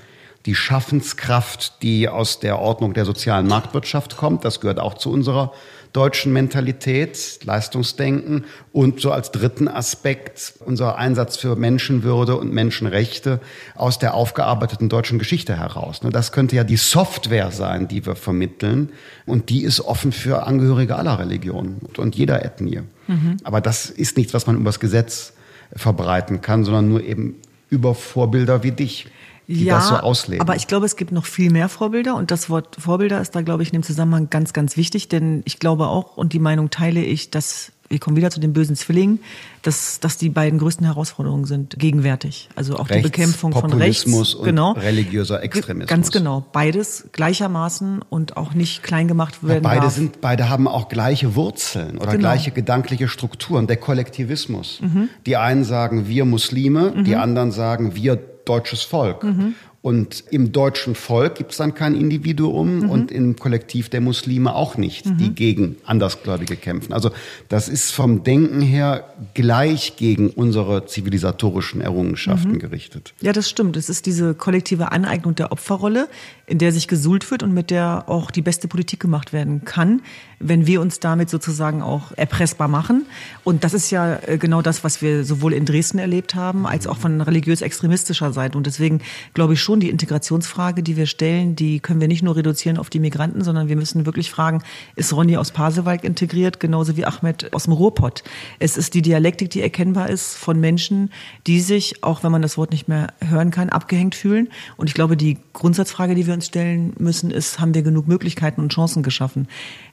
die 0.49 0.55
Schaffenskraft, 0.55 1.83
die 1.83 2.09
aus 2.09 2.41
der 2.41 2.59
Ordnung 2.59 2.95
der 2.95 3.05
sozialen 3.05 3.47
Marktwirtschaft 3.47 4.17
kommt, 4.17 4.47
das 4.47 4.61
gehört 4.61 4.81
auch 4.81 4.95
zu 4.95 5.11
unserer 5.11 5.53
deutschen 5.93 6.33
Mentalität, 6.33 7.41
Leistungsdenken 7.45 8.47
und 8.73 8.99
so 8.99 9.13
als 9.13 9.31
dritten 9.31 9.69
Aspekt 9.69 10.55
unser 10.65 10.97
Einsatz 10.97 11.37
für 11.37 11.55
Menschenwürde 11.55 12.35
und 12.37 12.51
Menschenrechte 12.51 13.41
aus 13.75 13.99
der 13.99 14.15
aufgearbeiteten 14.15 14.89
deutschen 14.89 15.19
Geschichte 15.19 15.55
heraus. 15.55 16.03
Ne, 16.03 16.09
das 16.09 16.33
könnte 16.33 16.57
ja 16.57 16.65
die 16.65 16.79
Software 16.79 17.51
sein, 17.51 17.87
die 17.87 18.07
wir 18.07 18.17
vermitteln 18.17 18.89
und 19.27 19.51
die 19.51 19.65
ist 19.65 19.83
offen 19.83 20.13
für 20.13 20.47
Angehörige 20.47 20.97
aller 20.97 21.19
Religionen 21.19 21.83
und 21.99 22.17
jeder 22.17 22.43
Ethnie. 22.43 22.81
Mhm. 23.07 23.37
Aber 23.45 23.61
das 23.61 23.91
ist 23.91 24.17
nichts, 24.17 24.33
was 24.33 24.47
man 24.47 24.57
übers 24.57 24.81
Gesetz 24.81 25.35
verbreiten 25.77 26.41
kann, 26.41 26.65
sondern 26.65 26.89
nur 26.89 27.03
eben 27.03 27.35
über 27.69 27.95
Vorbilder 27.95 28.63
wie 28.63 28.73
dich 28.73 29.09
die 29.49 29.65
ja, 29.65 29.77
das 29.77 29.89
so 29.89 29.95
ausleben. 29.97 30.43
Aber 30.43 30.57
ich 30.57 30.67
glaube, 30.67 30.87
es 30.87 30.97
gibt 30.97 31.11
noch 31.11 31.25
viel 31.25 31.51
mehr 31.51 31.69
Vorbilder 31.69 32.15
und 32.15 32.31
das 32.31 32.51
Wort 32.51 32.77
Vorbilder 32.79 33.21
ist 33.21 33.35
da, 33.35 33.41
glaube 33.41 33.63
ich, 33.63 33.71
in 33.71 33.81
dem 33.81 33.83
Zusammenhang 33.83 34.29
ganz, 34.31 34.53
ganz 34.53 34.77
wichtig, 34.77 35.09
denn 35.09 35.43
ich 35.47 35.59
glaube 35.59 35.87
auch 35.87 36.17
und 36.17 36.33
die 36.33 36.39
Meinung 36.39 36.71
teile 36.71 37.03
ich, 37.03 37.31
dass 37.31 37.73
wir 37.89 37.99
kommen 37.99 38.17
wieder 38.17 38.31
zu 38.31 38.39
den 38.39 38.53
bösen 38.53 38.77
Zwillingen, 38.77 39.21
dass, 39.63 39.99
dass 40.01 40.19
die 40.19 40.29
beiden 40.29 40.59
größten 40.59 40.85
Herausforderungen 40.85 41.47
sind 41.47 41.79
gegenwärtig. 41.79 42.51
Also 42.55 42.75
auch 42.75 42.91
Rechts, 42.91 42.97
die 42.97 43.03
Bekämpfung 43.03 43.53
von 43.53 43.73
Rechts, 43.73 44.05
und 44.05 44.45
genau, 44.45 44.73
religiöser 44.73 45.43
Extremismus. 45.43 45.89
Ganz 45.89 46.11
genau, 46.11 46.45
beides 46.53 47.09
gleichermaßen 47.13 48.03
und 48.09 48.37
auch 48.37 48.53
nicht 48.53 48.83
klein 48.83 49.09
gemacht 49.09 49.43
werden. 49.43 49.65
Ja, 49.65 49.71
beide 49.71 49.83
darf. 49.83 49.95
sind, 49.95 50.21
beide 50.21 50.51
haben 50.51 50.69
auch 50.69 50.89
gleiche 50.89 51.35
Wurzeln 51.35 51.97
oder 51.97 52.13
genau. 52.13 52.19
gleiche 52.19 52.51
gedankliche 52.51 53.09
Strukturen. 53.09 53.67
Der 53.67 53.79
Kollektivismus. 53.79 54.81
Mhm. 54.83 55.09
Die 55.25 55.37
einen 55.37 55.65
sagen 55.65 56.09
wir 56.09 56.27
Muslime, 56.27 56.93
mhm. 56.95 57.05
die 57.05 57.17
anderen 57.17 57.53
sagen 57.53 57.95
wir 57.95 58.19
deutsches 58.49 58.83
Volk. 58.83 59.25
Mhm. 59.25 59.55
Und 59.81 60.25
im 60.31 60.51
deutschen 60.51 60.97
Volk 60.97 61.37
gibt 61.37 61.53
es 61.53 61.59
dann 61.59 61.73
kein 61.73 61.95
Individuum 61.95 62.81
mhm. 62.81 62.91
und 62.91 63.13
im 63.13 63.37
Kollektiv 63.37 63.89
der 63.89 64.01
Muslime 64.01 64.55
auch 64.55 64.77
nicht, 64.77 65.07
mhm. 65.07 65.19
die 65.19 65.31
gegen 65.31 65.77
Andersgläubige 65.87 66.57
kämpfen. 66.57 66.93
Also 66.93 67.13
das 67.49 67.69
ist 67.69 67.93
vom 67.93 68.25
Denken 68.25 68.61
her 68.61 69.05
gleich 69.35 69.97
gegen 69.97 70.31
unsere 70.31 70.87
zivilisatorischen 70.87 71.81
Errungenschaften 71.81 72.53
mhm. 72.53 72.59
gerichtet. 72.59 73.15
Ja, 73.21 73.33
das 73.33 73.49
stimmt. 73.49 73.77
Es 73.77 73.89
ist 73.89 74.07
diese 74.07 74.35
kollektive 74.35 74.91
Aneignung 74.91 75.37
der 75.37 75.53
Opferrolle, 75.53 76.09
in 76.49 76.59
der 76.59 76.73
sich 76.73 76.89
gesuhlt 76.89 77.31
wird 77.31 77.43
und 77.43 77.53
mit 77.53 77.71
der 77.71 78.05
auch 78.07 78.31
die 78.31 78.43
beste 78.43 78.69
Politik 78.69 79.01
gemacht 79.01 79.33
werden 79.33 79.65
kann, 79.65 80.01
wenn 80.41 80.67
wir 80.67 80.81
uns 80.81 81.01
damit 81.01 81.29
sozusagen 81.29 81.83
auch 81.83 82.13
erpressbar 82.17 82.69
machen. 82.69 83.07
Und 83.45 83.65
das 83.65 83.75
ist 83.75 83.91
ja 83.91 84.19
äh, 84.27 84.39
genau 84.39 84.63
das, 84.63 84.85
was 84.85 85.03
wir 85.03 85.25
sowohl 85.25 85.53
in 85.53 85.67
Dresden 85.67 85.99
erlebt 85.99 86.35
haben, 86.35 86.67
als 86.67 86.87
auch 86.87 86.97
von 86.97 87.21
religiös-extremistischer 87.21 88.33
Seite. 88.33 88.57
Und 88.57 88.67
deswegen 88.67 89.01
glaube 89.35 89.55
ich 89.55 89.61
schon, 89.61 89.81
die 89.81 89.91
Integrationsfrage, 89.91 90.83
die 90.83 90.97
wir 90.97 91.07
stellen, 91.07 91.55
die 91.55 91.81
können 91.81 92.01
wir 92.01 92.09
nicht 92.09 92.23
nur 92.23 92.37
reduzieren 92.37 92.79
auf 92.79 92.89
die 92.89 93.01
Migranten, 93.01 93.43
sondern 93.43 93.69
wir 93.69 93.77
müssen 93.77 94.07
wirklich 94.07 94.31
fragen, 94.31 94.63
ist 94.97 95.13
Ronny 95.13 95.37
aus 95.37 95.51
Pasewalk 95.51 96.05
integriert, 96.05 96.61
genauso 96.61 96.97
wie 96.97 97.05
Ahmed 97.05 97.53
aus 97.53 97.65
dem 97.65 97.75
Ruhrpott? 97.75 98.25
Es 98.59 98.77
ist 98.77 98.95
die 98.95 99.03
Dialektik, 99.03 99.51
die 99.51 99.61
erkennbar 99.61 100.09
ist 100.09 100.35
von 100.37 100.59
Menschen, 100.59 101.11
die 101.47 101.61
sich, 101.61 102.03
auch 102.05 102.23
wenn 102.23 102.33
man 102.33 102.43
das 102.43 102.57
Wort 102.57 102.71
nicht 102.71 102.89
mehr 102.89 103.09
hören 103.21 103.51
kann, 103.51 103.69
abgehängt 103.69 104.15
fühlen. 104.15 104.49
Und 104.77 104.89
ich 104.89 104.95
glaube, 104.95 105.17
die 105.17 105.39
Grundsatzfrage, 105.53 106.15
die 106.15 106.27
wir 106.27 106.38
uns 106.39 106.47
stellen 106.47 106.93
müssen, 106.99 107.31
ist, 107.31 107.59
haben 107.59 107.75
wir 107.75 107.83
genug 107.83 108.07
Möglichkeiten 108.07 108.61
und 108.61 108.73
Chancen 108.73 109.03
geschaffen? 109.03 109.49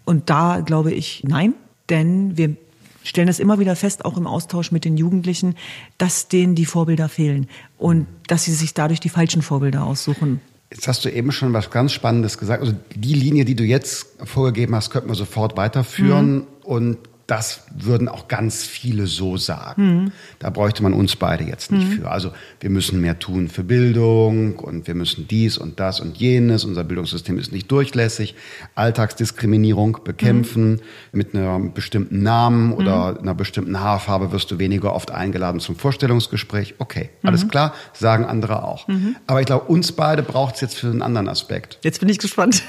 Und 0.06 0.30
da 0.30 0.62
glaube 0.62 0.92
ich, 0.92 1.24
nein, 1.26 1.56
denn 1.90 2.38
wir 2.38 2.56
stellen 3.04 3.28
es 3.28 3.40
immer 3.40 3.60
wieder 3.60 3.76
fest, 3.76 4.06
auch 4.06 4.18
im 4.18 4.28
Austausch 4.28 4.72
mit 4.72 4.86
den 4.86 4.98
Jugendlichen, 4.98 5.56
dass 5.98 6.28
denen 6.28 6.56
die 6.56 6.66
Vorbilder 6.66 7.10
fehlen 7.10 7.48
und 7.78 8.08
dass 8.28 8.46
sie 8.46 8.54
sich 8.54 8.74
dadurch 8.74 9.00
die 9.00 9.10
falschen 9.10 9.42
Vorbilder 9.42 9.84
aussuchen. 9.84 10.40
Jetzt 10.72 10.88
hast 10.88 11.06
du 11.06 11.12
eben 11.12 11.32
schon 11.32 11.54
was 11.54 11.70
ganz 11.70 11.94
Spannendes 11.94 12.38
gesagt. 12.38 12.62
Also 12.62 12.76
die 12.96 13.14
Linie, 13.14 13.46
die 13.46 13.56
du 13.56 13.64
jetzt 13.64 14.08
vorgegeben 14.24 14.76
hast, 14.76 14.90
könnten 14.90 15.10
wir 15.10 15.16
sofort 15.16 15.58
weiterführen. 15.58 16.36
Mhm. 16.36 16.44
Und 16.64 16.98
das 17.28 17.62
würden 17.76 18.08
auch 18.08 18.28
ganz 18.28 18.64
viele 18.64 19.08
so 19.08 19.36
sagen. 19.38 20.04
Mhm. 20.04 20.12
Da 20.38 20.52
bräuchte 20.52 20.84
man 20.84 20.94
uns 20.94 21.16
beide 21.16 21.44
jetzt 21.44 21.72
nicht 21.72 21.88
mhm. 21.88 21.92
für. 21.94 22.12
Also 22.12 22.32
wir 22.60 22.70
müssen 22.70 23.02
mehr 23.02 23.18
tun 23.18 23.48
für 23.48 23.64
Bildung 23.64 24.60
und 24.60 24.86
wir 24.86 24.94
müssen 24.94 25.28
dies 25.28 25.58
und 25.58 25.80
das 25.80 26.00
und 26.00 26.18
jenes. 26.18 26.66
Unser 26.66 26.84
Bildungssystem 26.84 27.40
ist 27.40 27.52
nicht 27.52 27.72
durchlässig. 27.72 28.36
Alltagsdiskriminierung 28.76 30.00
bekämpfen 30.04 30.74
mhm. 30.74 30.80
mit 31.14 31.36
einem 31.36 31.74
bestimmten 31.74 32.22
Namen 32.22 32.74
oder 32.74 33.14
mhm. 33.14 33.20
einer 33.20 33.34
bestimmten 33.34 33.80
Haarfarbe 33.80 34.32
wirst 34.32 34.52
du 34.52 34.60
weniger 34.60 34.94
oft 34.94 35.10
eingeladen 35.10 35.60
zum 35.60 35.76
Vorstellungsgespräch. 35.76 36.76
Okay, 36.78 37.10
alles 37.24 37.46
mhm. 37.46 37.50
klar, 37.50 37.74
sagen 37.94 38.26
andere 38.26 38.64
auch. 38.64 38.88
Mhm. 38.88 39.16
Aber 39.26 39.40
ich 39.40 39.48
glaube, 39.48 39.66
uns 39.66 39.92
beide 39.92 40.22
braucht 40.22 40.56
es 40.56 40.62
jetzt 40.62 40.76
für 40.76 40.88
einen 40.88 41.02
anderen 41.02 41.28
Aspekt. 41.28 41.80
Jetzt 41.82 42.00
bin 42.00 42.10
ich 42.10 42.20
gespannt 42.20 42.62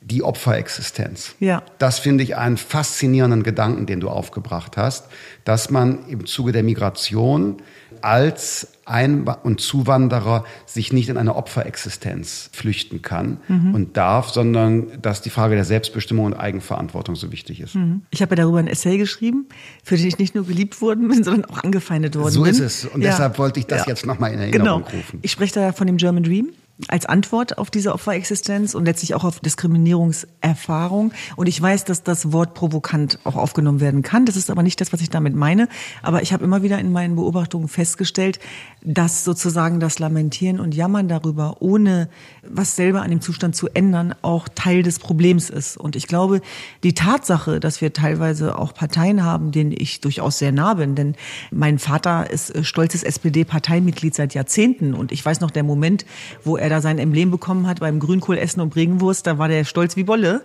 die 0.00 0.22
Opferexistenz. 0.22 1.34
Ja. 1.40 1.62
Das 1.78 1.98
finde 1.98 2.22
ich 2.24 2.36
einen 2.36 2.56
faszinierenden 2.56 3.42
Gedanken, 3.42 3.86
den 3.86 4.00
du 4.00 4.08
aufgebracht 4.08 4.76
hast, 4.76 5.08
dass 5.44 5.70
man 5.70 6.06
im 6.08 6.26
Zuge 6.26 6.52
der 6.52 6.62
Migration 6.62 7.56
als 8.00 8.68
Ein- 8.84 9.26
und 9.42 9.60
Zuwanderer 9.60 10.44
sich 10.66 10.92
nicht 10.92 11.08
in 11.08 11.16
eine 11.16 11.34
Opferexistenz 11.34 12.48
flüchten 12.52 13.02
kann 13.02 13.38
mhm. 13.48 13.74
und 13.74 13.96
darf, 13.96 14.30
sondern 14.30 14.86
dass 15.02 15.20
die 15.20 15.30
Frage 15.30 15.56
der 15.56 15.64
Selbstbestimmung 15.64 16.26
und 16.26 16.34
Eigenverantwortung 16.34 17.16
so 17.16 17.32
wichtig 17.32 17.60
ist. 17.60 17.74
Mhm. 17.74 18.02
Ich 18.10 18.22
habe 18.22 18.32
ja 18.32 18.42
darüber 18.42 18.58
ein 18.58 18.68
Essay 18.68 18.98
geschrieben, 18.98 19.46
für 19.82 19.96
den 19.96 20.06
ich 20.06 20.18
nicht 20.18 20.34
nur 20.34 20.46
geliebt 20.46 20.80
worden 20.80 21.08
bin, 21.08 21.24
sondern 21.24 21.44
auch 21.46 21.64
angefeindet 21.64 22.16
worden 22.16 22.32
so 22.32 22.42
bin. 22.44 22.54
So 22.54 22.64
ist 22.64 22.84
es. 22.84 22.90
Und 22.90 23.02
ja. 23.02 23.10
deshalb 23.10 23.38
wollte 23.38 23.58
ich 23.60 23.66
das 23.66 23.80
ja. 23.80 23.88
jetzt 23.88 24.06
nochmal 24.06 24.32
in 24.32 24.38
Erinnerung 24.38 24.84
genau. 24.84 24.96
rufen. 24.96 25.18
Ich 25.22 25.32
spreche 25.32 25.54
da 25.54 25.60
ja 25.60 25.72
von 25.72 25.86
dem 25.86 25.96
German 25.96 26.22
Dream 26.22 26.50
als 26.86 27.06
Antwort 27.06 27.58
auf 27.58 27.70
diese 27.70 27.92
Opferexistenz 27.92 28.74
und 28.74 28.84
letztlich 28.84 29.14
auch 29.14 29.24
auf 29.24 29.40
Diskriminierungserfahrung. 29.40 31.12
Und 31.34 31.48
ich 31.48 31.60
weiß, 31.60 31.84
dass 31.84 32.04
das 32.04 32.32
Wort 32.32 32.54
provokant 32.54 33.18
auch 33.24 33.34
aufgenommen 33.34 33.80
werden 33.80 34.02
kann. 34.02 34.26
Das 34.26 34.36
ist 34.36 34.48
aber 34.50 34.62
nicht 34.62 34.80
das, 34.80 34.92
was 34.92 35.00
ich 35.00 35.10
damit 35.10 35.34
meine. 35.34 35.68
Aber 36.02 36.22
ich 36.22 36.32
habe 36.32 36.44
immer 36.44 36.62
wieder 36.62 36.78
in 36.78 36.92
meinen 36.92 37.16
Beobachtungen 37.16 37.66
festgestellt, 37.66 38.38
dass 38.82 39.24
sozusagen 39.24 39.80
das 39.80 39.98
Lamentieren 39.98 40.60
und 40.60 40.74
Jammern 40.74 41.08
darüber, 41.08 41.56
ohne 41.60 42.08
was 42.48 42.76
selber 42.76 43.02
an 43.02 43.10
dem 43.10 43.20
Zustand 43.20 43.56
zu 43.56 43.68
ändern, 43.68 44.14
auch 44.22 44.48
Teil 44.48 44.82
des 44.84 45.00
Problems 45.00 45.50
ist. 45.50 45.76
Und 45.76 45.96
ich 45.96 46.06
glaube, 46.06 46.40
die 46.84 46.94
Tatsache, 46.94 47.58
dass 47.58 47.80
wir 47.80 47.92
teilweise 47.92 48.56
auch 48.56 48.72
Parteien 48.72 49.24
haben, 49.24 49.50
denen 49.50 49.72
ich 49.76 50.00
durchaus 50.00 50.38
sehr 50.38 50.52
nah 50.52 50.74
bin, 50.74 50.94
denn 50.94 51.16
mein 51.50 51.78
Vater 51.78 52.30
ist 52.30 52.54
äh, 52.54 52.62
stolzes 52.62 53.02
SPD-Parteimitglied 53.02 54.14
seit 54.14 54.34
Jahrzehnten 54.34 54.94
und 54.94 55.10
ich 55.10 55.24
weiß 55.24 55.40
noch 55.40 55.50
der 55.50 55.64
Moment, 55.64 56.06
wo 56.44 56.56
er 56.56 56.67
da 56.68 56.80
sein 56.80 56.98
Emblem 56.98 57.30
bekommen 57.30 57.66
hat 57.66 57.80
beim 57.80 58.00
Grünkohlessen 58.00 58.60
und 58.62 58.76
Regenwurst, 58.76 59.26
da 59.26 59.38
war 59.38 59.48
der 59.48 59.64
stolz 59.64 59.96
wie 59.96 60.06
Wolle. 60.06 60.44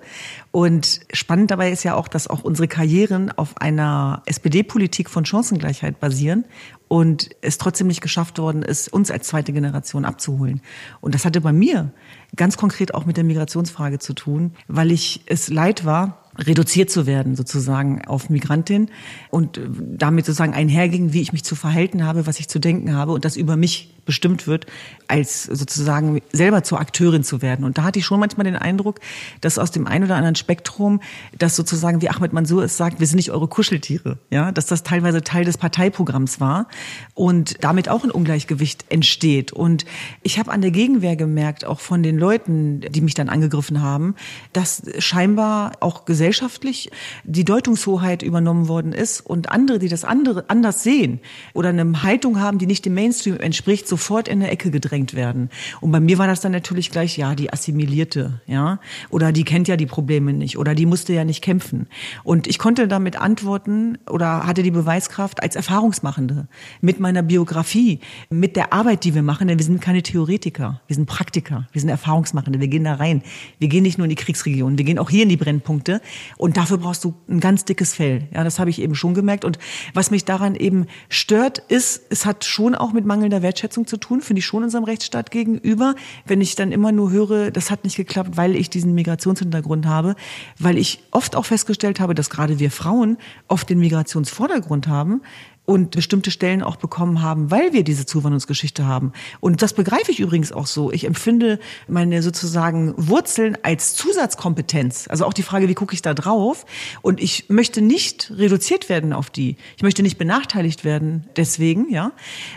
Und 0.52 1.02
spannend 1.14 1.52
dabei 1.52 1.72
ist 1.72 1.84
ja 1.84 1.96
auch, 1.96 2.08
dass 2.08 2.28
auch 2.28 2.44
unsere 2.44 2.68
Karrieren 2.68 3.32
auf 3.32 3.58
einer 3.58 4.22
SPD-Politik 4.26 5.10
von 5.10 5.26
Chancengleichheit 5.26 6.00
basieren 6.00 6.46
und 6.88 7.32
es 7.42 7.58
trotzdem 7.58 7.88
nicht 7.88 8.02
geschafft 8.02 8.38
worden 8.38 8.62
ist, 8.62 8.92
uns 8.92 9.10
als 9.10 9.28
zweite 9.28 9.52
Generation 9.52 10.06
abzuholen. 10.06 10.62
Und 11.02 11.16
das 11.16 11.26
hatte 11.26 11.42
bei 11.42 11.52
mir 11.52 11.92
ganz 12.36 12.56
konkret 12.58 12.94
auch 12.94 13.06
mit 13.06 13.18
der 13.18 13.24
Migrationsfrage 13.24 14.00
zu 14.00 14.14
tun, 14.14 14.52
weil 14.68 14.92
ich 14.92 15.24
es 15.26 15.50
leid 15.50 15.86
war, 15.86 16.24
reduziert 16.38 16.90
zu 16.90 17.06
werden, 17.06 17.36
sozusagen 17.36 18.06
auf 18.06 18.30
Migrantin 18.30 18.90
und 19.30 19.60
damit 19.78 20.26
sozusagen 20.26 20.54
einherging, 20.54 21.14
wie 21.14 21.22
ich 21.22 21.32
mich 21.34 21.44
zu 21.44 21.56
verhalten 21.56 22.04
habe, 22.04 22.26
was 22.26 22.40
ich 22.40 22.48
zu 22.48 22.60
denken 22.60 22.96
habe 22.96 23.12
und 23.12 23.26
das 23.26 23.38
über 23.38 23.56
mich 23.56 23.96
bestimmt 24.06 24.48
wird, 24.48 24.66
als 25.08 25.44
sozusagen 25.44 26.22
selber 26.32 26.63
zur 26.63 26.80
Akteurin 26.80 27.24
zu 27.24 27.42
werden. 27.42 27.66
Und 27.66 27.78
da 27.78 27.84
hatte 27.84 28.00
ich 28.00 28.06
schon 28.06 28.20
manchmal 28.20 28.46
den 28.46 28.56
Eindruck, 28.56 29.00
dass 29.42 29.60
aus 29.60 29.72
dem 29.72 29.88
einen 29.88 30.06
oder 30.06 30.16
anderen 30.16 30.36
Spektrum, 30.36 31.02
dass 31.38 31.56
sozusagen, 31.56 32.02
wie 32.02 32.10
Ahmed 32.10 32.34
Mansour 32.34 32.63
es 32.63 32.78
sagt, 32.78 33.00
wir 33.00 33.08
sind 33.08 33.18
nicht 33.18 33.32
eure 33.32 33.48
Kuscheltiere, 33.48 34.18
ja, 34.30 34.52
dass 34.52 34.66
das 34.66 34.84
teilweise 34.84 35.22
Teil 35.22 35.46
des 35.46 35.58
Parteiprogramms 35.58 36.39
war 36.39 36.68
und 37.13 37.63
damit 37.63 37.89
auch 37.89 38.04
ein 38.04 38.12
Ungleichgewicht 38.12 38.86
entsteht. 38.89 39.52
Und 39.52 39.86
ich 40.22 40.39
habe 40.39 40.52
an 40.52 40.62
der 40.62 40.72
Gegenwehr 40.72 41.16
gemerkt, 41.16 41.66
auch 41.66 41.80
von 41.80 42.04
den 42.04 42.18
Leuten, 42.18 42.82
die 42.82 43.02
mich 43.02 43.14
dann 43.14 43.30
angegriffen 43.30 43.82
haben, 43.82 44.16
dass 44.51 44.84
scheinbar 44.99 45.74
auch 45.80 46.06
gesellschaftlich 46.06 46.91
die 47.24 47.45
Deutungshoheit 47.45 48.24
übernommen 48.24 48.68
worden 48.68 48.93
ist 48.93 49.22
und 49.22 49.49
andere, 49.49 49.80
die 49.80 49.89
das 49.89 50.06
andere 50.06 50.45
anders 50.49 50.84
sehen 50.84 51.20
oder 51.54 51.70
eine 51.70 52.04
Haltung 52.04 52.39
haben, 52.39 52.58
die 52.58 52.68
nicht 52.68 52.86
dem 52.86 52.93
Mainstream 52.93 53.38
entspricht, 53.38 53.88
sofort 53.94 54.28
in 54.28 54.41
eine 54.41 54.50
Ecke 54.50 54.72
gedrängt 54.72 55.14
werden. 55.14 55.52
Und 55.80 55.91
bei 55.91 56.00
mir 56.00 56.18
war 56.18 56.26
das 56.26 56.41
dann 56.41 56.52
natürlich 56.52 56.89
gleich, 56.89 57.16
ja, 57.16 57.36
die 57.36 57.54
assimilierte, 57.54 58.41
ja, 58.48 58.80
oder 59.12 59.32
die 59.32 59.44
kennt 59.44 59.68
ja 59.68 59.78
die 59.78 59.86
Probleme 59.86 60.34
nicht 60.34 60.58
oder 60.58 60.74
die 60.74 60.88
musste 60.88 61.14
ja 61.14 61.24
nicht 61.24 61.44
kämpfen. 61.44 61.86
Und 62.24 62.48
ich 62.48 62.58
konnte 62.58 62.88
damit 62.88 63.22
antworten 63.22 64.00
oder 64.10 64.48
hatte 64.48 64.64
die 64.64 64.72
Beweiskraft 64.72 65.44
als 65.44 65.56
Erfahrungsmachende 65.56 66.48
mit 66.82 67.00
meiner 67.00 67.22
Biografie, 67.22 68.00
mit 68.32 68.56
der 68.56 68.74
Arbeit, 68.74 69.04
die 69.04 69.14
wir 69.14 69.22
machen, 69.22 69.48
denn 69.48 69.60
wir 69.60 69.66
sind 69.66 69.80
keine 69.80 70.02
Theoretiker, 70.02 70.82
wir 70.88 70.96
sind 70.96 71.06
Praktiker, 71.06 71.68
wir 71.72 71.80
sind 71.80 71.89
Erfahrungsmachende, 71.89 72.60
wir 72.60 72.68
gehen 72.68 72.86
da 72.86 72.96
rein. 72.96 73.22
Wir 73.60 73.68
gehen 73.68 73.84
nicht 73.84 74.00
nur 74.00 74.06
in 74.06 74.10
die 74.10 74.16
Kriegsregion, 74.16 74.80
wir 74.80 74.86
gehen 74.86 74.98
auch 74.98 75.12
hier 75.12 75.22
in 75.22 75.30
die 75.30 75.38
Brennpunkte 75.38 76.02
und 76.38 76.58
dafür 76.58 76.80
brauchst 76.80 77.04
du 77.04 77.14
ein 77.30 77.39
ganz 77.39 77.64
dickes 77.64 77.94
Fell. 77.94 78.28
Ja, 78.34 78.44
das 78.44 78.58
habe 78.58 78.72
ich 78.72 78.82
eben 78.82 78.96
schon 78.96 79.14
gemerkt 79.14 79.46
und 79.46 79.60
was 79.94 80.10
mich 80.10 80.26
daran 80.26 80.56
eben 80.56 80.88
stört, 81.10 81.60
ist, 81.60 82.02
es 82.10 82.26
hat 82.26 82.44
schon 82.44 82.74
auch 82.74 82.91
mit 82.91 83.06
mangelnder 83.06 83.44
Wertschätzung 83.44 83.83
Verantwortung 83.84 83.88
zu 83.88 83.98
tun, 83.98 84.22
finde 84.22 84.40
ich 84.40 84.46
schon 84.46 84.64
unserem 84.64 84.84
Rechtsstaat 84.84 85.32
gegenüber. 85.32 85.96
Wenn 86.26 86.42
ich 86.42 86.56
dann 86.56 86.72
immer 86.72 86.92
nur 86.92 87.12
höre, 87.12 87.52
das 87.52 87.70
hat 87.70 87.84
nicht 87.84 87.96
geklappt, 87.96 88.32
weil 88.36 88.56
ich 88.56 88.70
diesen 88.70 88.94
Migrationshintergrund 88.96 89.86
habe, 89.86 90.16
weil 90.60 90.78
ich 90.78 91.04
oft 91.12 91.36
auch 91.36 91.46
festgestellt 91.46 92.00
habe, 92.00 92.16
dass 92.16 92.30
gerade 92.30 92.60
wir 92.60 92.72
Frauen 92.72 93.18
oft 93.48 93.70
den 93.70 93.80
Migrationsvordergrund 93.80 94.88
haben, 94.88 95.22
und 95.66 95.91
bestimmte 95.91 96.30
Stellen 96.30 96.61
auch 96.61 96.76
bekommen 96.76 97.22
haben, 97.22 97.49
weil 97.49 97.72
wir 97.72 97.84
diese 97.84 98.05
Zuwanderungsgeschichte 98.05 98.86
haben. 98.86 99.14
Und 99.39 99.61
das 99.61 99.74
begreife 99.74 100.11
ich 100.11 100.20
übrigens 100.20 100.51
auch 100.51 100.68
so. 100.68 100.91
Ich 100.91 101.05
empfinde 101.05 101.57
meine 101.88 102.22
sozusagen 102.22 102.93
Wurzeln 102.97 103.57
als 103.64 103.95
Zusatzkompetenz. 103.95 105.07
Also 105.09 105.26
auch 105.26 105.34
die 105.34 105.43
Frage, 105.43 105.70
wie 105.70 105.74
gucke 105.74 105.93
ich 105.93 106.01
da 106.01 106.14
drauf? 106.14 106.66
Und 107.01 107.22
ich 107.22 107.49
möchte 107.49 107.82
nicht 107.82 108.32
reduziert 108.36 108.89
werden 108.89 109.14
auf 109.14 109.30
die. 109.30 109.55
Ich 109.78 109.84
möchte 109.84 110.03
nicht 110.03 110.18
benachteiligt 110.18 110.84
werden 110.84 111.30
deswegen, 111.38 111.89
ja. 111.89 112.11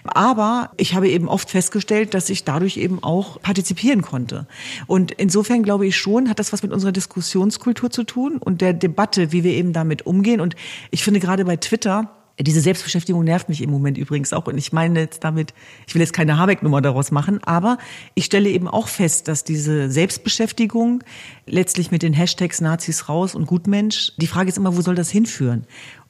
Aber 0.05 0.73
ich 0.77 0.95
habe 0.95 1.09
eben 1.09 1.29
oft 1.29 1.49
festgestellt, 1.49 2.13
dass 2.13 2.29
ich 2.29 2.43
dadurch 2.43 2.77
eben 2.77 3.05
auch 3.05 3.41
partizipieren 3.41 4.03
konnte. 4.03 4.49
Und 4.89 5.13
insofern 5.13 5.63
glaube 5.63 5.87
ich 5.87 5.97
schon, 5.97 6.29
hat 6.29 6.41
das 6.41 6.53
was 6.53 6.65
mit 6.65 6.73
unserer 6.73 6.93
Diskussionskultur 6.93 7.91
zu 7.91 8.03
tun 8.03 8.39
und 8.39 8.61
der 8.61 8.73
Debatte, 8.73 9.31
wie 9.31 9.45
wir 9.45 9.53
eben 9.53 9.73
damit 9.73 10.07
umgehen. 10.07 10.41
Und 10.41 10.57
ich 10.91 11.05
finde 11.05 11.21
gerade 11.21 11.45
bei 11.45 11.57
Twitter, 11.57 12.11
diese 12.39 12.61
Selbstbeschäftigung 12.61 13.25
nervt 13.25 13.49
mich 13.49 13.63
im 13.63 13.71
Moment 13.71 13.97
übrigens 13.97 14.33
auch. 14.33 14.47
Und 14.47 14.59
ich 14.59 14.73
meine 14.73 15.01
jetzt 15.01 15.25
damit, 15.25 15.55
ich 15.87 15.95
will 15.95 16.03
jetzt 16.03 16.13
keine 16.13 16.39
Habeck-Nummer 16.39 16.83
daraus 16.83 17.11
machen, 17.11 17.43
aber 17.45 17.79
ich 18.15 18.27
stelle 18.27 18.51
eben 18.51 18.69
auch 18.69 18.89
fest, 18.89 19.29
dass 19.29 19.45
diese 19.45 19.91
Selbstbeschäftigung 19.91 21.03
letztlich 21.47 21.91
mit 21.91 22.03
den 22.03 22.13
Hashtags 22.13 22.61
Nazis 22.61 23.09
raus 23.09 23.35
und 23.35 23.47
Gutmensch, 23.47 24.13
die 24.19 24.27
Frage 24.27 24.51
ist 24.51 24.59
immer, 24.59 24.77
wo 24.77 24.83
soll 24.83 24.95
das 24.95 25.11
hinführen? 25.11 25.67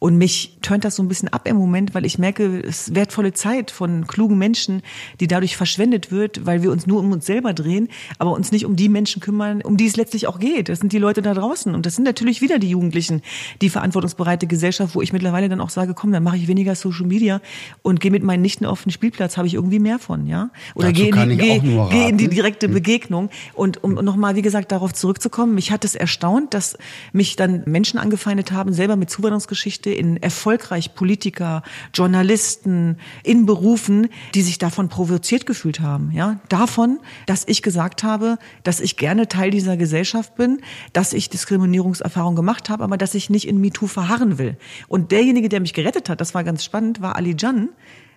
Und 0.06 0.18
mich 0.18 0.58
tönt 0.62 0.84
das 0.84 0.94
so 0.94 1.02
ein 1.02 1.08
bisschen 1.08 1.26
ab 1.30 1.48
im 1.48 1.56
Moment, 1.56 1.92
weil 1.92 2.06
ich 2.06 2.16
merke, 2.16 2.60
es 2.60 2.86
ist 2.86 2.94
wertvolle 2.94 3.32
Zeit 3.32 3.72
von 3.72 4.06
klugen 4.06 4.38
Menschen, 4.38 4.82
die 5.18 5.26
dadurch 5.26 5.56
verschwendet 5.56 6.12
wird, 6.12 6.46
weil 6.46 6.62
wir 6.62 6.70
uns 6.70 6.86
nur 6.86 7.00
um 7.00 7.10
uns 7.10 7.26
selber 7.26 7.52
drehen, 7.52 7.88
aber 8.20 8.30
uns 8.30 8.52
nicht 8.52 8.66
um 8.66 8.76
die 8.76 8.88
Menschen 8.88 9.20
kümmern, 9.20 9.62
um 9.62 9.76
die 9.76 9.86
es 9.86 9.96
letztlich 9.96 10.28
auch 10.28 10.38
geht. 10.38 10.68
Das 10.68 10.78
sind 10.78 10.92
die 10.92 10.98
Leute 10.98 11.22
da 11.22 11.34
draußen. 11.34 11.74
Und 11.74 11.86
das 11.86 11.96
sind 11.96 12.04
natürlich 12.04 12.40
wieder 12.40 12.60
die 12.60 12.70
Jugendlichen, 12.70 13.20
die 13.60 13.68
verantwortungsbereite 13.68 14.46
Gesellschaft, 14.46 14.94
wo 14.94 15.02
ich 15.02 15.12
mittlerweile 15.12 15.48
dann 15.48 15.60
auch 15.60 15.70
sage, 15.70 15.92
komm, 15.92 16.12
dann 16.12 16.22
mache 16.22 16.36
ich 16.36 16.46
weniger 16.46 16.76
Social 16.76 17.06
Media 17.06 17.40
und 17.82 17.98
gehe 17.98 18.12
mit 18.12 18.22
meinen 18.22 18.42
Nichten 18.42 18.64
auf 18.64 18.84
den 18.84 18.92
Spielplatz, 18.92 19.36
habe 19.36 19.48
ich 19.48 19.54
irgendwie 19.54 19.80
mehr 19.80 19.98
von, 19.98 20.28
ja? 20.28 20.50
Oder 20.76 20.92
gehe 20.92 21.08
in, 21.08 21.30
die, 21.30 21.36
geh, 21.36 21.58
geh 21.58 22.08
in 22.08 22.16
die 22.16 22.28
direkte 22.28 22.68
hm. 22.68 22.74
Begegnung. 22.74 23.28
Und 23.54 23.82
um 23.82 23.94
nochmal, 23.94 24.36
wie 24.36 24.42
gesagt, 24.42 24.70
darauf 24.70 24.92
zurückzukommen, 24.92 25.56
mich 25.56 25.72
hat 25.72 25.84
es 25.84 25.96
erstaunt, 25.96 26.54
dass 26.54 26.78
mich 27.12 27.34
dann 27.34 27.64
Menschen 27.66 27.98
angefeindet 27.98 28.52
haben, 28.52 28.72
selber 28.72 28.94
mit 28.94 29.10
Zuwanderungsgeschichte 29.10 29.56
Geschichte 29.56 29.95
in 29.96 30.16
erfolgreich 30.18 30.94
Politiker, 30.94 31.62
Journalisten, 31.92 32.98
in 33.22 33.46
Berufen, 33.46 34.08
die 34.34 34.42
sich 34.42 34.58
davon 34.58 34.88
provoziert 34.88 35.46
gefühlt 35.46 35.80
haben. 35.80 36.10
Ja, 36.12 36.40
davon, 36.48 37.00
dass 37.26 37.44
ich 37.46 37.62
gesagt 37.62 38.02
habe, 38.02 38.38
dass 38.62 38.80
ich 38.80 38.96
gerne 38.96 39.28
Teil 39.28 39.50
dieser 39.50 39.76
Gesellschaft 39.76 40.36
bin, 40.36 40.60
dass 40.92 41.12
ich 41.12 41.30
Diskriminierungserfahrung 41.30 42.36
gemacht 42.36 42.70
habe, 42.70 42.84
aber 42.84 42.96
dass 42.96 43.14
ich 43.14 43.30
nicht 43.30 43.48
in 43.48 43.60
MeToo 43.60 43.86
verharren 43.86 44.38
will. 44.38 44.56
Und 44.88 45.10
derjenige, 45.12 45.48
der 45.48 45.60
mich 45.60 45.74
gerettet 45.74 46.08
hat, 46.08 46.20
das 46.20 46.34
war 46.34 46.44
ganz 46.44 46.64
spannend, 46.64 47.00
war 47.00 47.16
Ali 47.16 47.34
Jan, 47.38 47.70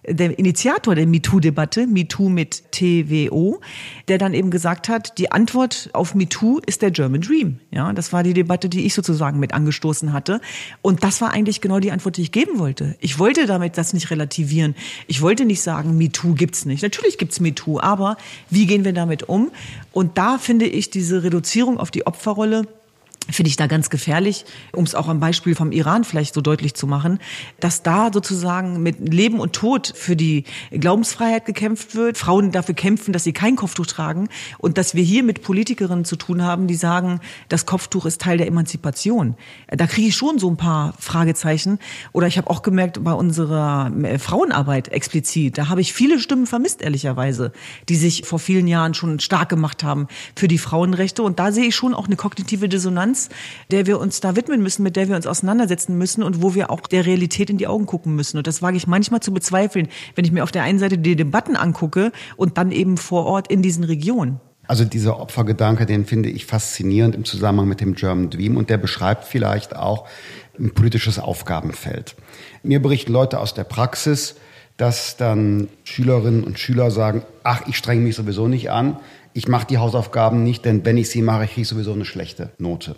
der 0.08 0.38
Initiator 0.40 0.96
der 0.96 1.06
MeToo-Debatte, 1.08 1.88
MeToo 1.88 2.30
mit 2.30 2.72
TWO, 2.72 3.60
der 4.08 4.18
dann 4.18 4.34
eben 4.34 4.50
gesagt 4.52 4.90
hat, 4.90 5.18
die 5.18 5.32
Antwort 5.32 5.90
auf 5.94 6.16
MeToo 6.16 6.60
ist 6.66 6.82
der 6.82 6.92
German 6.92 7.22
Dream. 7.22 7.60
Ja, 7.72 7.92
das 7.94 8.14
war 8.14 8.24
die 8.24 8.34
Debatte, 8.34 8.70
die 8.70 8.86
ich 8.86 8.94
sozusagen 8.94 9.40
mit 9.40 9.54
angestoßen 9.54 10.14
hatte. 10.14 10.42
Und 10.82 11.04
das 11.04 11.22
war 11.22 11.32
eigentlich 11.32 11.62
genau 11.62 11.80
die 11.80 11.92
Antwort, 11.92 12.18
die 12.18 12.22
ich 12.22 12.32
geben 12.32 12.60
wollte. 12.60 12.96
Ich 13.00 13.20
wollte 13.20 13.46
damit 13.46 13.78
das 13.78 13.94
nicht 13.94 14.10
relativieren. 14.12 14.76
Ich 15.08 15.22
wollte 15.22 15.46
nicht 15.46 15.62
sagen, 15.62 15.98
MeToo 15.98 16.34
gibt's 16.34 16.66
nicht. 16.66 16.84
Natürlich 16.84 17.18
gibt's 17.18 17.40
MeToo, 17.40 17.80
aber 17.80 18.18
wie 18.50 18.66
gehen 18.66 18.86
wir 18.86 18.94
damit 18.94 19.24
um? 19.24 19.52
Und 19.92 20.18
da 20.18 20.38
finde 20.38 20.66
ich 20.66 20.90
diese 20.90 21.24
Reduzierung 21.24 21.80
auf 21.80 21.92
die 21.92 22.08
Opferrolle 22.08 22.68
finde 23.32 23.50
ich 23.50 23.56
da 23.56 23.68
ganz 23.68 23.90
gefährlich, 23.90 24.46
um 24.74 24.84
es 24.84 24.96
auch 24.96 25.08
am 25.08 25.20
Beispiel 25.20 25.56
vom 25.56 25.72
Iran 25.72 26.04
vielleicht 26.04 26.34
so 26.34 26.42
deutlich 26.42 26.74
zu 26.74 26.88
machen, 26.88 27.20
dass 27.60 27.84
da 27.84 28.12
sozusagen 28.14 28.82
mit 28.82 29.14
Leben 29.14 29.40
und 29.40 29.54
Tod 29.54 29.92
für 29.96 30.16
die 30.16 30.46
Glaubensfreiheit 30.72 31.46
gekämpft 31.46 31.96
wird, 31.96 32.18
Frauen 32.18 32.52
dafür 32.52 32.76
kämpfen, 32.76 33.14
dass 33.14 33.24
sie 33.24 33.34
kein 33.34 33.56
Kopftuch 33.56 33.86
tragen 33.86 34.30
und 34.58 34.78
dass 34.78 34.96
wir 34.96 35.04
hier 35.04 35.24
mit 35.24 35.44
Politikerinnen 35.44 36.06
zu 36.06 36.16
tun 36.16 36.44
haben, 36.44 36.68
die 36.68 36.76
sagen, 36.76 37.20
das 37.50 37.66
Kopftuch 37.66 38.06
ist 38.06 38.22
Teil 38.22 38.38
der 38.38 38.48
Emanzipation. 38.48 39.36
Da 39.68 39.88
kriege 39.88 40.08
ich 40.08 40.16
schon 40.16 40.40
so 40.40 40.50
ein 40.50 40.58
paar 40.58 40.94
Fragezeichen. 41.00 41.80
Oder 42.14 42.28
ich 42.28 42.38
habe 42.38 42.50
auch 42.50 42.62
gemerkt, 42.62 43.04
bei 43.04 43.14
unserer 43.14 43.92
äh, 44.04 44.20
Frauenarbeit 44.20 44.90
explizit, 44.90 45.58
da 45.58 45.70
habe 45.70 45.82
ich 45.82 45.94
viele 45.94 46.20
Stimmen 46.20 46.48
vermisst, 46.48 46.82
ehrlicherweise, 46.82 47.52
die 47.88 47.96
sich 47.96 48.24
vor 48.26 48.40
vielen 48.40 48.68
Jahren 48.68 48.94
schon 48.94 49.20
stark 49.20 49.50
gemacht 49.50 49.84
haben 49.84 50.08
für 50.36 50.48
die 50.48 50.58
Frauenrechte. 50.58 51.24
Und 51.24 51.40
da 51.40 51.52
sehe 51.52 51.66
ich 51.66 51.76
schon 51.76 51.94
auch 51.94 52.08
eine 52.08 52.16
kognitive 52.16 52.70
Dissonanz 52.70 53.19
Instanz, 53.20 53.30
der 53.72 53.86
wir 53.86 54.00
uns 54.00 54.20
da 54.22 54.36
widmen 54.36 54.62
müssen, 54.62 54.84
mit 54.84 54.96
der 54.96 55.10
wir 55.10 55.16
uns 55.16 55.28
auseinandersetzen 55.28 55.98
müssen 55.98 56.24
und 56.24 56.42
wo 56.42 56.56
wir 56.56 56.72
auch 56.72 56.82
der 56.82 57.06
Realität 57.06 57.50
in 57.50 57.58
die 57.58 57.68
Augen 57.68 57.86
gucken 57.86 58.16
müssen. 58.16 58.38
Und 58.38 58.48
das 58.48 58.62
wage 58.62 58.78
ich 58.78 58.88
manchmal 58.88 59.20
zu 59.20 59.34
bezweifeln, 59.34 59.88
wenn 60.16 60.26
ich 60.26 60.32
mir 60.32 60.44
auf 60.44 60.52
der 60.52 60.64
einen 60.64 60.80
Seite 60.80 60.98
die 60.98 61.16
Debatten 61.16 61.56
angucke 61.56 62.12
und 62.38 62.58
dann 62.58 62.72
eben 62.72 62.98
vor 62.98 63.26
Ort 63.26 63.52
in 63.52 63.62
diesen 63.62 63.84
Regionen. 63.84 64.40
Also 64.68 64.86
dieser 64.86 65.20
Opfergedanke, 65.20 65.86
den 65.86 66.06
finde 66.06 66.30
ich 66.30 66.46
faszinierend 66.46 67.16
im 67.16 67.26
Zusammenhang 67.26 67.68
mit 67.68 67.82
dem 67.82 67.96
German 67.96 68.30
Dream 68.30 68.56
und 68.56 68.70
der 68.70 68.78
beschreibt 68.78 69.26
vielleicht 69.26 69.76
auch 69.76 70.08
ein 70.60 70.74
politisches 70.74 71.18
Aufgabenfeld. 71.18 72.16
Mir 72.62 72.80
berichten 72.82 73.12
Leute 73.12 73.40
aus 73.40 73.56
der 73.56 73.64
Praxis, 73.64 74.36
dass 74.78 75.18
dann 75.18 75.70
Schülerinnen 75.84 76.44
und 76.44 76.60
Schüler 76.60 76.92
sagen, 76.92 77.24
ach, 77.44 77.64
ich 77.68 77.78
strenge 77.78 78.02
mich 78.02 78.16
sowieso 78.16 78.48
nicht 78.48 78.70
an, 78.70 78.98
ich 79.34 79.48
mache 79.48 79.68
die 79.68 79.78
Hausaufgaben 79.78 80.44
nicht, 80.44 80.66
denn 80.66 80.86
wenn 80.86 80.98
ich 80.98 81.10
sie 81.10 81.22
mache, 81.22 81.46
kriege 81.46 81.62
ich 81.62 81.68
sowieso 81.68 81.94
eine 81.94 82.06
schlechte 82.06 82.50
Note. 82.58 82.96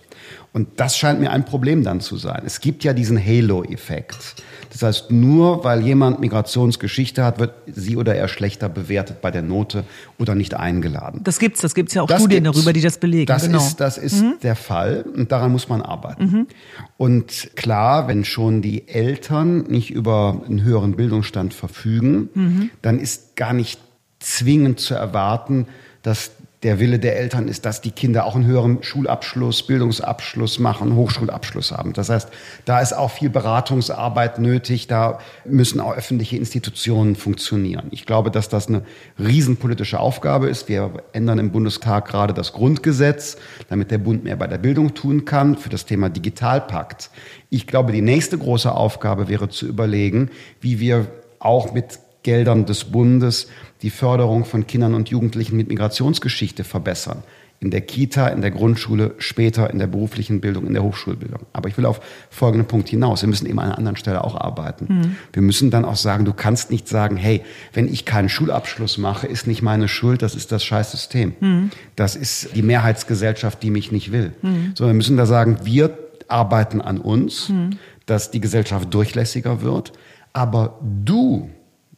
Und 0.54 0.80
das 0.80 0.98
scheint 0.98 1.20
mir 1.20 1.32
ein 1.32 1.46
Problem 1.46 1.84
dann 1.84 2.02
zu 2.02 2.18
sein. 2.18 2.44
Es 2.46 2.62
gibt 2.62 2.84
ja 2.84 2.94
diesen 2.94 3.24
Halo-Effekt. 3.24 4.36
Das 4.72 4.82
heißt, 4.84 5.12
nur 5.12 5.64
weil 5.64 5.82
jemand 5.82 6.20
Migrationsgeschichte 6.20 7.24
hat, 7.24 7.40
wird 7.40 7.54
sie 7.68 7.98
oder 7.98 8.16
er 8.16 8.28
schlechter 8.30 8.70
bewertet 8.70 9.22
bei 9.22 9.30
der 9.30 9.42
Note 9.42 9.84
oder 10.18 10.34
nicht 10.34 10.54
eingeladen. 10.54 11.22
Das 11.24 11.40
gibt's, 11.40 11.62
das 11.62 11.76
gibt's 11.76 11.94
ja 11.94 12.02
auch 12.02 12.08
das 12.08 12.22
Studien 12.22 12.46
darüber, 12.46 12.72
die 12.72 12.82
das 12.82 12.98
belegen. 12.98 13.26
Das 13.26 13.44
genau. 13.44 13.60
ist, 13.60 13.82
das 13.82 13.98
ist 13.98 14.22
mhm. 14.22 14.36
der 14.42 14.56
Fall 14.56 15.06
und 15.14 15.32
daran 15.32 15.52
muss 15.52 15.68
man 15.68 15.82
arbeiten. 15.82 16.24
Mhm. 16.24 16.48
Und 16.96 17.52
klar, 17.56 18.08
wenn 18.08 18.24
schon 18.24 18.62
die 18.62 18.88
Eltern 18.88 19.64
nicht 19.64 19.92
über 19.92 20.42
einen 20.46 20.64
höheren 20.64 20.96
Bildungsstand 20.96 21.54
verfügen, 21.54 22.30
mhm. 22.34 22.70
dann 22.82 23.00
ist 23.00 23.36
gar 23.36 23.54
nicht 23.54 23.80
zwingend 24.20 24.80
zu 24.80 24.94
erwarten, 24.94 25.68
dass 26.04 26.32
der 26.64 26.80
Wille 26.80 27.00
der 27.00 27.18
Eltern 27.18 27.48
ist, 27.48 27.66
dass 27.66 27.82
die 27.82 27.90
Kinder 27.90 28.26
auch 28.26 28.36
einen 28.36 28.46
höheren 28.46 28.84
Schulabschluss, 28.84 29.64
Bildungsabschluss 29.64 30.60
machen, 30.60 30.96
Hochschulabschluss 30.96 31.72
haben. 31.72 31.94
Das 31.94 32.10
heißt, 32.10 32.30
da 32.66 32.80
ist 32.80 32.94
auch 32.94 33.10
viel 33.10 33.32
Beratungsarbeit 33.32 34.38
nötig, 34.38 34.86
da 34.86 35.20
müssen 35.44 35.80
auch 35.80 35.96
öffentliche 35.96 36.38
Institutionen 36.38 37.16
funktionieren. 37.16 37.88
Ich 37.90 38.06
glaube, 38.06 38.30
dass 38.30 38.48
das 38.48 38.68
eine 38.68 38.84
riesenpolitische 39.18 40.00
Aufgabe 40.00 40.50
ist. 40.50 40.70
Wir 40.70 40.92
ändern 41.14 41.40
im 41.40 41.52
Bundestag 41.52 42.08
gerade 42.08 42.34
das 42.34 42.54
Grundgesetz, 42.54 43.38
damit 43.70 43.90
der 43.90 43.98
Bund 43.98 44.24
mehr 44.24 44.36
bei 44.36 44.48
der 44.48 44.60
Bildung 44.60 44.94
tun 44.94 45.26
kann, 45.26 45.58
für 45.58 45.70
das 45.70 45.86
Thema 45.86 46.10
Digitalpakt. 46.10 47.10
Ich 47.50 47.66
glaube, 47.66 47.92
die 47.92 48.02
nächste 48.02 48.38
große 48.38 48.72
Aufgabe 48.72 49.28
wäre 49.30 49.50
zu 49.50 49.66
überlegen, 49.68 50.30
wie 50.60 50.80
wir 50.80 51.08
auch 51.40 51.74
mit 51.74 52.00
Geldern 52.24 52.66
des 52.66 52.86
Bundes 52.86 53.48
die 53.82 53.90
Förderung 53.90 54.46
von 54.46 54.68
Kindern 54.68 54.94
und 54.94 55.10
Jugendlichen 55.10 55.58
mit 55.58 55.68
Migrationsgeschichte 55.68 56.64
verbessern. 56.64 57.24
In 57.60 57.70
der 57.70 57.82
Kita, 57.82 58.28
in 58.30 58.42
der 58.42 58.50
Grundschule, 58.50 59.14
später 59.20 59.70
in 59.70 59.78
der 59.78 59.86
beruflichen 59.86 60.42
Bildung, 60.42 60.66
in 60.66 60.74
der 60.74 60.82
Hochschulbildung. 60.82 61.42
Aber 61.54 61.70
ich 61.70 61.78
will 61.78 61.86
auf 61.86 62.02
folgenden 62.32 62.68
Punkt 62.68 62.90
hinaus. 62.90 63.22
Wir 63.22 63.30
müssen 63.30 63.46
eben 63.46 63.60
an 63.60 63.66
einer 63.66 63.78
anderen 63.78 63.98
Stelle 63.98 64.24
auch 64.24 64.36
arbeiten. 64.36 64.86
Mhm. 64.90 65.16
Wir 65.32 65.44
müssen 65.44 65.70
dann 65.70 65.86
auch 65.86 65.96
sagen, 65.96 66.26
du 66.26 66.34
kannst 66.34 66.72
nicht 66.72 66.88
sagen, 66.88 67.18
hey, 67.18 67.42
wenn 67.74 67.88
ich 67.88 68.06
keinen 68.06 68.30
Schulabschluss 68.30 68.98
mache, 68.98 69.28
ist 69.28 69.46
nicht 69.46 69.62
meine 69.62 69.88
Schuld, 69.88 70.24
das 70.24 70.34
ist 70.34 70.52
das 70.52 70.64
Scheißsystem. 70.64 71.34
Mhm. 71.40 71.70
Das 71.96 72.16
ist 72.16 72.56
die 72.56 72.64
Mehrheitsgesellschaft, 72.64 73.62
die 73.62 73.70
mich 73.70 73.92
nicht 73.92 74.12
will. 74.12 74.34
Mhm. 74.42 74.74
Sondern 74.76 74.96
wir 74.96 74.98
müssen 74.98 75.18
da 75.18 75.28
sagen, 75.28 75.60
wir 75.64 75.96
arbeiten 76.28 76.82
an 76.82 76.98
uns, 76.98 77.50
mhm. 77.50 77.78
dass 78.08 78.32
die 78.32 78.42
Gesellschaft 78.42 78.92
durchlässiger 78.92 79.62
wird. 79.62 79.94
Aber 80.34 80.80
du 80.82 81.50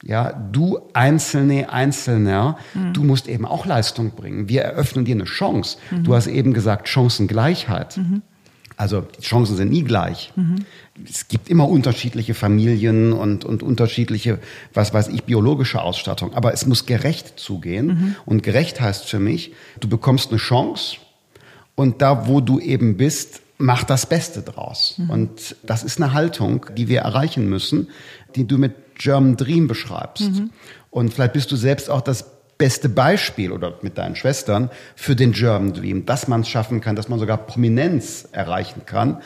ja, 0.05 0.33
du 0.33 0.79
Einzelne, 0.93 1.71
Einzelner, 1.71 2.57
mhm. 2.73 2.93
du 2.93 3.03
musst 3.03 3.27
eben 3.27 3.45
auch 3.45 3.65
Leistung 3.65 4.11
bringen. 4.11 4.49
Wir 4.49 4.61
eröffnen 4.61 5.05
dir 5.05 5.15
eine 5.15 5.23
Chance. 5.23 5.77
Mhm. 5.91 6.03
Du 6.03 6.13
hast 6.13 6.27
eben 6.27 6.53
gesagt, 6.53 6.89
Chancengleichheit. 6.89 7.97
Mhm. 7.97 8.21
Also 8.75 9.01
die 9.01 9.21
Chancen 9.21 9.55
sind 9.55 9.69
nie 9.69 9.83
gleich. 9.83 10.33
Es 11.07 11.27
gibt 11.27 11.47
immer 11.47 11.69
unterschiedliche 11.69 12.33
Familien 12.33 13.13
und, 13.13 13.45
und 13.45 13.61
unterschiedliche, 13.61 14.39
was 14.73 14.93
weiß 14.93 15.09
ich, 15.09 15.23
biologische 15.23 15.81
Ausstattung. 15.81 16.33
Aber 16.33 16.53
es 16.53 16.65
muss 16.65 16.87
gerecht 16.87 17.39
zugehen. 17.39 18.15
Und 18.25 18.41
gerecht 18.41 18.81
heißt 18.81 19.05
für 19.05 19.19
mich, 19.19 19.53
du 19.79 19.87
bekommst 19.87 20.31
eine 20.31 20.39
Chance 20.39 20.97
und 21.75 22.01
da, 22.01 22.27
wo 22.27 22.41
du 22.41 22.59
eben 22.59 22.97
bist, 22.97 23.41
mach 23.59 23.83
das 23.83 24.07
Beste 24.07 24.41
draus. 24.41 24.99
Und 25.07 25.55
das 25.63 25.83
ist 25.83 26.01
eine 26.01 26.13
Haltung, 26.13 26.65
die 26.75 26.87
wir 26.87 27.01
erreichen 27.01 27.47
müssen, 27.47 27.89
die 28.35 28.47
du 28.47 28.57
mit 28.57 28.82
German 28.95 29.37
Dream 29.37 29.67
beschreibst. 29.67 30.31
Mhm. 30.31 30.51
Und 30.89 31.13
vielleicht 31.13 31.33
bist 31.33 31.51
du 31.51 31.55
selbst 31.55 31.89
auch 31.89 32.01
das 32.01 32.33
beste 32.57 32.87
Beispiel 32.87 33.51
oder 33.51 33.73
mit 33.81 33.97
deinen 33.97 34.15
Schwestern 34.15 34.69
für 34.95 35.15
den 35.15 35.31
German 35.31 35.73
Dream, 35.73 36.05
dass 36.05 36.27
man 36.27 36.41
es 36.41 36.49
schaffen 36.49 36.81
kann, 36.81 36.95
dass 36.95 37.09
man 37.09 37.19
sogar 37.19 37.37
Prominenz 37.37 38.27
erreichen 38.31 38.83
kann. 38.85 39.21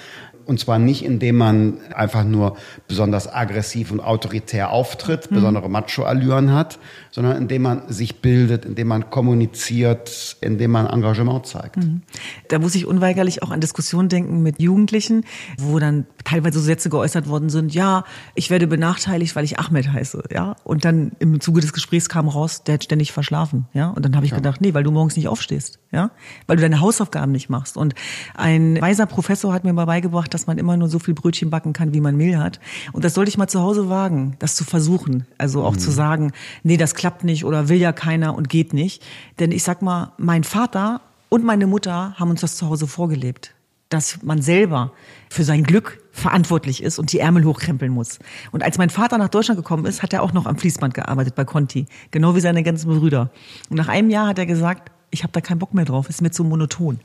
Und 0.45 0.61
zwar 0.61 0.79
nicht, 0.79 1.03
indem 1.03 1.35
man 1.35 1.79
einfach 1.93 2.23
nur 2.23 2.55
besonders 2.87 3.31
aggressiv 3.31 3.91
und 3.91 3.99
autoritär 3.99 4.71
auftritt, 4.71 5.29
mhm. 5.29 5.35
besondere 5.35 5.69
Macho-Allüren 5.69 6.53
hat, 6.53 6.79
sondern 7.17 7.35
indem 7.35 7.63
man 7.63 7.81
sich 7.87 8.21
bildet, 8.21 8.63
indem 8.63 8.89
man 8.89 9.09
kommuniziert, 9.09 10.37
indem 10.39 10.69
man 10.69 10.85
Engagement 10.85 11.47
zeigt. 11.47 11.77
Mhm. 11.77 12.03
Da 12.47 12.59
muss 12.59 12.75
ich 12.75 12.85
unweigerlich 12.85 13.41
auch 13.41 13.49
an 13.49 13.59
Diskussionen 13.59 14.07
denken 14.07 14.43
mit 14.43 14.61
Jugendlichen, 14.61 15.25
wo 15.57 15.79
dann 15.79 16.05
teilweise 16.23 16.59
so 16.59 16.65
Sätze 16.65 16.91
geäußert 16.91 17.27
worden 17.27 17.49
sind, 17.49 17.73
ja, 17.73 18.03
ich 18.35 18.51
werde 18.51 18.67
benachteiligt, 18.67 19.35
weil 19.35 19.45
ich 19.45 19.57
Ahmed 19.57 19.91
heiße, 19.91 20.25
ja. 20.31 20.57
Und 20.63 20.85
dann 20.85 21.13
im 21.17 21.39
Zuge 21.41 21.61
des 21.61 21.73
Gesprächs 21.73 22.07
kam 22.07 22.27
raus, 22.27 22.63
der 22.63 22.75
hat 22.75 22.83
ständig 22.83 23.11
verschlafen, 23.13 23.65
ja. 23.73 23.89
Und 23.89 24.05
dann 24.05 24.15
habe 24.15 24.25
ich 24.25 24.31
ja. 24.31 24.37
gedacht, 24.37 24.61
nee, 24.61 24.75
weil 24.75 24.83
du 24.83 24.91
morgens 24.91 25.15
nicht 25.15 25.27
aufstehst, 25.27 25.79
ja. 25.91 26.11
Weil 26.45 26.57
du 26.57 26.61
deine 26.61 26.81
Hausaufgaben 26.81 27.31
nicht 27.31 27.49
machst. 27.49 27.77
Und 27.77 27.95
ein 28.35 28.79
weiser 28.79 29.07
Professor 29.07 29.53
hat 29.53 29.63
mir 29.63 29.73
mal 29.73 29.85
beigebracht, 29.85 30.31
dass 30.35 30.45
man 30.45 30.59
immer 30.59 30.77
nur 30.77 30.87
so 30.87 30.99
viel 30.99 31.15
Brötchen 31.15 31.49
backen 31.49 31.73
kann, 31.73 31.95
wie 31.95 32.01
man 32.01 32.15
Mehl 32.15 32.37
hat. 32.37 32.59
Und 32.93 33.03
das 33.03 33.15
sollte 33.15 33.29
ich 33.29 33.39
mal 33.39 33.47
zu 33.47 33.61
Hause 33.61 33.89
wagen, 33.89 34.35
das 34.37 34.55
zu 34.55 34.65
versuchen. 34.65 35.25
Also 35.39 35.63
auch 35.63 35.73
mhm. 35.73 35.79
zu 35.79 35.89
sagen, 35.89 36.31
nee, 36.61 36.77
das 36.77 36.93
klappt 36.93 37.06
nicht 37.23 37.45
oder 37.45 37.69
will 37.69 37.77
ja 37.77 37.91
keiner 37.91 38.35
und 38.35 38.49
geht 38.49 38.73
nicht. 38.73 39.03
Denn 39.39 39.51
ich 39.51 39.63
sag 39.63 39.81
mal, 39.81 40.13
mein 40.17 40.43
Vater 40.43 41.01
und 41.29 41.43
meine 41.43 41.67
Mutter 41.67 42.13
haben 42.17 42.29
uns 42.29 42.41
das 42.41 42.55
zu 42.55 42.67
Hause 42.67 42.87
vorgelebt. 42.87 43.53
Dass 43.89 44.21
man 44.21 44.41
selber 44.41 44.91
für 45.29 45.43
sein 45.43 45.63
Glück 45.63 46.01
verantwortlich 46.11 46.83
ist 46.83 46.99
und 46.99 47.13
die 47.13 47.19
Ärmel 47.19 47.45
hochkrempeln 47.45 47.91
muss. 47.91 48.19
Und 48.51 48.63
als 48.63 48.77
mein 48.77 48.89
Vater 48.89 49.17
nach 49.17 49.29
Deutschland 49.29 49.57
gekommen 49.57 49.85
ist, 49.85 50.03
hat 50.03 50.11
er 50.11 50.23
auch 50.23 50.33
noch 50.33 50.45
am 50.45 50.57
Fließband 50.57 50.93
gearbeitet 50.93 51.35
bei 51.35 51.45
Conti. 51.45 51.85
Genau 52.11 52.35
wie 52.35 52.41
seine 52.41 52.63
ganzen 52.63 52.89
Brüder. 52.89 53.31
Und 53.69 53.77
nach 53.77 53.87
einem 53.87 54.09
Jahr 54.09 54.27
hat 54.27 54.39
er 54.39 54.45
gesagt, 54.45 54.91
ich 55.09 55.23
habe 55.23 55.31
da 55.31 55.41
keinen 55.41 55.59
Bock 55.59 55.73
mehr 55.73 55.85
drauf, 55.85 56.09
ist 56.09 56.21
mir 56.21 56.31
zu 56.31 56.43
monoton. 56.43 56.99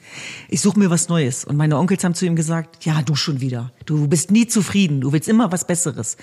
Ich 0.48 0.60
suche 0.60 0.78
mir 0.78 0.90
was 0.90 1.08
Neues. 1.08 1.44
Und 1.44 1.56
meine 1.56 1.78
Onkels 1.78 2.02
haben 2.02 2.14
zu 2.14 2.26
ihm 2.26 2.36
gesagt, 2.36 2.84
ja, 2.84 3.02
du 3.02 3.14
schon 3.14 3.40
wieder. 3.40 3.70
Du 3.86 4.08
bist 4.08 4.30
nie 4.30 4.46
zufrieden, 4.46 5.00
du 5.00 5.12
willst 5.12 5.28
immer 5.28 5.52
was 5.52 5.66
Besseres. 5.66 6.16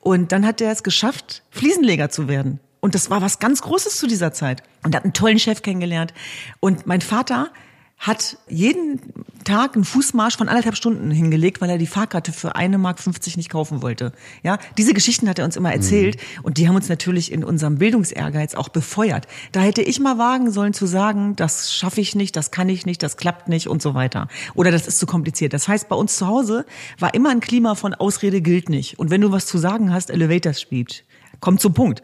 Und 0.00 0.32
dann 0.32 0.46
hat 0.46 0.60
er 0.60 0.72
es 0.72 0.82
geschafft, 0.82 1.42
Fliesenleger 1.50 2.08
zu 2.08 2.28
werden. 2.28 2.60
Und 2.80 2.94
das 2.94 3.10
war 3.10 3.22
was 3.22 3.38
ganz 3.38 3.62
Großes 3.62 3.96
zu 3.96 4.06
dieser 4.06 4.32
Zeit. 4.32 4.62
Und 4.84 4.94
er 4.94 4.98
hat 4.98 5.04
einen 5.04 5.12
tollen 5.12 5.38
Chef 5.38 5.62
kennengelernt. 5.62 6.14
Und 6.60 6.86
mein 6.86 7.00
Vater 7.00 7.50
hat 7.98 8.38
jeden 8.48 9.00
Tag 9.42 9.74
einen 9.74 9.84
Fußmarsch 9.84 10.36
von 10.36 10.48
anderthalb 10.48 10.76
Stunden 10.76 11.10
hingelegt, 11.10 11.60
weil 11.60 11.68
er 11.68 11.78
die 11.78 11.86
Fahrkarte 11.86 12.32
für 12.32 12.54
eine 12.54 12.78
Mark 12.78 13.00
50 13.00 13.36
nicht 13.36 13.50
kaufen 13.50 13.82
wollte. 13.82 14.12
Ja, 14.44 14.58
diese 14.76 14.94
Geschichten 14.94 15.28
hat 15.28 15.40
er 15.40 15.44
uns 15.44 15.56
immer 15.56 15.72
erzählt 15.72 16.16
mhm. 16.16 16.44
und 16.44 16.58
die 16.58 16.68
haben 16.68 16.76
uns 16.76 16.88
natürlich 16.88 17.32
in 17.32 17.42
unserem 17.42 17.78
Bildungsehrgeiz 17.78 18.54
auch 18.54 18.68
befeuert. 18.68 19.26
Da 19.50 19.60
hätte 19.60 19.82
ich 19.82 19.98
mal 19.98 20.16
wagen 20.16 20.52
sollen 20.52 20.74
zu 20.74 20.86
sagen, 20.86 21.34
das 21.34 21.74
schaffe 21.74 22.00
ich 22.00 22.14
nicht, 22.14 22.36
das 22.36 22.52
kann 22.52 22.68
ich 22.68 22.86
nicht, 22.86 23.02
das 23.02 23.16
klappt 23.16 23.48
nicht 23.48 23.66
und 23.66 23.82
so 23.82 23.94
weiter. 23.94 24.28
Oder 24.54 24.70
das 24.70 24.86
ist 24.86 25.00
zu 25.00 25.06
kompliziert. 25.06 25.52
Das 25.52 25.66
heißt, 25.66 25.88
bei 25.88 25.96
uns 25.96 26.16
zu 26.16 26.28
Hause 26.28 26.66
war 27.00 27.14
immer 27.14 27.30
ein 27.30 27.40
Klima 27.40 27.74
von 27.74 27.94
Ausrede 27.94 28.40
gilt 28.42 28.68
nicht. 28.68 28.98
Und 29.00 29.10
wenn 29.10 29.20
du 29.20 29.32
was 29.32 29.46
zu 29.46 29.58
sagen 29.58 29.92
hast, 29.92 30.10
Elevator 30.10 30.52
Speech. 30.52 31.04
Kommt 31.40 31.60
zum 31.60 31.74
Punkt. 31.74 32.02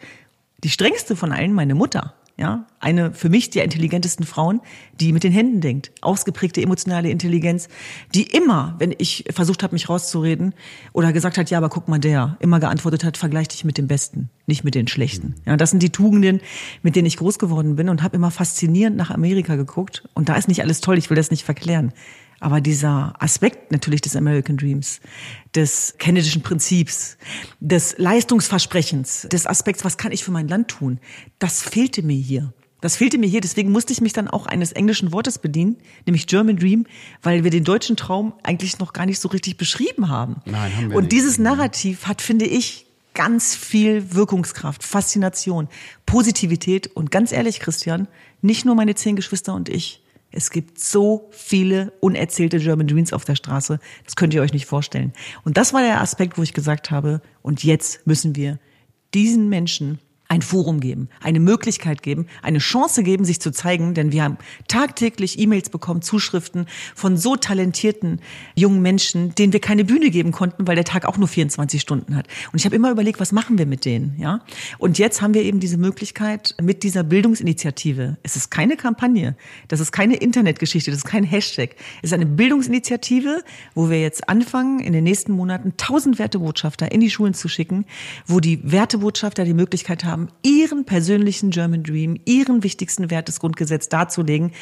Die 0.65 0.71
strengste 0.71 1.15
von 1.15 1.31
allen, 1.31 1.53
meine 1.53 1.75
Mutter, 1.75 2.15
ja, 2.37 2.67
eine 2.81 3.12
für 3.12 3.29
mich 3.29 3.51
der 3.51 3.65
intelligentesten 3.65 4.25
Frauen, 4.25 4.61
die 4.99 5.12
mit 5.12 5.23
den 5.23 5.31
Händen 5.31 5.61
denkt, 5.61 5.93
ausgeprägte 6.01 6.62
emotionale 6.62 7.11
Intelligenz, 7.11 7.69
die 8.15 8.23
immer, 8.23 8.75
wenn 8.79 8.93
ich 8.97 9.25
versucht 9.31 9.62
habe, 9.62 9.75
mich 9.75 9.89
rauszureden 9.89 10.55
oder 10.93 11.12
gesagt 11.12 11.39
hat, 11.39 11.51
ja, 11.51 11.59
aber 11.59 11.69
guck 11.69 11.87
mal 11.87 12.01
der, 12.01 12.37
immer 12.41 12.59
geantwortet 12.59 13.05
hat, 13.05 13.17
vergleich 13.19 13.49
dich 13.49 13.65
mit 13.65 13.79
dem 13.79 13.87
Besten, 13.87 14.31
nicht 14.47 14.65
mit 14.65 14.75
den 14.75 14.89
Schlechten. 14.89 15.37
Ja, 15.47 15.57
das 15.57 15.71
sind 15.71 15.83
die 15.83 15.91
Tugenden, 15.91 16.41
mit 16.83 16.97
denen 16.97 17.07
ich 17.07 17.19
groß 17.19 17.39
geworden 17.39 17.77
bin 17.77 17.89
und 17.89 18.03
habe 18.03 18.17
immer 18.17 18.33
faszinierend 18.33 18.97
nach 18.97 19.11
Amerika 19.11 19.55
geguckt. 19.55 20.03
Und 20.15 20.29
da 20.29 20.35
ist 20.35 20.49
nicht 20.49 20.62
alles 20.62 20.81
toll, 20.81 20.99
ich 20.99 21.11
will 21.11 21.17
das 21.17 21.31
nicht 21.31 21.45
verklären. 21.45 21.93
Aber 22.41 22.61
dieser 22.61 23.14
Aspekt 23.18 23.72
natürlich 23.72 24.01
des 24.01 24.16
American 24.16 24.57
Dreams, 24.57 25.01
des 25.55 25.95
kennedischen 25.99 26.43
Prinzips, 26.43 27.16
des 27.61 27.97
Leistungsversprechens, 27.99 29.28
des 29.30 29.47
Aspekts, 29.47 29.85
was 29.85 29.97
kann 29.97 30.12
ich 30.12 30.24
für 30.24 30.30
mein 30.30 30.49
Land 30.49 30.68
tun, 30.68 30.99
das 31.39 31.62
fehlte 31.62 32.03
mir 32.03 32.16
hier. 32.16 32.53
Das 32.80 32.97
fehlte 32.97 33.16
mir 33.16 33.26
hier, 33.26 33.41
deswegen 33.41 33.72
musste 33.72 33.95
ich 33.95 34.03
mich 34.03 34.12
dann 34.12 34.28
auch 34.28 34.47
eines 34.47 34.72
englischen 34.72 35.11
Wortes 35.11 35.39
bedienen, 35.39 35.78
nämlich 36.05 36.26
German 36.26 36.59
Dream, 36.59 36.85
weil 37.22 37.43
wir 37.43 37.51
den 37.51 37.64
deutschen 37.64 37.97
Traum 37.97 38.35
eigentlich 38.43 38.78
noch 38.78 38.93
gar 38.93 39.07
nicht 39.07 39.20
so 39.20 39.28
richtig 39.28 39.57
beschrieben 39.57 40.11
haben. 40.11 40.43
Nein, 40.45 40.76
haben 40.76 40.91
wir 40.91 40.97
Und 40.97 41.05
nicht. 41.05 41.12
dieses 41.12 41.39
Narrativ 41.39 42.07
hat, 42.07 42.20
finde 42.20 42.45
ich, 42.45 42.85
ganz 43.14 43.57
viel 43.57 44.12
Wirkungskraft, 44.12 44.85
Faszination, 44.85 45.68
Positivität 46.05 46.95
und 46.95 47.11
ganz 47.11 47.32
ehrlich, 47.32 47.59
Christian, 47.59 48.07
nicht 48.43 48.66
nur 48.66 48.74
meine 48.74 48.95
zehn 48.95 49.16
Geschwister 49.16 49.55
und 49.55 49.70
ich, 49.70 50.03
es 50.35 50.51
gibt 50.51 50.80
so 50.80 51.28
viele 51.30 51.93
unerzählte 52.01 52.59
German 52.59 52.89
Dreams 52.89 53.12
auf 53.12 53.24
der 53.24 53.37
Straße. 53.37 53.78
Das 54.05 54.16
könnt 54.16 54.35
ihr 54.35 54.43
euch 54.43 54.53
nicht 54.53 54.66
vorstellen. 54.66 55.12
Und 55.45 55.57
das 55.57 55.72
war 55.72 55.80
der 55.80 56.01
Aspekt, 56.01 56.37
wo 56.37 56.43
ich 56.43 56.53
gesagt 56.53 56.91
habe, 56.91 57.22
und 57.43 57.62
jetzt 57.62 58.05
müssen 58.07 58.35
wir 58.35 58.59
diesen 59.14 59.49
Menschen 59.49 60.01
ein 60.35 60.43
Forum 60.43 60.80
geben, 60.80 61.09
eine 61.22 61.39
Möglichkeit 61.39 62.03
geben, 62.03 62.26
eine 62.43 62.59
Chance 62.59 63.05
geben, 63.05 63.24
sich 63.24 63.41
zu 63.41 63.53
zeigen, 63.53 63.95
denn 63.95 64.11
wir 64.11 64.24
haben 64.24 64.37
tagtäglich 64.66 65.39
E-Mails 65.39 65.70
bekommen, 65.70 66.03
Zuschriften 66.03 66.66
von 66.97 67.16
so 67.16 67.37
talentierten 67.37 68.20
jungen 68.57 68.82
Menschen, 68.82 69.32
denen 69.37 69.53
wir 69.53 69.61
keine 69.61 69.85
Bühne 69.85 70.11
geben 70.11 70.32
konnten, 70.32 70.66
weil 70.66 70.74
der 70.74 70.85
Tag 70.85 71.07
auch 71.07 71.18
nur 71.18 71.28
24 71.28 71.80
Stunden 71.80 72.16
hat. 72.16 72.26
Und 72.53 72.59
ich 72.59 72.64
habe 72.64 72.74
immer 72.74 72.91
überlegt, 72.91 73.20
was 73.20 73.30
machen 73.30 73.59
wir 73.59 73.66
mit 73.66 73.85
denen, 73.85 74.16
ja? 74.18 74.41
Und 74.78 74.99
jetzt 74.99 75.22
haben 75.22 75.35
wir 75.35 75.43
eben 75.43 75.61
diese 75.61 75.76
Möglichkeit 75.76 76.57
mit 76.61 76.82
dieser 76.82 77.05
Bildungsinitiative. 77.05 78.16
Es 78.24 78.35
ist 78.35 78.51
keine 78.51 78.76
Kampagne, 78.76 79.37
das 79.68 79.78
ist 79.78 79.93
keine 79.93 80.16
Internetgeschichte, 80.16 80.91
das 80.91 80.99
ist 80.99 81.07
kein 81.07 81.22
Hashtag. 81.22 81.76
Es 82.03 82.11
ist 82.11 82.12
eine 82.12 82.26
Bildungsinitiative, 82.26 83.45
wo 83.76 83.89
wir 83.89 84.01
jetzt 84.01 84.28
anfangen, 84.28 84.80
in 84.80 84.93
den 84.93 85.05
nächsten 85.05 85.30
Monaten 85.30 85.74
tausend 85.76 86.18
Wertebotschafter 86.18 86.91
in 86.91 87.01
die 87.01 87.11
Schulen 87.11 87.35
zu 87.35 87.47
schicken, 87.47 87.85
wo 88.26 88.41
die 88.41 88.59
Wertebotschafter 88.64 89.45
die 89.45 89.55
Möglichkeit 89.55 90.05
haben, 90.05 90.24
haben, 90.25 90.29
ihren 90.43 90.85
persönlichen 90.85 91.51
German 91.51 91.83
Dream, 91.83 92.18
ihren 92.25 92.62
wichtigsten 92.62 93.11
Wert 93.11 93.29
des 93.29 93.41
Grundgesetzes 93.41 93.89
darzulegen. 93.89 94.53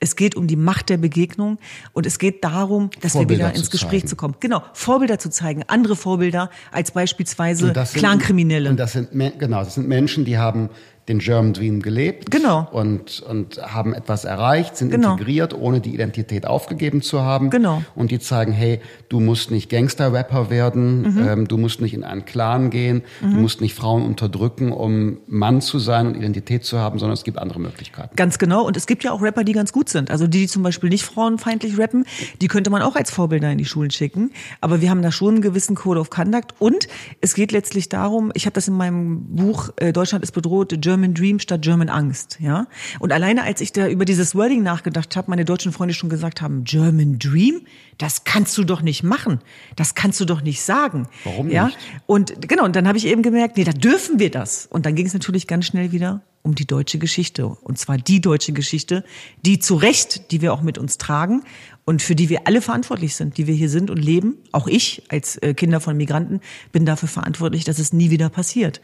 Es 0.00 0.16
geht 0.16 0.34
um 0.34 0.48
die 0.48 0.56
Macht 0.56 0.88
der 0.88 0.96
Begegnung 0.96 1.58
und 1.92 2.06
es 2.06 2.18
geht 2.18 2.42
darum, 2.42 2.90
dass 3.00 3.12
Vorbilder 3.12 3.44
wir 3.44 3.48
wieder 3.50 3.56
ins 3.56 3.70
Gespräch 3.70 4.00
zeigen. 4.00 4.08
zu 4.08 4.16
kommen. 4.16 4.34
Genau, 4.40 4.62
Vorbilder 4.72 5.18
zu 5.20 5.30
zeigen, 5.30 5.62
andere 5.68 5.94
Vorbilder 5.94 6.50
als 6.72 6.90
beispielsweise 6.90 7.72
Clankriminelle. 7.94 8.70
Und 8.70 8.80
das 8.80 8.92
sind 8.92 9.10
genau, 9.12 9.62
das 9.62 9.76
sind 9.76 9.86
Menschen, 9.86 10.24
die 10.24 10.38
haben 10.38 10.70
den 11.08 11.18
German 11.18 11.52
Dream 11.52 11.82
gelebt 11.82 12.30
Genau. 12.30 12.68
und, 12.70 13.20
und 13.28 13.58
haben 13.60 13.92
etwas 13.92 14.24
erreicht, 14.24 14.76
sind 14.76 14.90
Genau. 14.90 15.12
integriert, 15.12 15.52
ohne 15.52 15.80
die 15.80 15.92
Identität 15.94 16.46
aufgegeben 16.46 17.02
zu 17.02 17.22
haben. 17.22 17.50
Genau. 17.50 17.82
Und 17.96 18.12
die 18.12 18.20
zeigen, 18.20 18.52
hey, 18.52 18.80
du 19.08 19.18
musst 19.18 19.50
nicht 19.50 19.68
Gangster-Rapper 19.68 20.48
werden, 20.48 21.00
Mhm. 21.02 21.28
ähm, 21.28 21.48
du 21.48 21.58
musst 21.58 21.80
nicht 21.80 21.92
in 21.94 22.04
einen 22.04 22.24
Clan 22.24 22.70
gehen, 22.70 23.02
du 23.20 23.26
musst 23.26 23.60
nicht 23.60 23.74
Frauen 23.74 24.02
unterdrücken, 24.04 24.70
um 24.72 25.18
Mann 25.26 25.60
zu 25.60 25.78
sein 25.80 26.06
und 26.06 26.16
Identität 26.16 26.64
zu 26.64 26.78
haben, 26.78 26.98
sondern 27.00 27.14
es 27.14 27.24
gibt 27.24 27.36
andere 27.38 27.58
Möglichkeiten. 27.58 28.14
Ganz 28.14 28.38
genau. 28.38 28.64
Und 28.64 28.76
es 28.76 28.86
gibt 28.86 29.02
ja 29.02 29.10
auch 29.10 29.22
Rapper, 29.22 29.42
die 29.42 29.52
ganz 29.52 29.72
gut 29.72 29.88
sind. 29.88 30.10
Also 30.10 30.26
die, 30.28 30.42
die 30.42 30.46
zum 30.46 30.62
Beispiel 30.62 30.88
nicht 30.88 31.02
frauenfeindlich 31.04 31.78
rappen, 31.78 32.04
die 32.40 32.46
könnte 32.48 32.70
man 32.70 32.80
auch 32.82 32.94
als 32.94 33.10
Vorbilder 33.10 33.50
in 33.50 33.58
die 33.58 33.64
Schulen 33.64 33.90
schicken. 33.90 34.30
Aber 34.60 34.80
wir 34.80 34.88
haben 34.90 35.02
da 35.02 35.10
schon 35.10 35.34
einen 35.34 35.42
gewissen 35.42 35.74
Code 35.74 35.98
of 35.98 36.10
Conduct. 36.10 36.54
Und 36.60 36.86
es 37.20 37.34
geht 37.34 37.50
letztlich 37.50 37.88
darum, 37.88 38.30
ich 38.34 38.46
habe 38.46 38.54
das 38.54 38.68
in 38.68 38.74
meinem 38.74 39.24
Buch 39.34 39.70
äh, 39.76 39.92
Deutschland 39.92 40.22
ist 40.22 40.30
bedroht, 40.32 40.74
German 40.80 40.91
Dream 41.14 41.38
statt 41.38 41.62
German 41.62 41.88
Angst. 41.88 42.38
Ja. 42.40 42.66
Und 42.98 43.12
alleine 43.12 43.42
als 43.44 43.60
ich 43.60 43.72
da 43.72 43.88
über 43.88 44.04
dieses 44.04 44.34
Wording 44.34 44.62
nachgedacht 44.62 45.16
habe, 45.16 45.30
meine 45.30 45.44
deutschen 45.44 45.72
Freunde 45.72 45.94
schon 45.94 46.10
gesagt 46.10 46.42
haben, 46.42 46.64
German 46.64 47.18
Dream, 47.18 47.62
das 47.98 48.24
kannst 48.24 48.56
du 48.58 48.64
doch 48.64 48.82
nicht 48.82 49.02
machen. 49.02 49.40
Das 49.76 49.94
kannst 49.94 50.20
du 50.20 50.24
doch 50.24 50.42
nicht 50.42 50.62
sagen. 50.62 51.08
Warum 51.24 51.50
ja? 51.50 51.66
nicht? 51.66 51.78
Und 52.06 52.48
genau, 52.48 52.64
und 52.64 52.76
dann 52.76 52.88
habe 52.88 52.98
ich 52.98 53.06
eben 53.06 53.22
gemerkt, 53.22 53.56
nee, 53.56 53.64
da 53.64 53.72
dürfen 53.72 54.18
wir 54.18 54.30
das. 54.30 54.66
Und 54.66 54.86
dann 54.86 54.94
ging 54.94 55.06
es 55.06 55.12
natürlich 55.12 55.46
ganz 55.46 55.66
schnell 55.66 55.92
wieder 55.92 56.22
um 56.42 56.54
die 56.54 56.66
deutsche 56.66 56.98
Geschichte. 56.98 57.46
Und 57.46 57.78
zwar 57.78 57.98
die 57.98 58.20
deutsche 58.20 58.52
Geschichte, 58.52 59.04
die 59.42 59.58
zu 59.60 59.76
Recht, 59.76 60.32
die 60.32 60.40
wir 60.40 60.52
auch 60.52 60.62
mit 60.62 60.76
uns 60.76 60.98
tragen 60.98 61.44
und 61.84 62.02
für 62.02 62.14
die 62.14 62.28
wir 62.28 62.46
alle 62.46 62.60
verantwortlich 62.60 63.14
sind, 63.14 63.38
die 63.38 63.46
wir 63.46 63.54
hier 63.54 63.68
sind 63.68 63.90
und 63.90 63.98
leben. 63.98 64.38
Auch 64.50 64.66
ich 64.66 65.02
als 65.08 65.36
äh, 65.36 65.54
Kinder 65.54 65.80
von 65.80 65.96
Migranten 65.96 66.40
bin 66.72 66.84
dafür 66.84 67.08
verantwortlich, 67.08 67.64
dass 67.64 67.78
es 67.78 67.92
nie 67.92 68.10
wieder 68.10 68.28
passiert. 68.28 68.80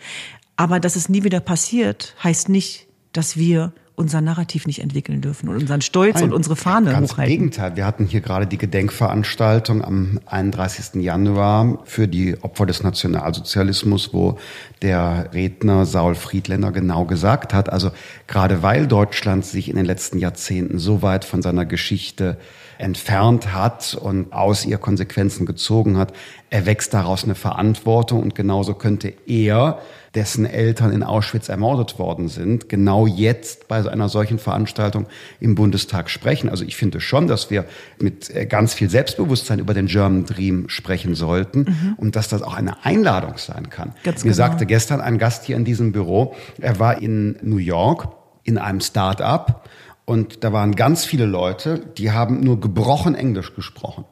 Aber 0.59 0.81
dass 0.81 0.97
es 0.97 1.09
nie 1.09 1.23
wieder 1.23 1.39
passiert, 1.39 2.17
heißt 2.23 2.49
nicht, 2.49 2.89
dass 3.13 3.37
wir 3.37 3.73
unser 3.95 4.21
Narrativ 4.21 4.67
nicht 4.67 4.81
entwickeln 4.81 5.21
dürfen 5.21 5.49
und 5.49 5.57
unseren 5.57 5.83
Stolz 5.83 6.17
Nein, 6.17 6.25
und 6.25 6.33
unsere 6.33 6.57
Fahne 6.57 6.91
Ganz 6.91 7.11
im 7.11 7.15
hochhalten. 7.15 7.33
Gegenteil. 7.33 7.77
Wir 7.77 7.87
hatten 7.87 8.07
hier 8.07 8.21
gerade 8.21 8.47
die 8.49 8.59
Gedenkveranstaltung 8.59 9.85
am 9.85 10.19
31. 10.27 11.01
Januar 11.01 11.79
für 11.85 12.09
die 12.09 12.37
Opfer 12.43 12.67
des 12.67 12.83
Nationalsozialismus, 12.83 14.13
wo 14.13 14.39
der 14.83 15.31
Redner 15.33 15.87
Saul 15.87 16.17
Friedländer 16.17 16.73
genau 16.73 17.05
gesagt 17.05 17.55
hat, 17.55 17.71
also 17.71 17.93
gerade 18.27 18.63
weil 18.63 18.89
Deutschland 18.89 19.45
sich 19.45 19.69
in 19.69 19.77
den 19.77 19.87
letzten 19.87 20.19
Jahrzehnten 20.19 20.81
so 20.81 21.03
weit 21.03 21.25
von 21.25 21.41
seiner 21.41 21.67
Geschichte 21.67 22.37
entfernt 22.79 23.53
hat 23.53 23.95
und 24.01 24.33
aus 24.33 24.65
ihr 24.65 24.79
Konsequenzen 24.79 25.47
gezogen 25.47 25.99
hat, 25.99 26.13
erwächst 26.51 26.95
daraus 26.95 27.25
eine 27.25 27.35
Verantwortung 27.35 28.23
und 28.23 28.35
genauso 28.35 28.75
könnte 28.75 29.13
er, 29.27 29.81
dessen 30.19 30.47
Eltern 30.47 30.91
in 30.91 31.05
Auschwitz 31.05 31.49
ermordet 31.49 32.01
worden 32.01 32.27
sind, 32.27 32.69
genau 32.69 33.07
jetzt 33.07 33.69
bei 33.69 33.89
einer 33.89 34.09
solchen 34.09 34.41
Veranstaltung 34.41 35.07
im 35.39 35.55
Bundestag 35.55 36.11
sprechen. 36.11 36.49
Also 36.49 36.64
ich 36.64 36.75
finde 36.75 37.01
schon, 37.01 37.29
dass 37.29 37.51
wir 37.51 37.66
mit 38.01 38.29
äh, 38.35 38.45
ganz 38.45 38.75
viel 38.75 38.91
Selbstbewusstsein 38.91 39.61
über 39.61 39.75
den 39.75 39.87
German 39.87 40.25
Dream 40.25 40.69
sprechen 40.69 41.14
sollten 41.14 41.95
und 41.99 42.16
dass 42.16 42.27
das 42.27 42.43
auch 42.43 42.55
eine 42.55 42.85
Einladung 42.85 43.35
sein 43.37 43.71
kann. 43.71 43.95
Ganz 44.03 44.25
Mir 44.25 44.33
genau. 44.33 44.37
sagte 44.37 44.66
gestern 44.66 45.01
ein 45.01 45.19
Gast 45.19 45.45
hier 45.45 45.55
in 45.55 45.64
diesem 45.64 45.93
Büro, 45.93 46.35
er 46.61 46.81
war 46.81 47.01
in 47.01 47.37
New 47.43 47.59
York 47.59 48.09
in 48.43 48.59
einem 48.59 48.81
Start-up 48.81 49.69
und 50.05 50.43
da 50.43 50.53
waren 50.53 50.75
ganz 50.75 51.05
viele 51.05 51.27
Leute, 51.27 51.79
die 51.97 52.11
haben 52.11 52.41
nur 52.41 52.59
gebrochen 52.59 53.14
Englisch 53.14 53.55
gesprochen 53.55 54.05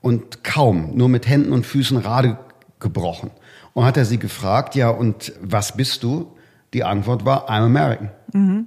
und 0.00 0.42
kaum, 0.42 0.96
nur 0.96 1.08
mit 1.08 1.28
Händen 1.28 1.52
und 1.52 1.64
Füßen 1.64 2.00
gerade 2.00 2.38
gebrochen. 2.80 3.30
Und 3.74 3.84
hat 3.84 3.96
er 3.96 4.04
sie 4.04 4.18
gefragt, 4.18 4.74
ja, 4.76 4.88
und 4.88 5.32
was 5.42 5.76
bist 5.76 6.02
du? 6.02 6.32
Die 6.72 6.82
Antwort 6.84 7.24
war, 7.24 7.48
I'm 7.50 7.64
American. 7.66 8.10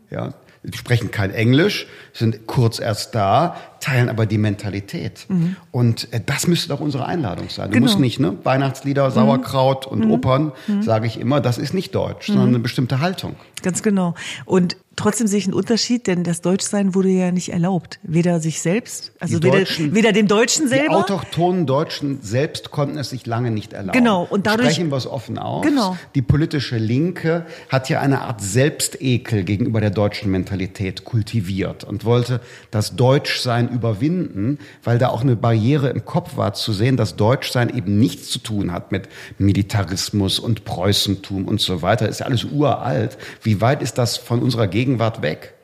Ja, 0.10 0.34
die 0.64 0.78
sprechen 0.78 1.12
kein 1.12 1.32
Englisch, 1.32 1.88
sind 2.14 2.46
kurz 2.48 2.80
erst 2.80 3.16
da, 3.16 3.56
teilen 3.80 4.10
aber 4.10 4.26
die 4.26 4.38
Mentalität. 4.38 5.26
Und 5.72 6.12
äh, 6.14 6.20
das 6.26 6.48
müsste 6.48 6.70
doch 6.70 6.80
unsere 6.82 7.06
Einladung 7.06 7.48
sein. 7.50 7.68
Du 7.70 7.74
Genau. 7.74 7.86
musst 7.86 8.00
nicht, 8.00 8.20
ne, 8.20 8.38
Weihnachtslieder, 8.44 9.12
Sauerkraut 9.12 9.86
und 9.86 10.10
Opern, 10.12 10.52
sage 10.82 11.08
ich 11.08 11.20
immer, 11.20 11.40
das 11.42 11.58
ist 11.58 11.74
nicht 11.74 11.96
deutsch, 11.96 12.28
sondern 12.28 12.50
eine 12.50 12.60
bestimmte 12.60 13.00
Haltung. 13.00 13.36
Ganz 13.64 13.82
genau. 13.84 14.14
Und 14.46 14.76
trotzdem 14.98 15.28
sehe 15.28 15.40
ich 15.40 15.46
einen 15.46 15.54
Unterschied, 15.54 16.08
denn 16.08 16.26
das 16.26 16.42
Deutschsein 16.42 16.94
wurde 16.94 17.08
ja 17.08 17.32
nicht 17.32 17.50
erlaubt. 17.54 18.00
Weder 18.04 18.42
sich 18.42 18.60
selbst, 18.62 19.14
also 19.20 19.40
Die 19.40 19.48
weder, 19.48 19.66
weder 19.96 20.12
dem 20.12 20.28
Deutschen 20.28 20.64
Die 20.66 20.70
selber. 20.76 20.98
autochthonen 20.98 21.66
Deutschen 21.66 22.20
selbst 22.22 22.72
konnten 22.72 22.98
es 22.98 23.12
sich 23.12 23.26
lange 23.26 23.52
nicht 23.52 23.72
erlauben. 23.72 23.98
Genau, 23.98 24.28
und 24.30 24.46
dadurch- 24.46 24.72
Sprechen 24.74 24.90
wir 24.92 24.98
es 24.98 25.08
offen 25.08 25.38
aus. 25.38 25.64
Genau. 25.66 25.96
Die 26.16 26.22
politische 26.22 26.78
Linke 26.78 27.46
hat 27.70 27.88
ja 27.90 28.02
eine 28.02 28.22
Art 28.22 28.42
Selbstekel 28.42 29.44
gegenüber 29.44 29.80
der 29.80 29.92
deutschen 29.92 30.32
Mentalität 30.32 31.06
kultiviert 31.06 31.84
und 31.86 32.04
wollte 32.04 32.42
das 32.72 32.96
Deutschsein 32.98 33.70
überwinden, 33.70 34.58
weil 34.84 34.98
da 34.98 35.10
auch 35.10 35.22
eine 35.22 35.36
Barriere 35.36 35.90
im 35.90 36.04
Kopf 36.04 36.36
war, 36.38 36.54
zu 36.54 36.74
sehen, 36.74 36.98
dass 36.98 37.16
Deutschsein 37.16 37.70
eben 37.76 38.00
nichts 38.00 38.30
zu 38.30 38.40
tun 38.40 38.72
hat 38.72 38.92
mit 38.92 39.08
Militarismus 39.38 40.40
und 40.40 40.66
Preußentum 40.66 41.46
und 41.48 41.62
so 41.62 41.82
weiter. 41.82 42.10
Ist 42.10 42.20
ja 42.22 42.26
alles 42.26 42.44
uralt. 42.46 43.18
Wie 43.44 43.62
weit 43.62 43.82
ist 43.82 43.98
das 43.98 44.18
von 44.18 44.42
unserer 44.42 44.68
Gegenwart 44.88 45.20
weg? 45.20 45.57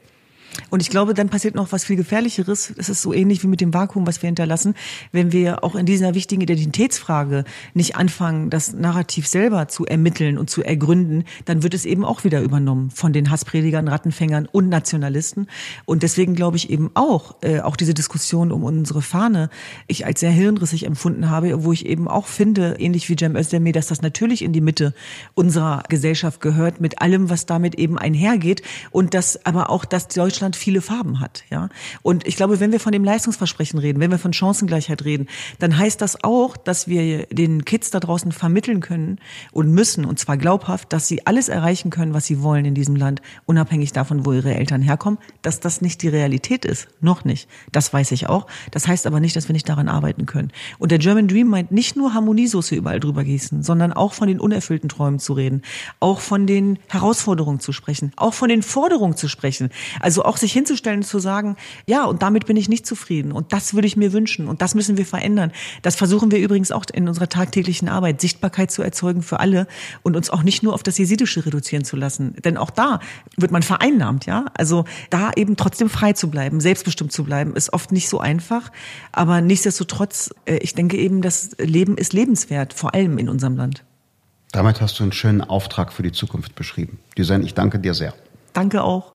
Und 0.73 0.81
ich 0.81 0.89
glaube, 0.89 1.13
dann 1.13 1.29
passiert 1.29 1.53
noch 1.53 1.71
was 1.71 1.83
viel 1.83 1.97
Gefährlicheres. 1.97 2.73
Es 2.75 2.89
ist 2.89 3.03
so 3.03 3.13
ähnlich 3.13 3.43
wie 3.43 3.47
mit 3.47 3.61
dem 3.61 3.75
Vakuum, 3.75 4.07
was 4.07 4.23
wir 4.23 4.27
hinterlassen. 4.27 4.73
Wenn 5.11 5.31
wir 5.31 5.63
auch 5.63 5.75
in 5.75 5.85
dieser 5.85 6.15
wichtigen 6.15 6.41
Identitätsfrage 6.41 7.43
nicht 7.75 7.95
anfangen, 7.95 8.49
das 8.49 8.73
Narrativ 8.73 9.27
selber 9.27 9.67
zu 9.67 9.85
ermitteln 9.85 10.39
und 10.39 10.49
zu 10.49 10.63
ergründen, 10.63 11.25
dann 11.45 11.61
wird 11.61 11.75
es 11.75 11.85
eben 11.85 12.03
auch 12.03 12.23
wieder 12.23 12.41
übernommen 12.41 12.89
von 12.89 13.13
den 13.13 13.29
Hasspredigern, 13.29 13.87
Rattenfängern 13.87 14.47
und 14.51 14.69
Nationalisten. 14.69 15.45
Und 15.85 16.01
deswegen 16.01 16.33
glaube 16.33 16.57
ich 16.57 16.71
eben 16.71 16.89
auch, 16.95 17.35
äh, 17.41 17.59
auch 17.59 17.75
diese 17.75 17.93
Diskussion 17.93 18.51
um 18.51 18.63
unsere 18.63 19.03
Fahne, 19.03 19.51
ich 19.85 20.07
als 20.07 20.21
sehr 20.21 20.31
hirnrissig 20.31 20.87
empfunden 20.87 21.29
habe, 21.29 21.63
wo 21.63 21.71
ich 21.71 21.85
eben 21.85 22.07
auch 22.07 22.25
finde, 22.25 22.77
ähnlich 22.79 23.07
wie 23.09 23.15
Cem 23.15 23.35
Özdemir, 23.35 23.73
dass 23.73 23.89
das 23.89 24.01
natürlich 24.01 24.41
in 24.41 24.53
die 24.53 24.61
Mitte 24.61 24.95
unserer 25.35 25.83
Gesellschaft 25.87 26.41
gehört, 26.41 26.81
mit 26.81 26.99
allem, 26.99 27.29
was 27.29 27.45
damit 27.45 27.75
eben 27.75 27.99
einhergeht. 27.99 28.63
Und 28.89 29.13
dass 29.13 29.45
aber 29.45 29.69
auch, 29.69 29.85
dass 29.85 30.07
Deutschland 30.07 30.55
viele 30.63 30.81
Farben 30.81 31.19
hat, 31.19 31.43
ja. 31.51 31.69
Und 32.01 32.25
ich 32.25 32.35
glaube, 32.37 32.59
wenn 32.59 32.71
wir 32.71 32.79
von 32.79 32.93
dem 32.93 33.03
Leistungsversprechen 33.03 33.79
reden, 33.79 33.99
wenn 33.99 34.11
wir 34.11 34.17
von 34.17 34.33
Chancengleichheit 34.33 35.03
reden, 35.03 35.27
dann 35.59 35.77
heißt 35.77 36.01
das 36.01 36.23
auch, 36.23 36.55
dass 36.55 36.87
wir 36.87 37.25
den 37.27 37.65
Kids 37.65 37.91
da 37.91 37.99
draußen 37.99 38.31
vermitteln 38.31 38.79
können 38.79 39.19
und 39.51 39.69
müssen, 39.71 40.05
und 40.05 40.19
zwar 40.19 40.37
glaubhaft, 40.37 40.93
dass 40.93 41.07
sie 41.07 41.27
alles 41.27 41.49
erreichen 41.49 41.89
können, 41.89 42.13
was 42.13 42.25
sie 42.25 42.41
wollen 42.41 42.63
in 42.63 42.75
diesem 42.75 42.95
Land, 42.95 43.21
unabhängig 43.45 43.91
davon, 43.91 44.25
wo 44.25 44.31
ihre 44.31 44.55
Eltern 44.55 44.81
herkommen, 44.81 45.19
dass 45.41 45.59
das 45.59 45.81
nicht 45.81 46.01
die 46.01 46.07
Realität 46.07 46.63
ist. 46.63 46.87
Noch 47.01 47.25
nicht. 47.25 47.49
Das 47.71 47.91
weiß 47.91 48.11
ich 48.11 48.29
auch. 48.29 48.47
Das 48.71 48.87
heißt 48.87 49.05
aber 49.05 49.19
nicht, 49.19 49.35
dass 49.35 49.49
wir 49.49 49.53
nicht 49.53 49.67
daran 49.67 49.89
arbeiten 49.89 50.25
können. 50.25 50.51
Und 50.79 50.91
der 50.91 50.99
German 50.99 51.27
Dream 51.27 51.47
meint 51.47 51.71
nicht 51.71 51.97
nur 51.97 52.13
Harmoniesoße 52.13 52.75
überall 52.75 53.01
drüber 53.01 53.23
gießen, 53.23 53.63
sondern 53.63 53.91
auch 53.91 54.13
von 54.13 54.27
den 54.27 54.39
unerfüllten 54.39 54.87
Träumen 54.87 55.19
zu 55.19 55.33
reden, 55.33 55.61
auch 55.99 56.21
von 56.21 56.47
den 56.47 56.79
Herausforderungen 56.87 57.59
zu 57.59 57.73
sprechen, 57.73 58.13
auch 58.15 58.33
von 58.33 58.49
den 58.49 58.63
Forderungen 58.63 59.17
zu 59.17 59.27
sprechen. 59.27 59.69
Also 59.99 60.23
auch 60.23 60.37
sich 60.37 60.52
hinzustellen 60.53 60.99
und 60.99 61.05
zu 61.05 61.19
sagen, 61.19 61.55
ja, 61.87 62.05
und 62.05 62.21
damit 62.21 62.45
bin 62.45 62.57
ich 62.57 62.69
nicht 62.69 62.85
zufrieden 62.85 63.31
und 63.31 63.51
das 63.53 63.73
würde 63.73 63.87
ich 63.87 63.97
mir 63.97 64.13
wünschen 64.13 64.47
und 64.47 64.61
das 64.61 64.75
müssen 64.75 64.97
wir 64.97 65.05
verändern. 65.05 65.51
Das 65.81 65.95
versuchen 65.95 66.31
wir 66.31 66.39
übrigens 66.39 66.71
auch 66.71 66.85
in 66.93 67.07
unserer 67.07 67.29
tagtäglichen 67.29 67.89
Arbeit, 67.89 68.21
Sichtbarkeit 68.21 68.71
zu 68.71 68.81
erzeugen 68.81 69.21
für 69.21 69.39
alle 69.39 69.67
und 70.03 70.15
uns 70.15 70.29
auch 70.29 70.43
nicht 70.43 70.63
nur 70.63 70.73
auf 70.73 70.83
das 70.83 70.97
Jesidische 70.97 71.45
reduzieren 71.45 71.83
zu 71.83 71.95
lassen. 71.95 72.35
Denn 72.43 72.57
auch 72.57 72.69
da 72.69 72.99
wird 73.37 73.51
man 73.51 73.63
vereinnahmt, 73.63 74.25
ja. 74.25 74.45
Also 74.53 74.85
da 75.09 75.31
eben 75.35 75.57
trotzdem 75.57 75.89
frei 75.89 76.13
zu 76.13 76.29
bleiben, 76.29 76.59
selbstbestimmt 76.59 77.11
zu 77.11 77.23
bleiben, 77.23 77.55
ist 77.55 77.73
oft 77.73 77.91
nicht 77.91 78.09
so 78.09 78.19
einfach. 78.19 78.71
Aber 79.11 79.41
nichtsdestotrotz, 79.41 80.33
äh, 80.45 80.57
ich 80.57 80.75
denke 80.75 80.97
eben, 80.97 81.21
das 81.21 81.51
Leben 81.57 81.97
ist 81.97 82.13
lebenswert, 82.13 82.73
vor 82.73 82.93
allem 82.93 83.17
in 83.17 83.29
unserem 83.29 83.57
Land. 83.57 83.83
Damit 84.53 84.81
hast 84.81 84.99
du 84.99 85.03
einen 85.03 85.11
schönen 85.11 85.41
Auftrag 85.41 85.91
für 85.91 86.03
die 86.03 86.11
Zukunft 86.11 86.53
beschrieben. 86.53 86.99
Düsen, 87.17 87.43
ich 87.43 87.55
danke 87.55 87.79
dir 87.79 87.95
sehr. 87.95 88.13
Danke 88.53 88.83
auch. 88.83 89.11